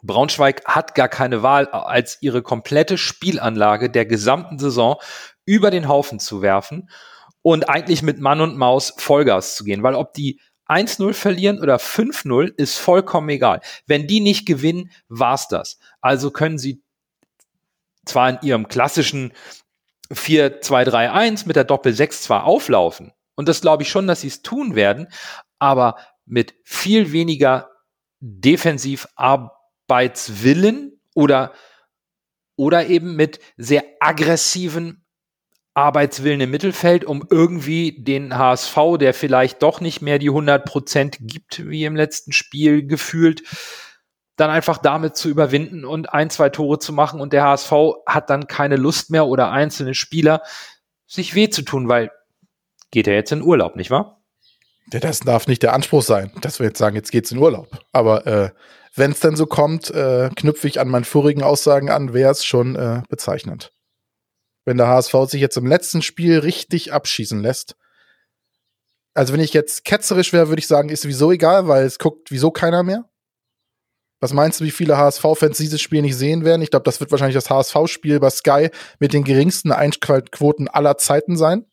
Braunschweig 0.03 0.63
hat 0.65 0.95
gar 0.95 1.09
keine 1.09 1.43
Wahl, 1.43 1.67
als 1.67 2.17
ihre 2.21 2.41
komplette 2.41 2.97
Spielanlage 2.97 3.89
der 3.89 4.05
gesamten 4.05 4.59
Saison 4.59 4.97
über 5.45 5.71
den 5.71 5.87
Haufen 5.87 6.19
zu 6.19 6.41
werfen 6.41 6.89
und 7.41 7.69
eigentlich 7.69 8.03
mit 8.03 8.19
Mann 8.19 8.41
und 8.41 8.57
Maus 8.57 8.93
Vollgas 8.97 9.55
zu 9.55 9.63
gehen. 9.63 9.83
Weil 9.83 9.95
ob 9.95 10.13
die 10.13 10.39
1-0 10.67 11.13
verlieren 11.13 11.59
oder 11.59 11.77
5-0 11.77 12.53
ist 12.55 12.77
vollkommen 12.77 13.29
egal. 13.29 13.61
Wenn 13.87 14.07
die 14.07 14.21
nicht 14.21 14.45
gewinnen, 14.45 14.91
war's 15.09 15.47
das. 15.47 15.79
Also 15.99 16.31
können 16.31 16.57
sie 16.57 16.81
zwar 18.05 18.29
in 18.29 18.39
ihrem 18.41 18.67
klassischen 18.67 19.33
4-2-3-1 20.11 21.47
mit 21.47 21.55
der 21.55 21.63
Doppel-6 21.63 22.21
zwar 22.21 22.45
auflaufen, 22.45 23.13
und 23.35 23.47
das 23.47 23.61
glaube 23.61 23.83
ich 23.83 23.89
schon, 23.89 24.07
dass 24.07 24.21
sie 24.21 24.27
es 24.27 24.41
tun 24.41 24.75
werden, 24.75 25.07
aber 25.57 25.95
mit 26.25 26.53
viel 26.63 27.11
weniger 27.11 27.69
Defensivarbeitswillen 29.91 30.99
oder, 31.13 31.53
oder 32.55 32.87
eben 32.87 33.15
mit 33.15 33.39
sehr 33.57 33.83
aggressiven 33.99 35.05
Arbeitswillen 35.73 36.41
im 36.41 36.51
Mittelfeld, 36.51 37.05
um 37.05 37.25
irgendwie 37.29 38.03
den 38.03 38.37
HSV, 38.37 38.75
der 38.99 39.13
vielleicht 39.13 39.61
doch 39.63 39.79
nicht 39.79 40.01
mehr 40.01 40.19
die 40.19 40.29
100 40.29 40.65
Prozent 40.65 41.17
gibt, 41.21 41.69
wie 41.69 41.85
im 41.85 41.95
letzten 41.95 42.33
Spiel 42.33 42.85
gefühlt, 42.85 43.43
dann 44.35 44.49
einfach 44.49 44.79
damit 44.79 45.15
zu 45.15 45.29
überwinden 45.29 45.85
und 45.85 46.11
ein, 46.13 46.29
zwei 46.29 46.49
Tore 46.49 46.79
zu 46.79 46.93
machen 46.93 47.21
und 47.21 47.31
der 47.31 47.43
HSV 47.43 47.71
hat 48.05 48.29
dann 48.29 48.47
keine 48.47 48.75
Lust 48.75 49.11
mehr 49.11 49.27
oder 49.27 49.51
einzelne 49.51 49.93
Spieler 49.93 50.41
sich 51.05 51.35
weh 51.35 51.49
zu 51.49 51.61
tun, 51.61 51.87
weil 51.87 52.11
geht 52.91 53.07
er 53.07 53.13
jetzt 53.13 53.31
in 53.31 53.41
Urlaub, 53.41 53.75
nicht 53.75 53.91
wahr? 53.91 54.21
Das 54.87 55.21
darf 55.21 55.47
nicht 55.47 55.63
der 55.63 55.73
Anspruch 55.73 56.01
sein, 56.01 56.31
dass 56.41 56.59
wir 56.59 56.67
jetzt 56.67 56.79
sagen, 56.79 56.97
jetzt 56.97 57.11
geht's 57.11 57.31
in 57.31 57.37
Urlaub. 57.37 57.79
Aber 57.93 58.27
äh, 58.27 58.49
wenn 58.95 59.11
es 59.11 59.19
denn 59.19 59.35
so 59.35 59.45
kommt, 59.45 59.89
äh, 59.91 60.29
knüpfe 60.35 60.67
ich 60.67 60.79
an 60.79 60.89
meinen 60.89 61.05
vorigen 61.05 61.43
Aussagen 61.43 61.89
an, 61.89 62.13
wäre 62.13 62.31
es 62.31 62.45
schon 62.45 62.75
äh, 62.75 63.03
bezeichnend 63.09 63.71
wenn 64.65 64.77
der 64.77 64.87
HSV 64.87 65.13
sich 65.27 65.41
jetzt 65.41 65.57
im 65.57 65.65
letzten 65.65 66.01
Spiel 66.01 66.39
richtig 66.39 66.93
abschießen 66.93 67.41
lässt. 67.41 67.75
Also 69.13 69.33
wenn 69.33 69.39
ich 69.39 69.53
jetzt 69.53 69.83
ketzerisch 69.83 70.33
wäre, 70.33 70.47
würde 70.47 70.59
ich 70.59 70.67
sagen, 70.67 70.89
ist 70.89 71.01
sowieso 71.01 71.31
egal, 71.31 71.67
weil 71.67 71.85
es 71.85 71.99
guckt 71.99 72.31
wieso 72.31 72.51
keiner 72.51 72.83
mehr. 72.83 73.05
Was 74.21 74.33
meinst 74.33 74.59
du, 74.59 74.65
wie 74.65 74.71
viele 74.71 74.97
HSV-Fans 74.97 75.57
dieses 75.57 75.81
Spiel 75.81 76.03
nicht 76.03 76.15
sehen 76.15 76.45
werden? 76.45 76.61
Ich 76.61 76.69
glaube, 76.69 76.83
das 76.83 76.99
wird 76.99 77.09
wahrscheinlich 77.11 77.35
das 77.35 77.49
HSV-Spiel 77.49 78.19
bei 78.19 78.29
Sky 78.29 78.69
mit 78.99 79.13
den 79.13 79.23
geringsten 79.23 79.71
Einschaltquoten 79.71 80.67
aller 80.67 80.97
Zeiten 80.97 81.35
sein. 81.35 81.65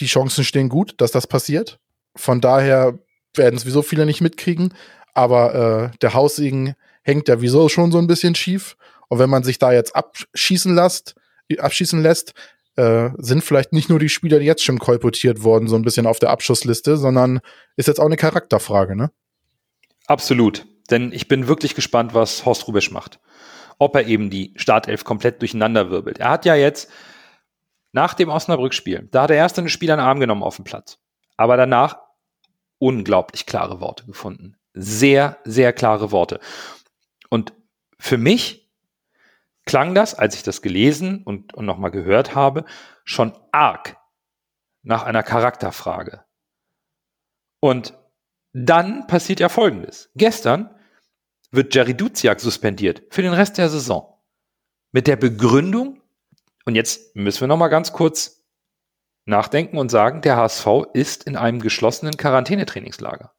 Die 0.00 0.06
Chancen 0.06 0.42
stehen 0.42 0.70
gut, 0.70 0.94
dass 1.00 1.12
das 1.12 1.26
passiert. 1.26 1.78
Von 2.16 2.40
daher 2.40 2.98
werden 3.34 3.58
sowieso 3.58 3.82
viele 3.82 4.06
nicht 4.06 4.22
mitkriegen. 4.22 4.74
Aber 5.16 5.54
äh, 5.94 5.96
der 6.02 6.12
Haussegen 6.12 6.74
hängt 7.02 7.28
ja 7.28 7.40
wieso 7.40 7.70
schon 7.70 7.90
so 7.90 7.96
ein 7.96 8.06
bisschen 8.06 8.34
schief. 8.34 8.76
Und 9.08 9.18
wenn 9.18 9.30
man 9.30 9.44
sich 9.44 9.58
da 9.58 9.72
jetzt 9.72 9.96
abschießen 9.96 10.74
lässt, 10.74 11.14
abschießen 11.56 12.02
lässt, 12.02 12.34
äh, 12.76 13.08
sind 13.16 13.42
vielleicht 13.42 13.72
nicht 13.72 13.88
nur 13.88 13.98
die 13.98 14.10
Spieler, 14.10 14.40
die 14.40 14.44
jetzt 14.44 14.62
schon 14.62 14.78
kolportiert 14.78 15.42
worden, 15.42 15.68
so 15.68 15.76
ein 15.76 15.82
bisschen 15.82 16.06
auf 16.06 16.18
der 16.18 16.28
Abschussliste, 16.28 16.98
sondern 16.98 17.40
ist 17.76 17.88
jetzt 17.88 17.98
auch 17.98 18.04
eine 18.04 18.18
Charakterfrage, 18.18 18.94
ne? 18.94 19.10
Absolut. 20.06 20.66
Denn 20.90 21.12
ich 21.12 21.28
bin 21.28 21.48
wirklich 21.48 21.74
gespannt, 21.74 22.12
was 22.12 22.44
Horst 22.44 22.68
Rubisch 22.68 22.90
macht. 22.90 23.18
Ob 23.78 23.96
er 23.96 24.06
eben 24.06 24.28
die 24.28 24.52
Startelf 24.56 25.04
komplett 25.04 25.40
durcheinander 25.40 25.90
wirbelt. 25.90 26.18
Er 26.18 26.28
hat 26.28 26.44
ja 26.44 26.54
jetzt 26.54 26.90
nach 27.92 28.12
dem 28.12 28.28
Osnabrück-Spiel, 28.28 29.08
da 29.10 29.22
hat 29.22 29.30
er 29.30 29.36
erst 29.36 29.58
einen 29.58 29.70
Spieler 29.70 29.94
einen 29.94 30.06
Arm 30.06 30.20
genommen 30.20 30.42
auf 30.42 30.56
dem 30.56 30.66
Platz. 30.66 30.98
Aber 31.38 31.56
danach 31.56 32.05
unglaublich 32.78 33.46
klare 33.46 33.80
Worte 33.80 34.04
gefunden. 34.06 34.56
Sehr, 34.74 35.38
sehr 35.44 35.72
klare 35.72 36.10
Worte. 36.12 36.40
Und 37.30 37.52
für 37.98 38.18
mich 38.18 38.70
klang 39.64 39.94
das, 39.94 40.14
als 40.14 40.34
ich 40.34 40.42
das 40.42 40.62
gelesen 40.62 41.22
und, 41.24 41.54
und 41.54 41.66
nochmal 41.66 41.90
gehört 41.90 42.34
habe, 42.34 42.64
schon 43.04 43.32
arg 43.52 43.96
nach 44.82 45.02
einer 45.02 45.22
Charakterfrage. 45.22 46.24
Und 47.60 47.94
dann 48.52 49.06
passiert 49.06 49.40
ja 49.40 49.48
Folgendes. 49.48 50.10
Gestern 50.14 50.74
wird 51.50 51.74
Jerry 51.74 51.94
Duziak 51.94 52.40
suspendiert 52.40 53.02
für 53.10 53.22
den 53.22 53.32
Rest 53.32 53.58
der 53.58 53.68
Saison. 53.68 54.18
Mit 54.92 55.06
der 55.06 55.16
Begründung, 55.16 56.00
und 56.64 56.74
jetzt 56.74 57.14
müssen 57.16 57.40
wir 57.40 57.48
nochmal 57.48 57.70
ganz 57.70 57.92
kurz 57.92 58.35
nachdenken 59.26 59.78
und 59.78 59.90
sagen, 59.90 60.22
der 60.22 60.36
HSV 60.36 60.66
ist 60.94 61.24
in 61.24 61.36
einem 61.36 61.60
geschlossenen 61.60 62.16
Quarantänetrainingslager. 62.16 63.32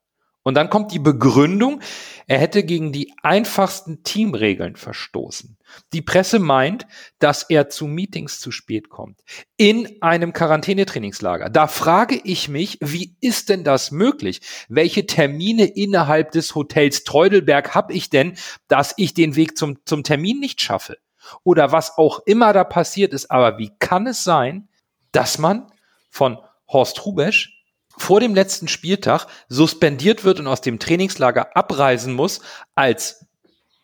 Und 0.47 0.53
dann 0.53 0.69
kommt 0.69 0.93
die 0.93 0.99
Begründung, 0.99 1.81
er 2.25 2.39
hätte 2.39 2.63
gegen 2.63 2.93
die 2.93 3.13
einfachsten 3.21 4.03
Teamregeln 4.03 4.77
verstoßen. 4.77 5.57
Die 5.91 6.01
Presse 6.01 6.39
meint, 6.39 6.87
dass 7.19 7.43
er 7.43 7.67
zu 7.67 7.85
Meetings 7.85 8.39
zu 8.39 8.51
spät 8.51 8.87
kommt. 8.87 9.19
In 9.57 10.01
einem 10.01 10.31
Quarantänetrainingslager. 10.31 11.49
Da 11.49 11.67
frage 11.67 12.21
ich 12.23 12.47
mich, 12.47 12.77
wie 12.79 13.17
ist 13.19 13.49
denn 13.49 13.65
das 13.65 13.91
möglich? 13.91 14.39
Welche 14.69 15.05
Termine 15.05 15.65
innerhalb 15.65 16.31
des 16.31 16.55
Hotels 16.55 17.03
Treudelberg 17.03 17.75
habe 17.75 17.91
ich 17.91 18.09
denn, 18.09 18.37
dass 18.69 18.93
ich 18.95 19.13
den 19.13 19.35
Weg 19.35 19.57
zum, 19.57 19.79
zum 19.83 20.03
Termin 20.03 20.39
nicht 20.39 20.61
schaffe? 20.61 20.97
Oder 21.43 21.73
was 21.73 21.97
auch 21.97 22.21
immer 22.25 22.53
da 22.53 22.63
passiert 22.63 23.13
ist. 23.13 23.31
Aber 23.31 23.57
wie 23.57 23.73
kann 23.79 24.07
es 24.07 24.23
sein, 24.23 24.69
dass 25.11 25.39
man 25.39 25.69
von 26.09 26.37
Horst 26.67 27.05
Rubesch 27.05 27.57
vor 27.97 28.19
dem 28.19 28.35
letzten 28.35 28.67
Spieltag 28.67 29.25
suspendiert 29.49 30.23
wird 30.23 30.39
und 30.39 30.47
aus 30.47 30.61
dem 30.61 30.79
Trainingslager 30.79 31.57
abreisen 31.57 32.13
muss, 32.13 32.41
als 32.75 33.25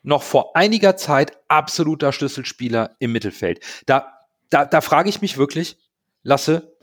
noch 0.03 0.21
vor 0.21 0.55
einiger 0.55 0.95
Zeit 0.97 1.38
absoluter 1.47 2.11
Schlüsselspieler 2.11 2.95
im 2.99 3.11
Mittelfeld. 3.11 3.61
Da, 3.86 4.19
da, 4.49 4.65
da 4.65 4.82
frage 4.82 5.09
ich 5.09 5.21
mich 5.21 5.38
wirklich, 5.38 5.78
Lasse, 6.21 6.76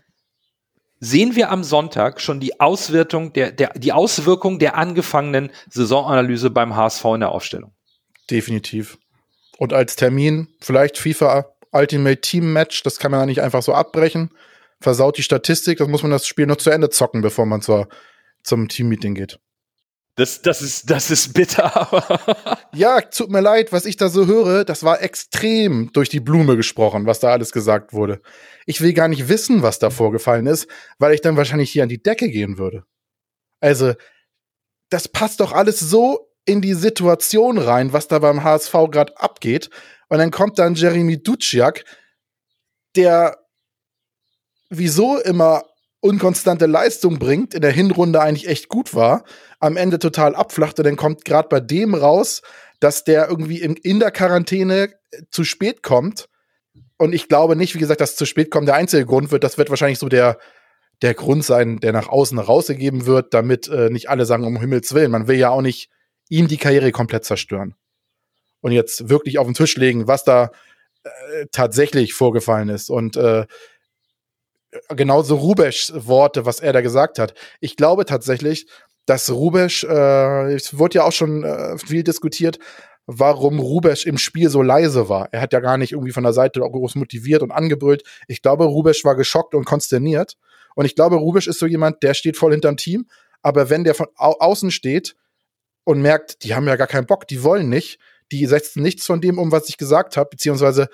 sehen 0.99 1.36
wir 1.36 1.51
am 1.51 1.62
Sonntag 1.62 2.20
schon 2.20 2.41
die 2.41 2.61
Auswirkung 2.61 3.32
der, 3.32 3.53
der, 3.53 3.72
die 3.74 3.93
Auswirkung 3.93 4.59
der 4.59 4.76
angefangenen 4.76 5.51
Saisonanalyse 5.70 6.51
beim 6.51 6.74
HSV 6.74 7.05
in 7.14 7.20
der 7.20 7.32
Aufstellung? 7.32 7.72
Definitiv. 8.30 8.99
Und 9.59 9.72
als 9.72 9.97
Termin 9.97 10.49
vielleicht 10.61 10.99
FIFA 10.99 11.47
Ultimate 11.72 12.20
Team 12.20 12.53
Match, 12.53 12.82
das 12.82 12.99
kann 12.99 13.11
man 13.12 13.20
ja 13.20 13.26
nicht 13.26 13.43
einfach 13.43 13.62
so 13.62 13.72
abbrechen 13.74 14.30
versaut 14.81 15.18
die 15.18 15.22
Statistik. 15.22 15.78
Das 15.78 15.89
muss 15.89 16.03
man 16.03 16.11
das 16.11 16.26
Spiel 16.26 16.47
noch 16.47 16.57
zu 16.57 16.70
Ende 16.70 16.91
zocken, 16.91 17.22
bevor 17.22 17.47
man 17.47 17.62
zur, 17.62 17.89
zum 18.43 18.68
Teammeeting 18.68 19.14
geht. 19.14 19.39
Das, 20.16 20.43
das, 20.43 20.61
ist, 20.61 20.91
das 20.91 21.11
ist 21.11 21.33
bitter. 21.33 22.59
ja, 22.74 23.01
tut 23.01 23.31
mir 23.31 23.41
leid, 23.41 23.72
was 23.72 23.87
ich 23.87 23.97
da 23.97 24.09
so 24.09 24.26
höre, 24.26 24.64
das 24.64 24.83
war 24.83 25.01
extrem 25.01 25.93
durch 25.93 26.09
die 26.09 26.20
Blume 26.20 26.57
gesprochen, 26.57 27.07
was 27.07 27.20
da 27.20 27.31
alles 27.31 27.53
gesagt 27.53 27.93
wurde. 27.93 28.20
Ich 28.66 28.81
will 28.81 28.93
gar 28.93 29.09
nicht 29.09 29.28
wissen, 29.28 29.62
was 29.62 29.78
da 29.78 29.89
vorgefallen 29.89 30.47
ist, 30.47 30.68
weil 30.99 31.14
ich 31.14 31.20
dann 31.20 31.37
wahrscheinlich 31.37 31.70
hier 31.70 31.85
an 31.85 31.89
die 31.89 32.03
Decke 32.03 32.28
gehen 32.28 32.59
würde. 32.59 32.85
Also, 33.61 33.95
das 34.91 35.09
passt 35.09 35.41
doch 35.41 35.53
alles 35.53 35.81
so 35.81 36.28
in 36.45 36.61
die 36.61 36.74
Situation 36.74 37.59
rein, 37.59 37.93
was 37.93 38.09
da 38.09 38.18
beim 38.18 38.43
HSV 38.43 38.72
gerade 38.91 39.16
abgeht. 39.16 39.70
Und 40.09 40.18
dann 40.18 40.31
kommt 40.31 40.59
dann 40.59 40.74
Jeremy 40.74 41.22
Duciak, 41.22 41.85
der 42.97 43.39
wieso 44.70 45.18
immer 45.18 45.64
unkonstante 46.00 46.66
Leistung 46.66 47.18
bringt, 47.18 47.54
in 47.54 47.60
der 47.60 47.72
Hinrunde 47.72 48.20
eigentlich 48.20 48.48
echt 48.48 48.68
gut 48.68 48.94
war, 48.94 49.24
am 49.58 49.76
Ende 49.76 49.98
total 49.98 50.34
abflachte, 50.34 50.82
dann 50.82 50.96
kommt 50.96 51.24
gerade 51.24 51.48
bei 51.48 51.60
dem 51.60 51.94
raus, 51.94 52.40
dass 52.78 53.04
der 53.04 53.28
irgendwie 53.28 53.60
in, 53.60 53.76
in 53.76 54.00
der 54.00 54.10
Quarantäne 54.10 54.94
äh, 55.10 55.22
zu 55.30 55.44
spät 55.44 55.82
kommt. 55.82 56.28
Und 56.96 57.14
ich 57.14 57.28
glaube 57.28 57.56
nicht, 57.56 57.74
wie 57.74 57.78
gesagt, 57.78 58.00
dass 58.00 58.16
zu 58.16 58.24
spät 58.24 58.50
kommen 58.50 58.66
der 58.66 58.74
einzige 58.76 59.04
Grund 59.04 59.30
wird. 59.30 59.44
Das 59.44 59.58
wird 59.58 59.68
wahrscheinlich 59.68 59.98
so 59.98 60.08
der, 60.08 60.38
der 61.02 61.14
Grund 61.14 61.44
sein, 61.44 61.78
der 61.80 61.92
nach 61.92 62.08
außen 62.08 62.38
rausgegeben 62.38 63.06
wird, 63.06 63.34
damit 63.34 63.68
äh, 63.68 63.90
nicht 63.90 64.08
alle 64.08 64.24
sagen, 64.24 64.44
um 64.44 64.58
Himmels 64.58 64.94
Willen. 64.94 65.10
Man 65.10 65.28
will 65.28 65.36
ja 65.36 65.50
auch 65.50 65.62
nicht 65.62 65.90
ihm 66.30 66.48
die 66.48 66.58
Karriere 66.58 66.92
komplett 66.92 67.24
zerstören. 67.24 67.74
Und 68.62 68.72
jetzt 68.72 69.08
wirklich 69.08 69.38
auf 69.38 69.46
den 69.46 69.54
Tisch 69.54 69.76
legen, 69.76 70.06
was 70.06 70.24
da 70.24 70.50
äh, 71.04 71.46
tatsächlich 71.52 72.14
vorgefallen 72.14 72.68
ist. 72.68 72.90
Und 72.90 73.16
äh, 73.16 73.46
genauso 74.88 75.36
Rubeschs 75.36 75.92
Worte, 75.94 76.46
was 76.46 76.60
er 76.60 76.72
da 76.72 76.80
gesagt 76.80 77.18
hat. 77.18 77.34
Ich 77.60 77.76
glaube 77.76 78.04
tatsächlich, 78.04 78.66
dass 79.06 79.30
Rubesch, 79.30 79.84
äh, 79.84 80.52
es 80.52 80.78
wurde 80.78 80.96
ja 80.96 81.04
auch 81.04 81.12
schon 81.12 81.42
äh, 81.42 81.76
viel 81.78 82.04
diskutiert, 82.04 82.58
warum 83.06 83.58
Rubesch 83.58 84.06
im 84.06 84.18
Spiel 84.18 84.50
so 84.50 84.62
leise 84.62 85.08
war. 85.08 85.28
Er 85.32 85.40
hat 85.40 85.52
ja 85.52 85.60
gar 85.60 85.78
nicht 85.78 85.92
irgendwie 85.92 86.12
von 86.12 86.22
der 86.22 86.32
Seite 86.32 86.60
groß 86.60 86.94
motiviert 86.94 87.42
und 87.42 87.50
angebrüllt. 87.50 88.04
Ich 88.28 88.42
glaube, 88.42 88.64
Rubesch 88.64 89.04
war 89.04 89.16
geschockt 89.16 89.54
und 89.54 89.64
konsterniert. 89.64 90.36
Und 90.76 90.84
ich 90.84 90.94
glaube, 90.94 91.16
Rubesch 91.16 91.48
ist 91.48 91.58
so 91.58 91.66
jemand, 91.66 92.02
der 92.02 92.14
steht 92.14 92.36
voll 92.36 92.52
hinterm 92.52 92.76
Team. 92.76 93.06
Aber 93.42 93.70
wenn 93.70 93.84
der 93.84 93.94
von 93.94 94.06
au 94.16 94.36
außen 94.38 94.70
steht 94.70 95.16
und 95.84 96.00
merkt, 96.02 96.44
die 96.44 96.54
haben 96.54 96.68
ja 96.68 96.76
gar 96.76 96.86
keinen 96.86 97.06
Bock, 97.06 97.26
die 97.26 97.42
wollen 97.42 97.68
nicht, 97.68 97.98
die 98.30 98.46
setzen 98.46 98.82
nichts 98.82 99.06
von 99.06 99.20
dem 99.20 99.38
um, 99.38 99.50
was 99.50 99.68
ich 99.68 99.76
gesagt 99.76 100.16
habe, 100.16 100.30
beziehungsweise 100.30 100.88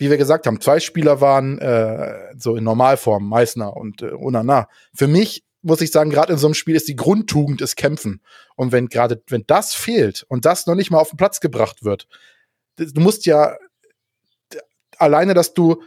wie 0.00 0.08
wir 0.08 0.16
gesagt 0.16 0.46
haben, 0.46 0.62
zwei 0.62 0.80
Spieler 0.80 1.20
waren 1.20 1.58
äh, 1.58 2.32
so 2.36 2.56
in 2.56 2.64
Normalform, 2.64 3.28
Meißner 3.28 3.76
und 3.76 4.00
äh, 4.00 4.06
Unana. 4.06 4.66
Für 4.94 5.06
mich 5.06 5.44
muss 5.60 5.82
ich 5.82 5.90
sagen, 5.90 6.08
gerade 6.08 6.32
in 6.32 6.38
so 6.38 6.46
einem 6.46 6.54
Spiel 6.54 6.74
ist 6.74 6.88
die 6.88 6.96
Grundtugend 6.96 7.60
ist 7.60 7.76
Kämpfen. 7.76 8.22
Und 8.56 8.72
wenn 8.72 8.88
gerade, 8.88 9.22
wenn 9.28 9.44
das 9.46 9.74
fehlt 9.74 10.24
und 10.28 10.46
das 10.46 10.66
noch 10.66 10.74
nicht 10.74 10.90
mal 10.90 10.98
auf 11.00 11.10
den 11.10 11.18
Platz 11.18 11.40
gebracht 11.40 11.84
wird, 11.84 12.08
du 12.76 12.98
musst 12.98 13.26
ja 13.26 13.58
alleine, 14.96 15.34
dass 15.34 15.52
du 15.52 15.82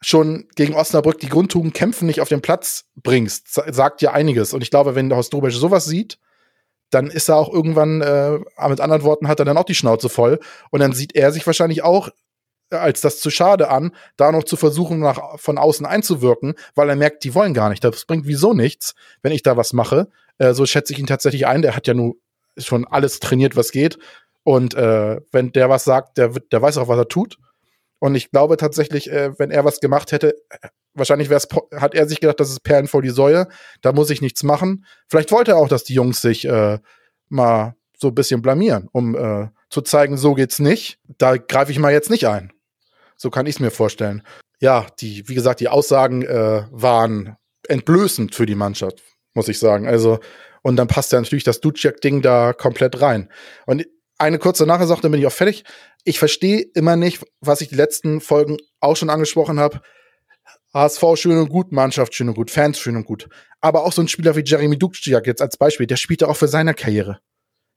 schon 0.00 0.48
gegen 0.54 0.74
Osnabrück 0.74 1.18
die 1.18 1.28
Grundtugend 1.28 1.74
kämpfen 1.74 2.06
nicht 2.06 2.22
auf 2.22 2.30
den 2.30 2.40
Platz 2.40 2.86
bringst, 2.94 3.48
sagt 3.52 4.00
ja 4.00 4.12
einiges. 4.12 4.54
Und 4.54 4.62
ich 4.62 4.70
glaube, 4.70 4.94
wenn 4.94 5.10
der 5.10 5.16
Horst 5.16 5.34
Rubesch 5.34 5.56
sowas 5.56 5.84
sieht, 5.84 6.18
dann 6.88 7.08
ist 7.10 7.28
er 7.28 7.36
auch 7.36 7.52
irgendwann, 7.52 8.00
äh, 8.00 8.38
mit 8.68 8.80
anderen 8.80 9.02
Worten, 9.02 9.28
hat 9.28 9.38
er 9.38 9.44
dann 9.44 9.58
auch 9.58 9.64
die 9.64 9.74
Schnauze 9.74 10.08
voll. 10.08 10.40
Und 10.70 10.80
dann 10.80 10.94
sieht 10.94 11.14
er 11.14 11.30
sich 11.30 11.46
wahrscheinlich 11.46 11.82
auch 11.82 12.08
als 12.70 13.00
das 13.00 13.20
zu 13.20 13.30
schade 13.30 13.68
an, 13.68 13.92
da 14.16 14.32
noch 14.32 14.44
zu 14.44 14.56
versuchen, 14.56 15.00
nach, 15.00 15.38
von 15.38 15.58
außen 15.58 15.86
einzuwirken, 15.86 16.54
weil 16.74 16.88
er 16.88 16.96
merkt, 16.96 17.24
die 17.24 17.34
wollen 17.34 17.54
gar 17.54 17.68
nicht. 17.68 17.84
Das 17.84 18.04
bringt 18.04 18.26
wieso 18.26 18.54
nichts, 18.54 18.94
wenn 19.22 19.32
ich 19.32 19.42
da 19.42 19.56
was 19.56 19.72
mache. 19.72 20.08
Äh, 20.38 20.54
so 20.54 20.66
schätze 20.66 20.92
ich 20.92 20.98
ihn 20.98 21.06
tatsächlich 21.06 21.46
ein. 21.46 21.62
Der 21.62 21.76
hat 21.76 21.86
ja 21.86 21.94
nur 21.94 22.16
schon 22.56 22.86
alles 22.86 23.20
trainiert, 23.20 23.56
was 23.56 23.72
geht. 23.72 23.98
Und 24.42 24.74
äh, 24.74 25.20
wenn 25.32 25.52
der 25.52 25.68
was 25.68 25.84
sagt, 25.84 26.18
der, 26.18 26.28
der 26.28 26.62
weiß 26.62 26.78
auch, 26.78 26.88
was 26.88 26.98
er 26.98 27.08
tut. 27.08 27.38
Und 27.98 28.14
ich 28.14 28.30
glaube 28.30 28.56
tatsächlich, 28.56 29.10
äh, 29.10 29.38
wenn 29.38 29.50
er 29.50 29.64
was 29.64 29.80
gemacht 29.80 30.12
hätte, 30.12 30.34
wahrscheinlich 30.94 31.28
wär's, 31.28 31.48
hat 31.76 31.94
er 31.94 32.08
sich 32.08 32.20
gedacht, 32.20 32.40
das 32.40 32.50
ist 32.50 32.62
Perlen 32.62 32.88
vor 32.88 33.02
die 33.02 33.10
Säue, 33.10 33.46
da 33.82 33.92
muss 33.92 34.10
ich 34.10 34.22
nichts 34.22 34.42
machen. 34.42 34.86
Vielleicht 35.08 35.32
wollte 35.32 35.52
er 35.52 35.56
auch, 35.58 35.68
dass 35.68 35.84
die 35.84 35.94
Jungs 35.94 36.20
sich 36.22 36.46
äh, 36.46 36.78
mal 37.28 37.74
so 37.96 38.08
ein 38.08 38.14
bisschen 38.14 38.40
blamieren, 38.42 38.88
um 38.92 39.14
äh, 39.14 39.48
zu 39.68 39.82
zeigen, 39.82 40.16
so 40.16 40.34
geht's 40.34 40.58
nicht. 40.58 40.98
Da 41.18 41.36
greife 41.36 41.70
ich 41.70 41.78
mal 41.78 41.92
jetzt 41.92 42.10
nicht 42.10 42.26
ein. 42.26 42.52
So 43.20 43.28
kann 43.28 43.44
ich 43.44 43.56
es 43.56 43.60
mir 43.60 43.70
vorstellen. 43.70 44.22
Ja, 44.60 44.86
die, 44.98 45.28
wie 45.28 45.34
gesagt, 45.34 45.60
die 45.60 45.68
Aussagen 45.68 46.22
äh, 46.22 46.64
waren 46.70 47.36
entblößend 47.68 48.34
für 48.34 48.46
die 48.46 48.54
Mannschaft, 48.54 49.02
muss 49.34 49.48
ich 49.48 49.58
sagen. 49.58 49.86
Also, 49.86 50.20
und 50.62 50.76
dann 50.76 50.88
passt 50.88 51.12
ja 51.12 51.20
natürlich 51.20 51.44
das 51.44 51.60
Duciak-Ding 51.60 52.22
da 52.22 52.54
komplett 52.54 53.02
rein. 53.02 53.30
Und 53.66 53.84
eine 54.16 54.38
kurze 54.38 54.64
Nachsache, 54.64 55.02
dann 55.02 55.10
bin 55.10 55.20
ich 55.20 55.26
auch 55.26 55.32
fertig. 55.32 55.64
Ich 56.04 56.18
verstehe 56.18 56.62
immer 56.74 56.96
nicht, 56.96 57.22
was 57.40 57.60
ich 57.60 57.68
die 57.68 57.74
letzten 57.74 58.22
Folgen 58.22 58.56
auch 58.80 58.96
schon 58.96 59.10
angesprochen 59.10 59.60
habe. 59.60 59.82
HSV 60.72 61.04
schön 61.16 61.36
und 61.36 61.50
gut, 61.50 61.72
Mannschaft 61.72 62.14
schön 62.14 62.30
und 62.30 62.36
gut, 62.36 62.50
Fans 62.50 62.78
schön 62.78 62.96
und 62.96 63.04
gut. 63.04 63.28
Aber 63.60 63.84
auch 63.84 63.92
so 63.92 64.00
ein 64.00 64.08
Spieler 64.08 64.34
wie 64.34 64.44
Jeremy 64.46 64.78
Dukciak 64.78 65.26
jetzt 65.26 65.42
als 65.42 65.58
Beispiel, 65.58 65.86
der 65.86 65.96
spielt 65.96 66.22
ja 66.22 66.28
auch 66.28 66.36
für 66.36 66.48
seine 66.48 66.72
Karriere. 66.72 67.18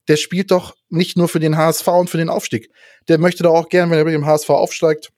Der 0.08 0.16
spielt 0.16 0.50
doch 0.50 0.74
nicht 0.88 1.18
nur 1.18 1.28
für 1.28 1.40
den 1.40 1.58
HSV 1.58 1.86
und 1.88 2.08
für 2.08 2.18
den 2.18 2.30
Aufstieg. 2.30 2.70
Der 3.08 3.18
möchte 3.18 3.42
doch 3.42 3.54
auch 3.54 3.68
gern, 3.68 3.90
wenn 3.90 3.98
er 3.98 4.04
mit 4.04 4.14
dem 4.14 4.24
HSV 4.24 4.48
aufsteigt, 4.48 5.13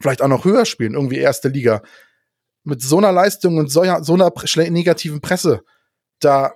vielleicht 0.00 0.22
auch 0.22 0.28
noch 0.28 0.44
höher 0.44 0.64
spielen, 0.64 0.94
irgendwie 0.94 1.18
erste 1.18 1.48
Liga. 1.48 1.82
Mit 2.64 2.82
so 2.82 2.98
einer 2.98 3.12
Leistung 3.12 3.56
und 3.56 3.70
so, 3.70 3.82
so 4.02 4.14
einer 4.14 4.32
negativen 4.70 5.20
Presse, 5.20 5.62
da 6.20 6.52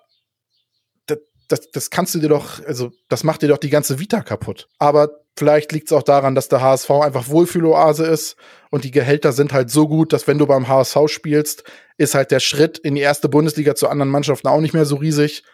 das, 1.53 1.71
das 1.71 1.91
kannst 1.91 2.15
du 2.15 2.19
dir 2.19 2.29
doch, 2.29 2.65
also 2.65 2.93
das 3.09 3.25
macht 3.25 3.43
dir 3.43 3.49
doch 3.49 3.59
die 3.59 3.71
ganze 3.71 3.99
Vita 3.99 4.23
kaputt. 4.23 4.69
Aber 4.79 5.11
vielleicht 5.37 5.71
liegt 5.73 5.89
es 5.89 5.93
auch 5.93 6.03
daran, 6.03 6.35
dass 6.35 6.49
der 6.49 6.63
HSV 6.63 6.91
einfach 6.91 7.29
Wohlfühloase 7.29 8.07
ist 8.07 8.37
und 8.71 8.85
die 8.85 8.91
Gehälter 8.91 9.33
sind 9.33 9.53
halt 9.53 9.71
so 9.71 9.87
gut, 9.87 10.13
dass 10.13 10.27
wenn 10.27 10.39
du 10.39 10.47
beim 10.47 10.67
HSV 10.67 10.97
spielst, 11.07 11.65
ist 11.99 12.15
halt 12.15 12.31
der 12.31 12.41
Schritt 12.41 12.79
in 12.79 12.95
die 12.95 13.03
erste 13.03 13.29
Bundesliga 13.29 13.75
zu 13.75 13.89
anderen 13.89 14.11
Mannschaften 14.11 14.49
auch 14.49 14.61
nicht 14.61 14.75
mehr 14.75 14.87
so 14.87 14.97
riesig. 14.97 15.45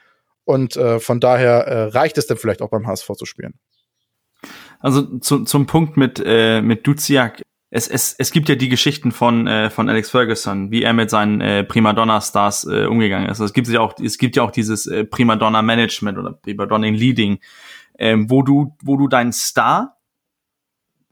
Und 0.45 0.77
äh, 0.77 0.99
von 1.01 1.21
daher 1.21 1.67
äh, 1.67 1.83
reicht 1.89 2.17
es 2.17 2.27
dann 2.27 2.39
vielleicht 2.39 2.63
auch 2.63 2.71
beim 2.71 2.87
HSV 2.87 3.11
zu 3.17 3.27
spielen. 3.27 3.59
Also 4.79 5.19
zu, 5.19 5.45
zum 5.45 5.67
Punkt 5.67 5.97
mit, 5.97 6.23
äh, 6.25 6.63
mit 6.63 6.87
Duziak 6.87 7.43
es, 7.71 7.87
es, 7.87 8.15
es 8.17 8.31
gibt 8.31 8.49
ja 8.49 8.55
die 8.55 8.69
Geschichten 8.69 9.13
von, 9.13 9.47
äh, 9.47 9.69
von 9.69 9.89
Alex 9.89 10.11
Ferguson, 10.11 10.71
wie 10.71 10.83
er 10.83 10.95
mit 10.95 11.11
seinen 11.11 11.41
äh, 11.41 11.65
Primadonna-Stars 11.65 12.65
äh, 12.65 12.87
umgegangen 12.87 13.27
ist. 13.27 13.41
Also 13.41 13.45
es 13.45 13.53
gibt 13.53 13.69
ja 13.69 13.81
auch, 13.81 13.95
es 14.03 14.17
gibt 14.17 14.37
ja 14.37 14.43
auch 14.43 14.51
dieses 14.51 14.87
äh, 14.87 15.05
Primadonna-Management 15.05 16.17
oder 16.17 16.33
Primadonna-Leading, 16.33 17.41
äh, 17.95 18.17
wo 18.19 18.43
du, 18.43 18.75
wo 18.83 18.97
du 18.97 19.07
deinen 19.07 19.33
Star 19.33 19.97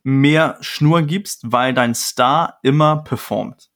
mehr 0.03 0.57
Schnur 0.61 1.03
gibst, 1.03 1.53
weil 1.53 1.75
dein 1.75 1.95
Star 1.95 2.59
immer 2.63 2.99
performt. 2.99 3.71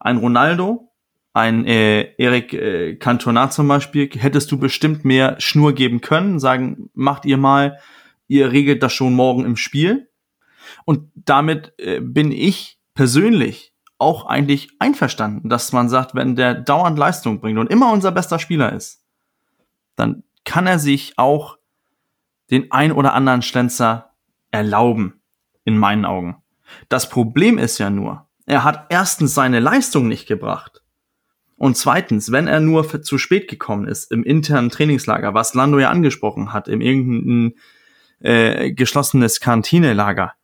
Ein 0.00 0.16
Ronaldo, 0.16 0.92
ein 1.32 1.64
äh, 1.64 2.14
Eric 2.16 2.54
äh, 2.54 2.96
Cantona 2.96 3.50
zum 3.50 3.68
Beispiel, 3.68 4.08
hättest 4.10 4.50
du 4.50 4.58
bestimmt 4.58 5.04
mehr 5.04 5.36
Schnur 5.38 5.74
geben 5.74 6.00
können, 6.00 6.40
sagen, 6.40 6.90
macht 6.94 7.24
ihr 7.24 7.36
mal, 7.36 7.78
ihr 8.26 8.50
regelt 8.50 8.82
das 8.82 8.94
schon 8.94 9.14
morgen 9.14 9.44
im 9.44 9.56
Spiel 9.56 10.08
und 10.86 11.10
damit 11.14 11.74
äh, 11.78 12.00
bin 12.00 12.32
ich 12.32 12.78
persönlich 12.94 13.74
auch 13.98 14.26
eigentlich 14.26 14.70
einverstanden, 14.78 15.48
dass 15.48 15.72
man 15.72 15.88
sagt, 15.88 16.14
wenn 16.14 16.36
der 16.36 16.54
dauernd 16.54 16.98
Leistung 16.98 17.40
bringt 17.40 17.58
und 17.58 17.70
immer 17.70 17.92
unser 17.92 18.12
bester 18.12 18.38
Spieler 18.38 18.72
ist, 18.72 19.04
dann 19.96 20.22
kann 20.44 20.66
er 20.66 20.78
sich 20.78 21.18
auch 21.18 21.58
den 22.50 22.70
ein 22.70 22.92
oder 22.92 23.14
anderen 23.14 23.42
Schlenzer 23.42 24.14
erlauben, 24.50 25.20
in 25.64 25.76
meinen 25.76 26.04
Augen. 26.04 26.36
Das 26.88 27.08
Problem 27.08 27.58
ist 27.58 27.78
ja 27.78 27.90
nur, 27.90 28.28
er 28.46 28.62
hat 28.62 28.86
erstens 28.90 29.34
seine 29.34 29.58
Leistung 29.58 30.06
nicht 30.06 30.28
gebracht. 30.28 30.82
Und 31.56 31.76
zweitens, 31.76 32.30
wenn 32.30 32.46
er 32.46 32.60
nur 32.60 33.02
zu 33.02 33.18
spät 33.18 33.48
gekommen 33.48 33.88
ist 33.88 34.12
im 34.12 34.22
internen 34.22 34.70
Trainingslager, 34.70 35.34
was 35.34 35.54
Lando 35.54 35.80
ja 35.80 35.90
angesprochen 35.90 36.52
hat, 36.52 36.68
im 36.68 36.80
irgendein 36.80 37.54
äh, 38.20 38.72
geschlossenes 38.72 39.40
Kantinelager, 39.40 40.34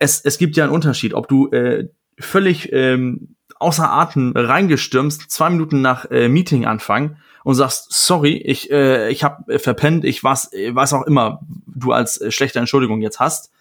es, 0.00 0.20
es 0.22 0.38
gibt 0.38 0.56
ja 0.56 0.64
einen 0.64 0.72
Unterschied, 0.72 1.14
ob 1.14 1.28
du 1.28 1.48
äh, 1.50 1.88
völlig 2.18 2.72
ähm, 2.72 3.36
außer 3.60 3.88
Atem 3.88 4.32
reingestürmst, 4.34 5.30
zwei 5.30 5.50
Minuten 5.50 5.82
nach 5.82 6.10
äh, 6.10 6.28
Meeting 6.28 6.64
anfangen 6.64 7.18
und 7.44 7.54
sagst, 7.54 7.88
sorry, 7.90 8.36
ich, 8.36 8.70
äh, 8.70 9.10
ich 9.10 9.22
habe 9.22 9.58
verpennt, 9.58 10.04
ich 10.04 10.24
was, 10.24 10.50
was 10.70 10.92
auch 10.92 11.06
immer 11.06 11.40
du 11.66 11.92
als 11.92 12.20
äh, 12.20 12.32
schlechte 12.32 12.58
Entschuldigung 12.58 13.02
jetzt 13.02 13.20
hast. 13.20 13.52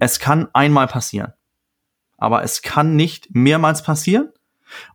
Es 0.00 0.18
kann 0.18 0.48
einmal 0.52 0.88
passieren. 0.88 1.32
Aber 2.18 2.42
es 2.42 2.62
kann 2.62 2.96
nicht 2.96 3.34
mehrmals 3.34 3.82
passieren. 3.82 4.30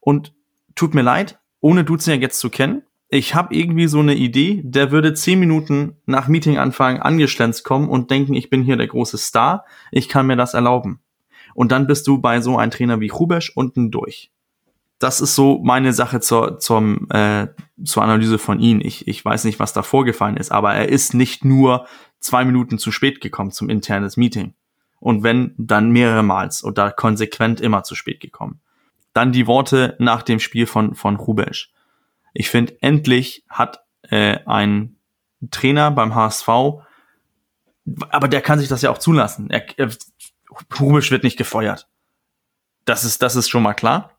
Und 0.01 0.34
tut 0.76 0.93
mir 0.93 1.01
leid, 1.01 1.39
ohne 1.61 1.84
Duzen 1.84 2.22
jetzt 2.22 2.39
zu 2.39 2.49
kennen, 2.49 2.84
ich 3.09 3.35
habe 3.35 3.55
irgendwie 3.55 3.87
so 3.87 3.99
eine 3.99 4.15
Idee, 4.15 4.61
der 4.63 4.91
würde 4.91 5.13
zehn 5.13 5.39
Minuten 5.39 5.95
nach 6.05 6.27
Meetinganfang 6.27 6.99
angeschlänzt 6.99 7.63
kommen 7.63 7.87
und 7.87 8.11
denken, 8.11 8.33
ich 8.33 8.49
bin 8.49 8.63
hier 8.63 8.75
der 8.75 8.87
große 8.87 9.17
Star, 9.17 9.65
ich 9.91 10.09
kann 10.09 10.27
mir 10.27 10.35
das 10.35 10.53
erlauben. 10.53 10.99
Und 11.53 11.71
dann 11.71 11.87
bist 11.87 12.05
du 12.07 12.19
bei 12.19 12.41
so 12.41 12.57
einem 12.57 12.71
Trainer 12.71 12.99
wie 12.99 13.07
Rubesch 13.09 13.51
unten 13.55 13.91
durch. 13.91 14.29
Das 14.99 15.21
ist 15.21 15.35
so 15.35 15.59
meine 15.63 15.93
Sache 15.93 16.19
zur, 16.19 16.59
zum, 16.59 17.07
äh, 17.11 17.47
zur 17.83 18.03
Analyse 18.03 18.39
von 18.39 18.59
ihm. 18.59 18.81
Ich, 18.81 19.07
ich 19.07 19.23
weiß 19.23 19.45
nicht, 19.45 19.59
was 19.59 19.73
da 19.73 19.83
vorgefallen 19.83 20.37
ist, 20.37 20.51
aber 20.51 20.73
er 20.73 20.89
ist 20.89 21.13
nicht 21.13 21.45
nur 21.45 21.87
zwei 22.19 22.43
Minuten 22.43 22.77
zu 22.77 22.91
spät 22.91 23.21
gekommen 23.21 23.51
zum 23.51 23.69
internes 23.69 24.17
Meeting. 24.17 24.53
Und 24.99 25.23
wenn, 25.23 25.53
dann 25.57 25.91
mehrere 25.91 26.23
Mals 26.23 26.63
oder 26.63 26.91
konsequent 26.91 27.61
immer 27.61 27.83
zu 27.83 27.95
spät 27.95 28.19
gekommen. 28.19 28.59
Dann 29.13 29.31
die 29.31 29.47
Worte 29.47 29.95
nach 29.99 30.23
dem 30.23 30.39
Spiel 30.39 30.65
von, 30.65 30.95
von 30.95 31.15
Rubesch 31.15 31.71
ich 32.39 32.51
finde, 32.51 32.77
endlich 32.81 33.43
hat 33.49 33.83
äh, 34.03 34.38
ein 34.45 34.97
Trainer 35.49 35.89
beim 35.89 36.13
HSV, 36.13 36.47
aber 38.09 38.27
der 38.27 38.41
kann 38.41 38.59
sich 38.59 38.67
das 38.67 38.83
ja 38.83 38.91
auch 38.91 38.99
zulassen. 38.99 39.49
Er, 39.49 39.65
er, 39.77 39.89
Humisch 40.79 41.09
wird 41.09 41.23
nicht 41.23 41.38
gefeuert. 41.38 41.88
Das 42.85 43.03
ist, 43.03 43.23
das 43.23 43.35
ist 43.35 43.49
schon 43.49 43.63
mal 43.63 43.73
klar. 43.73 44.11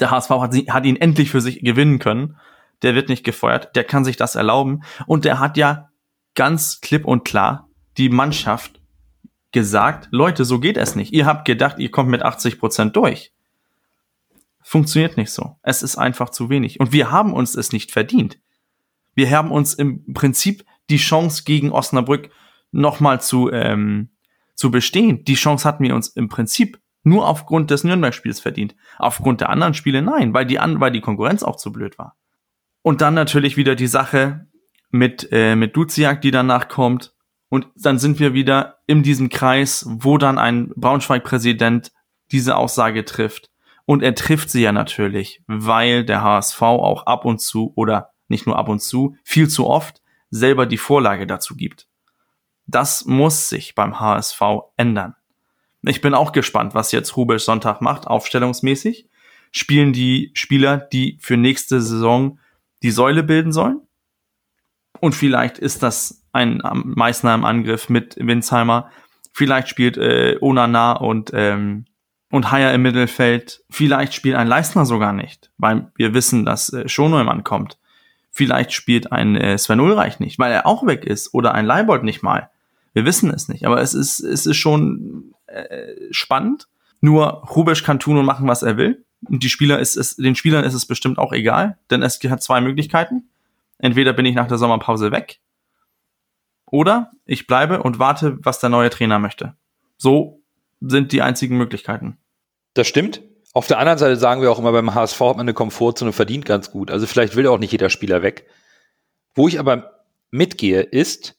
Der 0.00 0.10
HSV 0.10 0.30
hat, 0.30 0.54
hat 0.54 0.86
ihn 0.86 0.96
endlich 0.96 1.30
für 1.30 1.42
sich 1.42 1.60
gewinnen 1.60 1.98
können. 1.98 2.38
Der 2.80 2.94
wird 2.94 3.10
nicht 3.10 3.22
gefeuert. 3.22 3.76
Der 3.76 3.84
kann 3.84 4.06
sich 4.06 4.16
das 4.16 4.34
erlauben. 4.34 4.82
Und 5.06 5.26
der 5.26 5.38
hat 5.38 5.58
ja 5.58 5.90
ganz 6.34 6.80
klipp 6.80 7.04
und 7.04 7.26
klar 7.26 7.68
die 7.98 8.08
Mannschaft 8.08 8.80
gesagt, 9.52 10.08
Leute, 10.10 10.46
so 10.46 10.58
geht 10.58 10.78
es 10.78 10.94
nicht. 10.94 11.12
Ihr 11.12 11.26
habt 11.26 11.44
gedacht, 11.44 11.78
ihr 11.78 11.90
kommt 11.90 12.08
mit 12.08 12.22
80 12.22 12.58
Prozent 12.58 12.96
durch. 12.96 13.34
Funktioniert 14.68 15.16
nicht 15.16 15.30
so. 15.30 15.60
Es 15.62 15.84
ist 15.84 15.96
einfach 15.96 16.30
zu 16.30 16.50
wenig. 16.50 16.80
Und 16.80 16.90
wir 16.92 17.12
haben 17.12 17.32
uns 17.32 17.54
es 17.54 17.70
nicht 17.70 17.92
verdient. 17.92 18.40
Wir 19.14 19.30
haben 19.30 19.52
uns 19.52 19.74
im 19.74 20.12
Prinzip 20.12 20.64
die 20.90 20.96
Chance 20.96 21.44
gegen 21.44 21.70
Osnabrück 21.70 22.30
nochmal 22.72 23.20
zu, 23.20 23.48
ähm, 23.52 24.10
zu 24.56 24.72
bestehen. 24.72 25.22
Die 25.22 25.36
Chance 25.36 25.68
hatten 25.68 25.84
wir 25.84 25.94
uns 25.94 26.08
im 26.08 26.28
Prinzip 26.28 26.80
nur 27.04 27.28
aufgrund 27.28 27.70
des 27.70 27.84
Nürnberg-Spiels 27.84 28.40
verdient. 28.40 28.74
Aufgrund 28.98 29.40
der 29.40 29.50
anderen 29.50 29.72
Spiele 29.72 30.02
nein, 30.02 30.34
weil 30.34 30.46
die, 30.46 30.58
an, 30.58 30.80
weil 30.80 30.90
die 30.90 31.00
Konkurrenz 31.00 31.44
auch 31.44 31.54
zu 31.54 31.70
blöd 31.70 31.96
war. 31.96 32.16
Und 32.82 33.02
dann 33.02 33.14
natürlich 33.14 33.56
wieder 33.56 33.76
die 33.76 33.86
Sache 33.86 34.48
mit, 34.90 35.28
äh, 35.30 35.54
mit 35.54 35.76
Duziak, 35.76 36.22
die 36.22 36.32
danach 36.32 36.66
kommt. 36.66 37.14
Und 37.48 37.68
dann 37.76 38.00
sind 38.00 38.18
wir 38.18 38.34
wieder 38.34 38.78
in 38.88 39.04
diesem 39.04 39.28
Kreis, 39.28 39.86
wo 39.88 40.18
dann 40.18 40.38
ein 40.38 40.72
Braunschweig-Präsident 40.74 41.92
diese 42.32 42.56
Aussage 42.56 43.04
trifft. 43.04 43.48
Und 43.86 44.02
er 44.02 44.14
trifft 44.14 44.50
sie 44.50 44.62
ja 44.62 44.72
natürlich, 44.72 45.42
weil 45.46 46.04
der 46.04 46.22
HSV 46.22 46.60
auch 46.60 47.06
ab 47.06 47.24
und 47.24 47.40
zu 47.40 47.72
oder 47.76 48.10
nicht 48.28 48.46
nur 48.46 48.58
ab 48.58 48.68
und 48.68 48.80
zu, 48.80 49.16
viel 49.24 49.48
zu 49.48 49.66
oft 49.66 50.02
selber 50.30 50.66
die 50.66 50.76
Vorlage 50.76 51.26
dazu 51.26 51.54
gibt. 51.54 51.86
Das 52.66 53.04
muss 53.06 53.48
sich 53.48 53.76
beim 53.76 54.00
HSV 54.00 54.40
ändern. 54.76 55.14
Ich 55.82 56.00
bin 56.00 56.14
auch 56.14 56.32
gespannt, 56.32 56.74
was 56.74 56.90
jetzt 56.90 57.16
Rubel 57.16 57.38
Sonntag 57.38 57.80
macht, 57.80 58.08
aufstellungsmäßig. 58.08 59.08
Spielen 59.52 59.92
die 59.92 60.32
Spieler, 60.34 60.78
die 60.78 61.16
für 61.20 61.36
nächste 61.36 61.80
Saison 61.80 62.40
die 62.82 62.90
Säule 62.90 63.22
bilden 63.22 63.52
sollen? 63.52 63.80
Und 64.98 65.14
vielleicht 65.14 65.58
ist 65.58 65.84
das 65.84 66.24
ein 66.32 66.60
Meißner 66.62 67.34
im 67.34 67.44
Angriff 67.44 67.88
mit 67.88 68.16
Winsheimer. 68.18 68.90
Vielleicht 69.32 69.68
spielt 69.68 69.96
äh, 69.96 70.38
Onana 70.40 70.92
und 70.92 71.30
ähm, 71.34 71.84
und 72.30 72.50
Haier 72.50 72.74
im 72.74 72.82
Mittelfeld. 72.82 73.62
Vielleicht 73.70 74.14
spielt 74.14 74.36
ein 74.36 74.48
Leistner 74.48 74.84
sogar 74.84 75.12
nicht, 75.12 75.50
weil 75.58 75.90
wir 75.96 76.14
wissen, 76.14 76.44
dass 76.44 76.72
äh, 76.72 76.88
Schoneumann 76.88 77.44
kommt. 77.44 77.78
Vielleicht 78.30 78.72
spielt 78.72 79.12
ein 79.12 79.36
äh, 79.36 79.56
Sven 79.56 79.80
Ulreich 79.80 80.20
nicht, 80.20 80.38
weil 80.38 80.52
er 80.52 80.66
auch 80.66 80.86
weg 80.86 81.04
ist 81.04 81.32
oder 81.32 81.54
ein 81.54 81.66
Leibold 81.66 82.02
nicht 82.02 82.22
mal. 82.22 82.50
Wir 82.92 83.04
wissen 83.04 83.30
es 83.30 83.48
nicht, 83.48 83.66
aber 83.66 83.80
es 83.80 83.94
ist, 83.94 84.20
es 84.20 84.46
ist 84.46 84.56
schon 84.56 85.34
äh, 85.46 85.94
spannend. 86.10 86.68
Nur 87.00 87.26
Rubesch 87.26 87.82
kann 87.82 87.98
tun 87.98 88.18
und 88.18 88.24
machen, 88.24 88.48
was 88.48 88.62
er 88.62 88.76
will. 88.76 89.04
Und 89.24 89.42
die 89.42 89.48
Spieler 89.48 89.78
ist 89.78 89.96
es, 89.96 90.16
den 90.16 90.34
Spielern 90.34 90.64
ist 90.64 90.74
es 90.74 90.86
bestimmt 90.86 91.18
auch 91.18 91.32
egal, 91.32 91.78
denn 91.90 92.02
es 92.02 92.20
hat 92.24 92.42
zwei 92.42 92.60
Möglichkeiten. 92.60 93.28
Entweder 93.78 94.12
bin 94.12 94.26
ich 94.26 94.34
nach 94.34 94.48
der 94.48 94.58
Sommerpause 94.58 95.12
weg 95.12 95.40
oder 96.66 97.12
ich 97.24 97.46
bleibe 97.46 97.82
und 97.82 97.98
warte, 97.98 98.38
was 98.42 98.60
der 98.60 98.70
neue 98.70 98.90
Trainer 98.90 99.18
möchte. 99.18 99.54
So 99.96 100.35
sind 100.80 101.12
die 101.12 101.22
einzigen 101.22 101.56
Möglichkeiten. 101.56 102.18
Das 102.74 102.86
stimmt. 102.86 103.22
Auf 103.52 103.66
der 103.66 103.78
anderen 103.78 103.98
Seite 103.98 104.16
sagen 104.16 104.42
wir 104.42 104.52
auch 104.52 104.58
immer, 104.58 104.72
beim 104.72 104.94
HSV 104.94 105.18
hat 105.20 105.36
man 105.36 105.46
eine 105.46 105.54
Komfortzone 105.54 106.12
verdient 106.12 106.44
ganz 106.44 106.70
gut. 106.70 106.90
Also 106.90 107.06
vielleicht 107.06 107.36
will 107.36 107.46
auch 107.46 107.58
nicht 107.58 107.72
jeder 107.72 107.88
Spieler 107.88 108.22
weg. 108.22 108.46
Wo 109.34 109.48
ich 109.48 109.58
aber 109.58 110.04
mitgehe, 110.30 110.82
ist, 110.82 111.36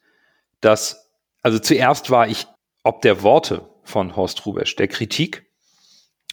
dass, 0.62 1.12
also 1.44 1.60
zuerst 1.60 2.10
war 2.10 2.28
ich 2.28 2.48
ob 2.84 3.02
der 3.02 3.22
Worte 3.22 3.70
von 3.84 4.16
Horst 4.16 4.46
Rubesch, 4.46 4.76
der 4.78 4.88
Kritik 4.88 5.46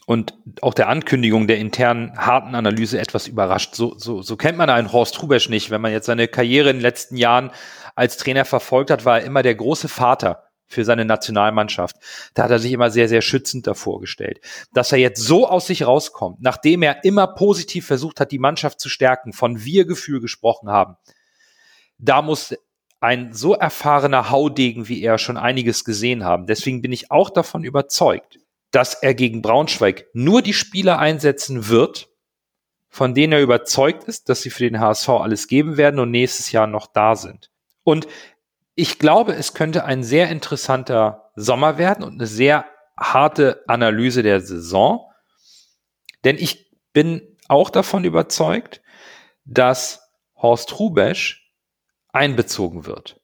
und 0.06 0.34
auch 0.60 0.74
der 0.74 0.88
Ankündigung 0.88 1.46
der 1.46 1.58
internen 1.58 2.16
harten 2.16 2.54
Analyse 2.54 2.98
etwas 2.98 3.26
überrascht. 3.26 3.74
So, 3.74 3.98
so, 3.98 4.22
so 4.22 4.36
kennt 4.36 4.56
man 4.58 4.70
einen 4.70 4.92
Horst 4.92 5.20
Rubesch 5.22 5.48
nicht. 5.48 5.70
Wenn 5.70 5.80
man 5.80 5.92
jetzt 5.92 6.06
seine 6.06 6.28
Karriere 6.28 6.70
in 6.70 6.76
den 6.76 6.82
letzten 6.82 7.16
Jahren 7.16 7.50
als 7.94 8.16
Trainer 8.16 8.44
verfolgt 8.44 8.90
hat, 8.90 9.04
war 9.04 9.20
er 9.20 9.26
immer 9.26 9.42
der 9.42 9.54
große 9.54 9.88
Vater 9.88 10.43
für 10.66 10.84
seine 10.84 11.04
Nationalmannschaft. 11.04 11.96
Da 12.34 12.44
hat 12.44 12.50
er 12.50 12.58
sich 12.58 12.72
immer 12.72 12.90
sehr, 12.90 13.08
sehr 13.08 13.22
schützend 13.22 13.66
davor 13.66 14.00
gestellt. 14.00 14.40
Dass 14.72 14.92
er 14.92 14.98
jetzt 14.98 15.22
so 15.22 15.48
aus 15.48 15.66
sich 15.66 15.86
rauskommt, 15.86 16.40
nachdem 16.40 16.82
er 16.82 17.04
immer 17.04 17.26
positiv 17.26 17.86
versucht 17.86 18.20
hat, 18.20 18.32
die 18.32 18.38
Mannschaft 18.38 18.80
zu 18.80 18.88
stärken, 18.88 19.32
von 19.32 19.64
Wir-Gefühl 19.64 20.20
gesprochen 20.20 20.70
haben, 20.70 20.96
da 21.98 22.22
muss 22.22 22.54
ein 23.00 23.34
so 23.34 23.54
erfahrener 23.54 24.30
Haudegen 24.30 24.88
wie 24.88 25.02
er 25.02 25.18
schon 25.18 25.36
einiges 25.36 25.84
gesehen 25.84 26.24
haben. 26.24 26.46
Deswegen 26.46 26.80
bin 26.80 26.92
ich 26.92 27.10
auch 27.10 27.30
davon 27.30 27.62
überzeugt, 27.62 28.38
dass 28.70 28.94
er 28.94 29.14
gegen 29.14 29.42
Braunschweig 29.42 30.06
nur 30.14 30.42
die 30.42 30.54
Spieler 30.54 30.98
einsetzen 30.98 31.68
wird, 31.68 32.08
von 32.88 33.14
denen 33.14 33.34
er 33.34 33.42
überzeugt 33.42 34.04
ist, 34.04 34.28
dass 34.28 34.42
sie 34.42 34.50
für 34.50 34.64
den 34.64 34.80
HSV 34.80 35.08
alles 35.10 35.48
geben 35.48 35.76
werden 35.76 36.00
und 36.00 36.10
nächstes 36.10 36.50
Jahr 36.50 36.66
noch 36.66 36.86
da 36.86 37.14
sind. 37.14 37.50
Und 37.82 38.06
ich 38.74 38.98
glaube, 38.98 39.34
es 39.34 39.54
könnte 39.54 39.84
ein 39.84 40.02
sehr 40.02 40.28
interessanter 40.30 41.30
Sommer 41.36 41.78
werden 41.78 42.04
und 42.04 42.14
eine 42.14 42.26
sehr 42.26 42.66
harte 42.98 43.62
Analyse 43.66 44.22
der 44.22 44.40
Saison. 44.40 45.10
Denn 46.24 46.36
ich 46.36 46.72
bin 46.92 47.36
auch 47.48 47.70
davon 47.70 48.04
überzeugt, 48.04 48.82
dass 49.44 50.10
Horst 50.36 50.78
Rubesch 50.78 51.52
einbezogen 52.12 52.86
wird 52.86 53.20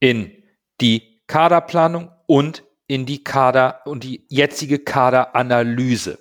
in 0.00 0.32
die 0.80 1.22
Kaderplanung 1.26 2.10
und 2.26 2.64
in 2.86 3.06
die 3.06 3.22
Kader 3.22 3.82
und 3.84 4.02
die 4.02 4.26
jetzige 4.28 4.78
Kaderanalyse. 4.78 6.18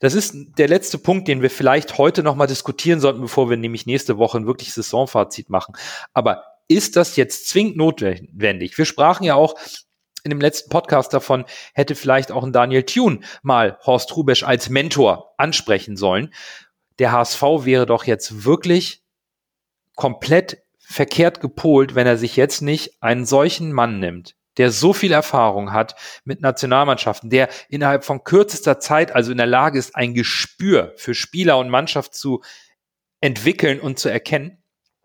Das 0.00 0.14
ist 0.14 0.34
der 0.58 0.68
letzte 0.68 0.98
Punkt, 0.98 1.28
den 1.28 1.42
wir 1.42 1.50
vielleicht 1.50 1.98
heute 1.98 2.22
noch 2.22 2.34
mal 2.34 2.46
diskutieren 2.46 3.00
sollten, 3.00 3.20
bevor 3.20 3.48
wir 3.48 3.56
nämlich 3.56 3.86
nächste 3.86 4.18
Woche 4.18 4.38
ein 4.38 4.46
wirkliches 4.46 4.74
Saisonfazit 4.74 5.50
machen. 5.50 5.76
Aber 6.12 6.44
ist 6.74 6.96
das 6.96 7.16
jetzt 7.16 7.48
zwingend 7.48 7.76
notwendig? 7.76 8.76
Wir 8.76 8.84
sprachen 8.84 9.24
ja 9.24 9.34
auch 9.34 9.54
in 10.24 10.30
dem 10.30 10.40
letzten 10.40 10.70
Podcast 10.70 11.12
davon, 11.12 11.44
hätte 11.74 11.94
vielleicht 11.94 12.30
auch 12.30 12.44
ein 12.44 12.52
Daniel 12.52 12.84
Thune 12.84 13.20
mal 13.42 13.78
Horst 13.84 14.16
Rubesch 14.16 14.44
als 14.44 14.68
Mentor 14.68 15.34
ansprechen 15.36 15.96
sollen. 15.96 16.32
Der 16.98 17.12
HSV 17.12 17.42
wäre 17.64 17.86
doch 17.86 18.04
jetzt 18.04 18.44
wirklich 18.44 19.02
komplett 19.96 20.62
verkehrt 20.78 21.40
gepolt, 21.40 21.94
wenn 21.94 22.06
er 22.06 22.18
sich 22.18 22.36
jetzt 22.36 22.60
nicht 22.60 23.02
einen 23.02 23.24
solchen 23.24 23.72
Mann 23.72 23.98
nimmt, 23.98 24.36
der 24.58 24.70
so 24.70 24.92
viel 24.92 25.12
Erfahrung 25.12 25.72
hat 25.72 25.96
mit 26.24 26.40
Nationalmannschaften, 26.40 27.30
der 27.30 27.48
innerhalb 27.68 28.04
von 28.04 28.24
kürzester 28.24 28.78
Zeit 28.78 29.14
also 29.14 29.32
in 29.32 29.38
der 29.38 29.46
Lage 29.46 29.78
ist, 29.78 29.96
ein 29.96 30.14
Gespür 30.14 30.92
für 30.96 31.14
Spieler 31.14 31.58
und 31.58 31.70
Mannschaft 31.70 32.14
zu 32.14 32.42
entwickeln 33.20 33.80
und 33.80 33.98
zu 33.98 34.08
erkennen 34.08 34.61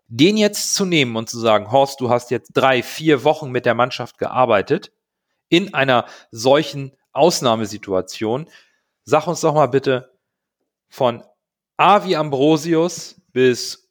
den 0.08 0.36
jetzt 0.36 0.74
zu 0.74 0.84
nehmen 0.84 1.16
und 1.16 1.28
zu 1.28 1.38
sagen, 1.38 1.70
Horst, 1.70 2.00
du 2.00 2.10
hast 2.10 2.30
jetzt 2.30 2.52
drei, 2.52 2.82
vier 2.82 3.24
Wochen 3.24 3.50
mit 3.50 3.66
der 3.66 3.74
Mannschaft 3.74 4.18
gearbeitet, 4.18 4.92
in 5.48 5.74
einer 5.74 6.06
solchen 6.30 6.96
Ausnahmesituation, 7.12 8.48
sag 9.04 9.26
uns 9.26 9.40
doch 9.40 9.54
mal 9.54 9.66
bitte 9.66 10.12
von 10.88 11.22
A 11.76 12.04
wie 12.04 12.16
Ambrosius 12.16 13.20
bis 13.32 13.90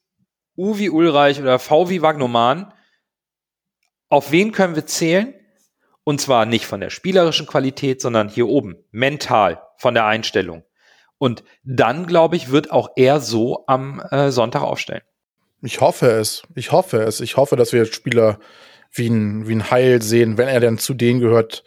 U 0.55 0.77
wie 0.77 0.89
Ulreich 0.89 1.39
oder 1.39 1.59
V 1.59 1.89
wie 1.89 2.01
Wagnoman, 2.01 2.73
auf 4.09 4.31
wen 4.31 4.51
können 4.51 4.75
wir 4.75 4.85
zählen? 4.85 5.33
Und 6.03 6.21
zwar 6.21 6.45
nicht 6.45 6.65
von 6.65 6.79
der 6.79 6.89
spielerischen 6.89 7.47
Qualität, 7.47 8.01
sondern 8.01 8.29
hier 8.29 8.47
oben, 8.47 8.77
mental, 8.91 9.61
von 9.77 9.93
der 9.93 10.05
Einstellung. 10.05 10.63
Und 11.17 11.43
dann, 11.63 12.07
glaube 12.07 12.37
ich, 12.37 12.49
wird 12.49 12.71
auch 12.71 12.91
er 12.95 13.19
so 13.19 13.65
am 13.67 13.99
äh, 13.99 14.31
Sonntag 14.31 14.61
aufstellen. 14.61 15.03
Ich 15.61 15.81
hoffe 15.81 16.07
es. 16.11 16.43
Ich 16.55 16.71
hoffe 16.71 17.03
es. 17.03 17.19
Ich 17.19 17.37
hoffe, 17.37 17.55
dass 17.55 17.73
wir 17.73 17.85
Spieler 17.85 18.39
wie 18.91 19.09
ein, 19.09 19.47
wie 19.47 19.55
ein 19.55 19.71
Heil 19.71 20.01
sehen, 20.01 20.37
wenn 20.37 20.47
er 20.47 20.59
dann 20.59 20.77
zu 20.77 20.93
denen 20.93 21.19
gehört, 21.19 21.63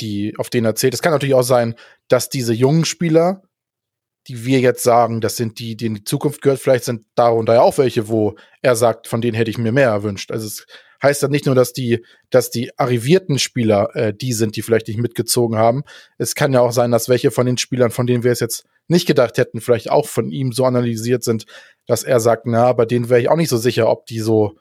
die, 0.00 0.34
auf 0.38 0.50
denen 0.50 0.66
er 0.66 0.74
zählt. 0.74 0.94
Es 0.94 1.02
kann 1.02 1.12
natürlich 1.12 1.34
auch 1.34 1.42
sein, 1.42 1.74
dass 2.08 2.28
diese 2.28 2.52
jungen 2.52 2.84
Spieler, 2.84 3.42
die 4.28 4.44
wir 4.44 4.60
jetzt 4.60 4.82
sagen, 4.82 5.20
das 5.20 5.36
sind 5.36 5.58
die, 5.58 5.72
in 5.72 5.94
die 5.94 6.04
Zukunft 6.04 6.42
gehört, 6.42 6.60
vielleicht 6.60 6.84
sind 6.84 7.04
darunter 7.14 7.54
ja 7.54 7.62
auch 7.62 7.78
welche, 7.78 8.08
wo 8.08 8.36
er 8.62 8.76
sagt, 8.76 9.08
von 9.08 9.20
denen 9.20 9.34
hätte 9.34 9.50
ich 9.50 9.58
mir 9.58 9.72
mehr 9.72 9.88
erwünscht. 9.88 10.30
Also 10.30 10.46
es 10.46 10.66
heißt 11.02 11.22
dann 11.22 11.30
nicht 11.30 11.46
nur, 11.46 11.54
dass 11.54 11.72
die, 11.72 12.04
dass 12.28 12.50
die 12.50 12.78
arrivierten 12.78 13.38
Spieler 13.38 13.94
äh, 13.94 14.14
die 14.14 14.32
sind, 14.32 14.56
die 14.56 14.62
vielleicht 14.62 14.88
nicht 14.88 15.00
mitgezogen 15.00 15.58
haben. 15.58 15.82
Es 16.18 16.34
kann 16.34 16.52
ja 16.52 16.60
auch 16.60 16.72
sein, 16.72 16.90
dass 16.90 17.08
welche 17.08 17.30
von 17.30 17.46
den 17.46 17.58
Spielern, 17.58 17.90
von 17.90 18.06
denen 18.06 18.22
wir 18.22 18.32
es 18.32 18.40
jetzt 18.40 18.66
nicht 18.88 19.06
gedacht 19.06 19.38
hätten, 19.38 19.60
vielleicht 19.60 19.90
auch 19.90 20.08
von 20.08 20.30
ihm 20.30 20.52
so 20.52 20.64
analysiert 20.64 21.24
sind, 21.24 21.46
dass 21.90 22.04
er 22.04 22.20
sagt, 22.20 22.46
na, 22.46 22.72
bei 22.72 22.86
denen 22.86 23.08
wäre 23.08 23.20
ich 23.20 23.28
auch 23.28 23.36
nicht 23.36 23.48
so 23.48 23.56
sicher, 23.56 23.88
ob 23.88 24.06
die 24.06 24.20
so, 24.20 24.54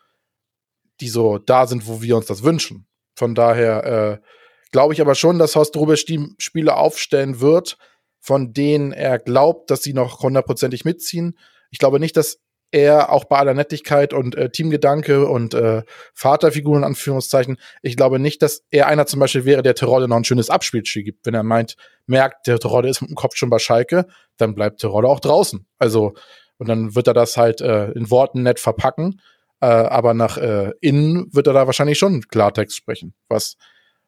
die 0.99 1.09
so 1.09 1.37
da 1.37 1.67
sind, 1.67 1.85
wo 1.85 2.01
wir 2.01 2.17
uns 2.17 2.25
das 2.25 2.41
wünschen. 2.41 2.87
Von 3.15 3.35
daher 3.35 3.83
äh, 3.85 4.25
glaube 4.71 4.95
ich 4.95 5.01
aber 5.01 5.13
schon, 5.13 5.37
dass 5.37 5.55
Horst 5.55 5.77
Rubisch 5.77 6.05
die 6.05 6.33
Spiele 6.39 6.75
aufstellen 6.75 7.39
wird, 7.39 7.77
von 8.19 8.51
denen 8.51 8.93
er 8.93 9.19
glaubt, 9.19 9.69
dass 9.69 9.83
sie 9.83 9.93
noch 9.93 10.23
hundertprozentig 10.23 10.85
mitziehen. 10.85 11.37
Ich 11.69 11.77
glaube 11.77 11.99
nicht, 11.99 12.17
dass 12.17 12.39
er 12.71 13.11
auch 13.11 13.25
bei 13.25 13.37
aller 13.37 13.53
Nettigkeit 13.53 14.11
und 14.11 14.33
äh, 14.33 14.49
Teamgedanke 14.49 15.27
und 15.27 15.53
äh, 15.53 15.83
Vaterfiguren, 16.15 16.83
Anführungszeichen, 16.83 17.57
ich 17.83 17.95
glaube 17.95 18.17
nicht, 18.17 18.41
dass 18.41 18.63
er 18.71 18.87
einer 18.87 19.05
zum 19.05 19.19
Beispiel 19.19 19.45
wäre, 19.45 19.61
der 19.61 19.75
Terodde 19.75 20.07
noch 20.07 20.17
ein 20.17 20.23
schönes 20.23 20.49
Abspielspiel 20.49 21.03
gibt. 21.03 21.27
Wenn 21.27 21.35
er 21.35 21.43
meint, 21.43 21.75
merkt, 22.07 22.47
der 22.47 22.57
Terodde 22.57 22.89
ist 22.89 23.01
mit 23.01 23.11
dem 23.11 23.15
Kopf 23.15 23.35
schon 23.35 23.51
bei 23.51 23.59
Schalke, 23.59 24.07
dann 24.37 24.55
bleibt 24.55 24.79
Terodde 24.79 25.07
auch 25.07 25.19
draußen. 25.19 25.67
Also, 25.77 26.15
und 26.59 26.69
dann 26.69 26.93
wird 26.93 27.07
er 27.07 27.13
das 27.13 27.37
halt 27.37 27.61
äh, 27.61 27.91
in 27.91 28.11
Worten 28.11 28.43
nett 28.43 28.59
verpacken, 28.59 29.21
äh, 29.61 29.65
aber 29.65 30.13
nach 30.13 30.37
äh, 30.37 30.71
innen 30.81 31.33
wird 31.33 31.47
er 31.47 31.53
da 31.53 31.65
wahrscheinlich 31.65 31.97
schon 31.97 32.21
Klartext 32.27 32.77
sprechen, 32.77 33.15
was, 33.27 33.55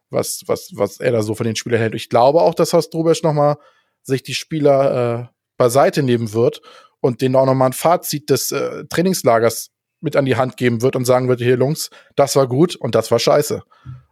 was, 0.09 0.43
was, 0.45 0.71
was 0.75 0.99
er 0.99 1.13
da 1.13 1.23
so 1.23 1.33
von 1.33 1.45
den 1.45 1.55
Spielern 1.55 1.79
hält. 1.79 1.95
Ich 1.95 2.09
glaube 2.09 2.41
auch, 2.41 2.53
dass 2.53 2.73
Horst 2.73 2.93
Drubesch 2.93 3.23
noch 3.23 3.33
mal 3.33 3.57
sich 4.03 4.21
die 4.21 4.33
Spieler 4.33 5.29
äh, 5.31 5.33
beiseite 5.57 6.03
nehmen 6.03 6.33
wird 6.33 6.61
und 6.99 7.21
denen 7.21 7.35
auch 7.35 7.45
nochmal 7.45 7.69
ein 7.69 7.73
Fazit 7.73 8.29
des 8.29 8.51
äh, 8.51 8.85
Trainingslagers 8.89 9.71
mit 10.01 10.15
an 10.15 10.25
die 10.25 10.35
Hand 10.35 10.57
geben 10.57 10.81
wird 10.81 10.95
und 10.95 11.05
sagen 11.05 11.29
wird, 11.29 11.39
hier 11.39 11.57
Jungs, 11.57 11.89
das 12.15 12.35
war 12.35 12.47
gut 12.47 12.75
und 12.75 12.95
das 12.95 13.11
war 13.11 13.19
scheiße. 13.19 13.63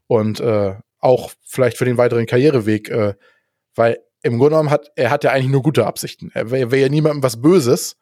Und 0.07 0.39
äh, 0.39 0.75
auch 0.99 1.31
vielleicht 1.45 1.77
für 1.77 1.85
den 1.85 1.97
weiteren 1.97 2.25
Karriereweg, 2.25 2.89
äh, 2.89 3.15
weil 3.75 3.99
im 4.21 4.37
Grunde 4.37 4.51
genommen 4.51 4.69
hat 4.69 4.91
er 4.95 5.11
hat 5.11 5.23
ja 5.23 5.31
eigentlich 5.31 5.51
nur 5.51 5.63
gute 5.63 5.85
Absichten. 5.85 6.29
Er 6.33 6.51
wäre 6.51 6.71
wär 6.71 6.79
ja 6.79 6.89
niemandem 6.89 7.23
was 7.23 7.41
Böses, 7.41 7.95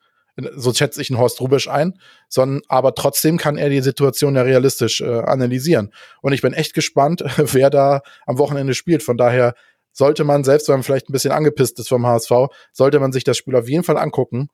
so 0.55 0.73
schätze 0.73 1.01
ich 1.01 1.09
einen 1.09 1.19
Horst 1.19 1.41
Rubisch 1.41 1.67
ein, 1.67 1.99
sondern 2.29 2.61
aber 2.67 2.93
trotzdem 2.95 3.38
kann 3.38 3.57
er 3.57 3.69
die 3.69 3.81
Situation 3.81 4.35
ja 4.35 4.43
realistisch 4.43 5.01
äh, 5.01 5.05
analysieren. 5.05 5.93
Und 6.21 6.33
ich 6.33 6.41
bin 6.41 6.53
echt 6.53 6.73
gespannt, 6.73 7.23
wer 7.38 7.69
da 7.69 8.01
am 8.25 8.38
Wochenende 8.38 8.73
spielt. 8.73 9.03
Von 9.03 9.17
daher 9.17 9.53
sollte 9.91 10.23
man, 10.23 10.43
selbst 10.43 10.67
wenn 10.67 10.75
man 10.75 10.83
vielleicht 10.83 11.09
ein 11.09 11.13
bisschen 11.13 11.31
angepisst 11.31 11.79
ist 11.79 11.89
vom 11.89 12.05
HSV, 12.05 12.31
sollte 12.71 12.99
man 12.99 13.11
sich 13.11 13.23
das 13.23 13.38
Spiel 13.38 13.55
auf 13.55 13.67
jeden 13.67 13.83
Fall 13.83 13.97
angucken 13.97 14.49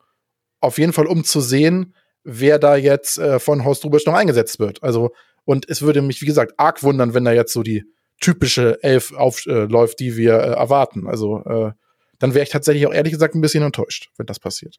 auf 0.63 0.77
jeden 0.77 0.93
Fall, 0.93 1.07
um 1.07 1.23
zu 1.23 1.41
sehen, 1.41 1.93
wer 2.23 2.57
da 2.57 2.77
jetzt 2.77 3.19
äh, 3.19 3.39
von 3.39 3.65
Horst 3.65 3.83
Rubisch 3.83 4.05
noch 4.05 4.13
eingesetzt 4.13 4.59
wird. 4.59 4.81
Also, 4.81 5.11
und 5.43 5.69
es 5.69 5.81
würde 5.81 6.01
mich, 6.01 6.21
wie 6.21 6.25
gesagt, 6.25 6.53
arg 6.57 6.81
wundern, 6.83 7.13
wenn 7.13 7.25
da 7.25 7.33
jetzt 7.33 7.51
so 7.51 7.63
die 7.63 7.83
typische 8.21 8.81
Elf 8.81 9.11
aufläuft, 9.11 9.99
äh, 9.99 10.03
die 10.03 10.15
wir 10.15 10.35
äh, 10.35 10.53
erwarten. 10.53 11.07
Also, 11.07 11.43
äh, 11.43 11.71
dann 12.19 12.33
wäre 12.33 12.43
ich 12.43 12.49
tatsächlich 12.49 12.87
auch 12.87 12.93
ehrlich 12.93 13.11
gesagt 13.11 13.35
ein 13.35 13.41
bisschen 13.41 13.63
enttäuscht, 13.63 14.09
wenn 14.15 14.25
das 14.25 14.39
passiert. 14.39 14.77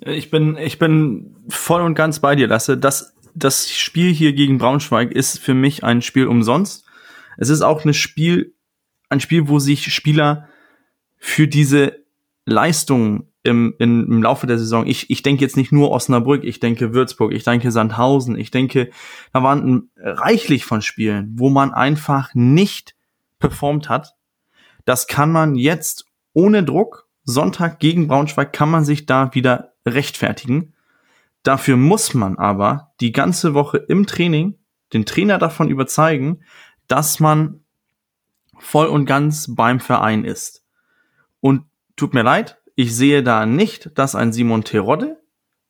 Ich 0.00 0.30
bin, 0.30 0.56
ich 0.56 0.78
bin 0.78 1.36
voll 1.48 1.82
und 1.82 1.94
ganz 1.94 2.20
bei 2.20 2.34
dir, 2.34 2.48
Lasse. 2.48 2.78
Das, 2.78 3.14
das 3.34 3.70
Spiel 3.70 4.12
hier 4.12 4.32
gegen 4.32 4.58
Braunschweig 4.58 5.12
ist 5.12 5.38
für 5.38 5.54
mich 5.54 5.84
ein 5.84 6.02
Spiel 6.02 6.26
umsonst. 6.26 6.84
Es 7.36 7.48
ist 7.48 7.62
auch 7.62 7.84
ein 7.84 7.94
Spiel, 7.94 8.54
ein 9.08 9.20
Spiel, 9.20 9.48
wo 9.48 9.58
sich 9.58 9.92
Spieler 9.92 10.48
für 11.18 11.46
diese 11.46 12.04
Leistung 12.44 13.28
im, 13.42 13.74
im, 13.78 14.06
im 14.06 14.22
Laufe 14.22 14.46
der 14.46 14.58
Saison. 14.58 14.86
Ich, 14.86 15.10
ich 15.10 15.22
denke 15.22 15.42
jetzt 15.42 15.56
nicht 15.56 15.72
nur 15.72 15.90
Osnabrück, 15.90 16.44
ich 16.44 16.60
denke 16.60 16.94
Würzburg, 16.94 17.32
ich 17.32 17.44
denke 17.44 17.70
Sandhausen, 17.70 18.36
ich 18.36 18.50
denke, 18.50 18.90
da 19.32 19.42
waren 19.42 19.90
reichlich 19.96 20.64
von 20.64 20.82
Spielen, 20.82 21.32
wo 21.36 21.50
man 21.50 21.72
einfach 21.72 22.34
nicht 22.34 22.94
performt 23.38 23.88
hat. 23.88 24.14
Das 24.84 25.06
kann 25.06 25.30
man 25.32 25.54
jetzt 25.54 26.06
ohne 26.32 26.62
Druck, 26.62 27.08
Sonntag 27.24 27.78
gegen 27.78 28.08
Braunschweig, 28.08 28.52
kann 28.52 28.70
man 28.70 28.84
sich 28.84 29.06
da 29.06 29.34
wieder 29.34 29.72
rechtfertigen. 29.86 30.74
Dafür 31.42 31.76
muss 31.76 32.14
man 32.14 32.38
aber 32.38 32.92
die 33.00 33.12
ganze 33.12 33.54
Woche 33.54 33.78
im 33.78 34.06
Training 34.06 34.58
den 34.92 35.06
Trainer 35.06 35.38
davon 35.38 35.68
überzeugen, 35.68 36.42
dass 36.86 37.20
man 37.20 37.60
voll 38.58 38.86
und 38.86 39.06
ganz 39.06 39.54
beim 39.54 39.80
Verein 39.80 40.24
ist. 40.24 40.64
Und 41.40 41.64
tut 41.96 42.14
mir 42.14 42.22
leid, 42.22 42.58
ich 42.74 42.94
sehe 42.94 43.22
da 43.22 43.46
nicht, 43.46 43.90
dass 43.98 44.14
ein 44.14 44.32
Simon 44.32 44.64
Terodde, 44.64 45.20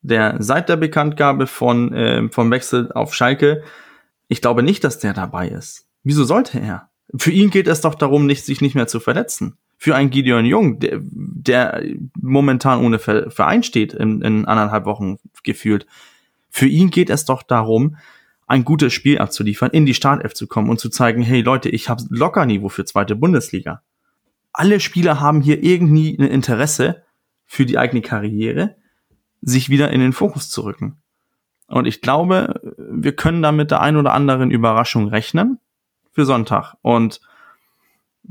der 0.02 0.36
seit 0.40 0.68
der 0.68 0.76
Bekanntgabe 0.76 1.46
von, 1.46 1.92
äh, 1.92 2.28
vom 2.28 2.50
Wechsel 2.50 2.92
auf 2.92 3.14
Schalke, 3.14 3.62
ich 4.28 4.40
glaube 4.40 4.62
nicht, 4.62 4.84
dass 4.84 4.98
der 4.98 5.14
dabei 5.14 5.48
ist. 5.48 5.88
Wieso 6.02 6.24
sollte 6.24 6.58
er? 6.58 6.90
Für 7.16 7.30
ihn 7.30 7.50
geht 7.50 7.68
es 7.68 7.80
doch 7.80 7.94
darum, 7.94 8.26
nicht, 8.26 8.44
sich 8.44 8.60
nicht 8.60 8.74
mehr 8.74 8.86
zu 8.86 8.98
verletzen. 8.98 9.58
Für 9.82 9.96
einen 9.96 10.10
Gideon 10.10 10.44
Jung, 10.44 10.78
der, 10.78 11.00
der 11.02 11.82
momentan 12.14 12.84
ohne 12.84 13.00
Verein 13.00 13.64
steht, 13.64 13.92
in, 13.92 14.22
in 14.22 14.44
anderthalb 14.44 14.84
Wochen 14.84 15.18
gefühlt. 15.42 15.88
Für 16.50 16.68
ihn 16.68 16.90
geht 16.90 17.10
es 17.10 17.24
doch 17.24 17.42
darum, 17.42 17.96
ein 18.46 18.64
gutes 18.64 18.92
Spiel 18.92 19.18
abzuliefern, 19.18 19.72
in 19.72 19.84
die 19.84 19.94
Startelf 19.94 20.34
zu 20.34 20.46
kommen 20.46 20.70
und 20.70 20.78
zu 20.78 20.88
zeigen, 20.88 21.20
hey 21.22 21.40
Leute, 21.40 21.68
ich 21.68 21.88
habe 21.88 22.04
locker 22.10 22.46
Niveau 22.46 22.68
für 22.68 22.84
zweite 22.84 23.16
Bundesliga. 23.16 23.82
Alle 24.52 24.78
Spieler 24.78 25.18
haben 25.18 25.40
hier 25.40 25.64
irgendwie 25.64 26.16
ein 26.16 26.28
Interesse 26.28 27.02
für 27.44 27.66
die 27.66 27.76
eigene 27.76 28.02
Karriere, 28.02 28.76
sich 29.40 29.68
wieder 29.68 29.90
in 29.90 29.98
den 29.98 30.12
Fokus 30.12 30.48
zu 30.48 30.60
rücken. 30.60 31.02
Und 31.66 31.86
ich 31.86 32.00
glaube, 32.00 32.60
wir 32.78 33.16
können 33.16 33.42
da 33.42 33.50
mit 33.50 33.72
der 33.72 33.80
ein 33.80 33.96
oder 33.96 34.12
anderen 34.12 34.52
Überraschung 34.52 35.08
rechnen 35.08 35.58
für 36.12 36.24
Sonntag. 36.24 36.76
Und 36.82 37.20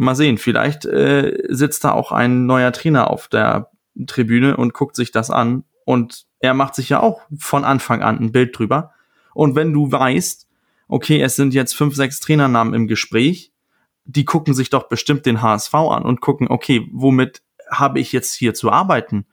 mal 0.01 0.15
sehen, 0.15 0.37
vielleicht 0.37 0.85
äh, 0.85 1.37
sitzt 1.49 1.83
da 1.83 1.91
auch 1.91 2.11
ein 2.11 2.45
neuer 2.45 2.71
Trainer 2.71 3.09
auf 3.09 3.27
der 3.27 3.69
Tribüne 4.07 4.57
und 4.57 4.73
guckt 4.73 4.95
sich 4.95 5.11
das 5.11 5.29
an. 5.29 5.63
Und 5.85 6.25
er 6.39 6.53
macht 6.53 6.75
sich 6.75 6.89
ja 6.89 7.01
auch 7.01 7.21
von 7.37 7.63
Anfang 7.63 8.01
an 8.01 8.19
ein 8.19 8.31
Bild 8.31 8.57
drüber 8.57 8.91
und 9.33 9.55
wenn 9.55 9.73
du 9.73 9.91
weißt, 9.91 10.47
okay, 10.87 11.21
es 11.21 11.35
sind 11.35 11.53
jetzt 11.53 11.75
fünf, 11.75 11.95
sechs 11.95 12.19
Trainernamen 12.19 12.73
im 12.73 12.87
Gespräch, 12.87 13.51
die 14.05 14.25
gucken 14.25 14.53
sich 14.53 14.69
doch 14.69 14.89
bestimmt 14.89 15.25
den 15.25 15.41
HSV 15.41 15.73
an 15.73 16.03
und 16.03 16.21
gucken, 16.21 16.47
okay, 16.49 16.87
womit 16.91 17.41
habe 17.69 17.99
ich 17.99 18.11
jetzt 18.11 18.33
hier 18.33 18.53
zu 18.53 18.71
arbeiten? 18.71 19.25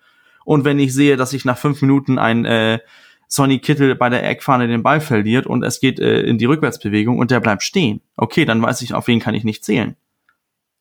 Und 0.44 0.64
wenn 0.64 0.78
ich 0.78 0.94
sehe, 0.94 1.16
dass 1.16 1.32
ich 1.32 1.44
nach 1.44 1.58
fünf 1.58 1.82
Minuten 1.82 2.18
ein 2.18 2.44
äh, 2.44 2.78
Sonny 3.26 3.58
Kittel 3.58 3.94
bei 3.96 4.08
der 4.08 4.26
Eckfahne 4.28 4.68
den 4.68 4.82
Ball 4.82 5.00
verliert 5.00 5.46
und 5.46 5.62
es 5.62 5.80
geht 5.80 5.98
äh, 5.98 6.20
in 6.20 6.38
die 6.38 6.46
Rückwärtsbewegung 6.46 7.18
und 7.18 7.30
der 7.30 7.40
bleibt 7.40 7.62
stehen, 7.62 8.00
okay, 8.16 8.44
dann 8.44 8.62
weiß 8.62 8.80
ich, 8.82 8.94
auf 8.94 9.08
wen 9.08 9.20
kann 9.20 9.34
ich 9.34 9.44
nicht 9.44 9.64
zählen. 9.64 9.96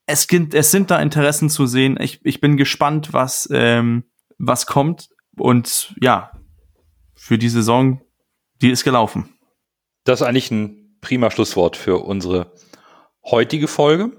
Es, 0.07 0.27
gibt, 0.27 0.55
es 0.55 0.71
sind 0.71 0.89
da 0.89 0.99
Interessen 0.99 1.49
zu 1.49 1.67
sehen. 1.67 1.97
Ich, 1.99 2.21
ich 2.23 2.41
bin 2.41 2.57
gespannt, 2.57 3.13
was, 3.13 3.47
ähm, 3.51 4.05
was 4.39 4.65
kommt. 4.65 5.09
Und 5.37 5.93
ja, 6.01 6.31
für 7.13 7.37
die 7.37 7.49
Saison 7.49 8.01
die 8.61 8.71
ist 8.71 8.83
gelaufen. 8.83 9.37
Das 10.03 10.21
ist 10.21 10.27
eigentlich 10.27 10.51
ein 10.51 10.97
prima 11.01 11.29
Schlusswort 11.29 11.77
für 11.77 12.03
unsere 12.03 12.53
heutige 13.23 13.67
Folge. 13.67 14.11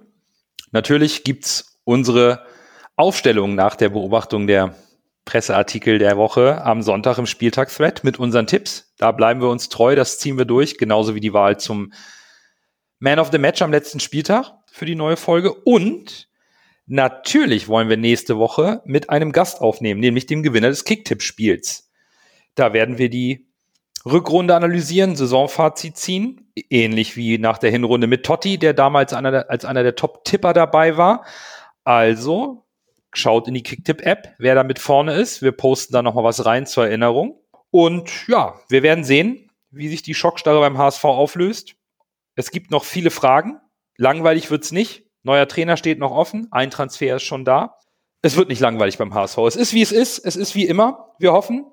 Natürlich 0.71 1.25
gibt's 1.25 1.81
unsere 1.85 2.45
Aufstellung 2.97 3.55
nach 3.55 3.75
der 3.75 3.89
Beobachtung 3.89 4.47
der 4.47 4.75
Presseartikel 5.25 5.99
der 5.99 6.17
Woche 6.17 6.63
am 6.65 6.83
Sonntag 6.83 7.19
im 7.19 7.27
Spieltagsthread 7.27 8.05
mit 8.05 8.19
unseren 8.19 8.47
Tipps. 8.47 8.93
Da 8.97 9.13
bleiben 9.13 9.41
wir 9.41 9.49
uns 9.49 9.69
treu, 9.69 9.95
das 9.95 10.19
ziehen 10.19 10.39
wir 10.39 10.45
durch, 10.45 10.79
genauso 10.79 11.15
wie 11.15 11.21
die 11.21 11.33
Wahl 11.33 11.59
zum 11.59 11.93
Man 12.99 13.19
of 13.19 13.31
the 13.31 13.39
Match 13.39 13.63
am 13.63 13.71
letzten 13.71 14.01
Spieltag 14.01 14.53
für 14.79 14.87
die 14.87 14.95
neue 14.95 15.17
Folge. 15.17 15.53
Und 15.53 16.29
natürlich 16.87 17.69
wollen 17.69 17.89
wir 17.89 17.97
nächste 17.97 18.39
Woche 18.39 18.81
mit 18.85 19.11
einem 19.11 19.33
Gast 19.33 19.61
aufnehmen, 19.61 20.01
nämlich 20.01 20.27
dem 20.27 20.43
Gewinner 20.43 20.69
des 20.69 20.85
Kicktipp-Spiels. 20.85 21.91
Da 22.55 22.73
werden 22.73 22.99
wir 22.99 23.11
die 23.11 23.47
Rückrunde 24.07 24.55
analysieren, 24.55 25.17
Saisonfazit 25.17 25.97
ziehen, 25.97 26.53
ähnlich 26.71 27.17
wie 27.17 27.39
nach 27.39 27.59
der 27.59 27.71
Hinrunde 27.71 28.07
mit 28.07 28.25
Totti, 28.25 28.59
der 28.59 28.73
damals 28.73 29.13
einer 29.13 29.31
der, 29.31 29.51
als 29.51 29.65
einer 29.65 29.83
der 29.83 29.97
Top-Tipper 29.97 30.53
dabei 30.53 30.97
war. 30.97 31.25
Also 31.85 32.65
schaut 33.13 33.49
in 33.49 33.55
die 33.55 33.63
Kicktip-App, 33.63 34.35
wer 34.39 34.55
da 34.55 34.63
mit 34.63 34.79
vorne 34.79 35.15
ist. 35.15 35.43
Wir 35.43 35.53
posten 35.53 35.93
da 35.93 36.03
nochmal 36.03 36.25
was 36.25 36.47
rein 36.47 36.67
zur 36.67 36.87
Erinnerung. 36.87 37.41
Und 37.71 38.29
ja, 38.29 38.55
wir 38.69 38.83
werden 38.83 39.05
sehen, 39.05 39.51
wie 39.71 39.89
sich 39.89 40.03
die 40.03 40.15
Schockstarre 40.15 40.61
beim 40.61 40.79
HSV 40.79 41.05
auflöst. 41.05 41.75
Es 42.35 42.51
gibt 42.51 42.71
noch 42.71 42.85
viele 42.85 43.11
Fragen. 43.11 43.61
Langweilig 43.99 44.51
wird's 44.51 44.73
nicht. 44.73 45.05
Neuer 45.23 45.47
Trainer 45.49 45.77
steht 45.77 45.99
noch 45.99 46.13
offen. 46.13 46.49
Ein 46.51 46.71
Transfer 46.71 47.17
ist 47.17 47.25
schon 47.25 47.45
da. 47.45 47.77
Es 48.23 48.37
wird 48.37 48.49
nicht 48.49 48.61
langweilig 48.61 48.97
beim 48.97 49.13
HSV. 49.13 49.39
Es 49.39 49.57
ist, 49.57 49.75
wie 49.75 49.83
es 49.83 49.93
ist. 49.93 50.19
Es 50.19 50.37
ist 50.37 50.55
wie 50.55 50.67
immer. 50.67 51.15
Wir 51.19 51.33
hoffen, 51.33 51.67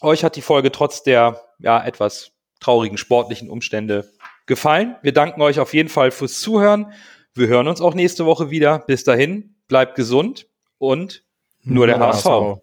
euch 0.00 0.24
hat 0.24 0.36
die 0.36 0.42
Folge 0.42 0.70
trotz 0.70 1.02
der 1.02 1.40
ja 1.58 1.82
etwas 1.82 2.32
traurigen 2.60 2.98
sportlichen 2.98 3.48
Umstände 3.48 4.10
gefallen. 4.46 4.96
Wir 5.02 5.12
danken 5.12 5.40
euch 5.40 5.60
auf 5.60 5.74
jeden 5.74 5.88
Fall 5.88 6.10
fürs 6.10 6.40
Zuhören. 6.40 6.92
Wir 7.34 7.46
hören 7.46 7.68
uns 7.68 7.80
auch 7.80 7.94
nächste 7.94 8.26
Woche 8.26 8.50
wieder. 8.50 8.80
Bis 8.80 9.04
dahin, 9.04 9.56
bleibt 9.68 9.94
gesund 9.94 10.48
und 10.78 11.24
nur 11.62 11.86
der 11.86 11.98
HSV. 11.98 12.62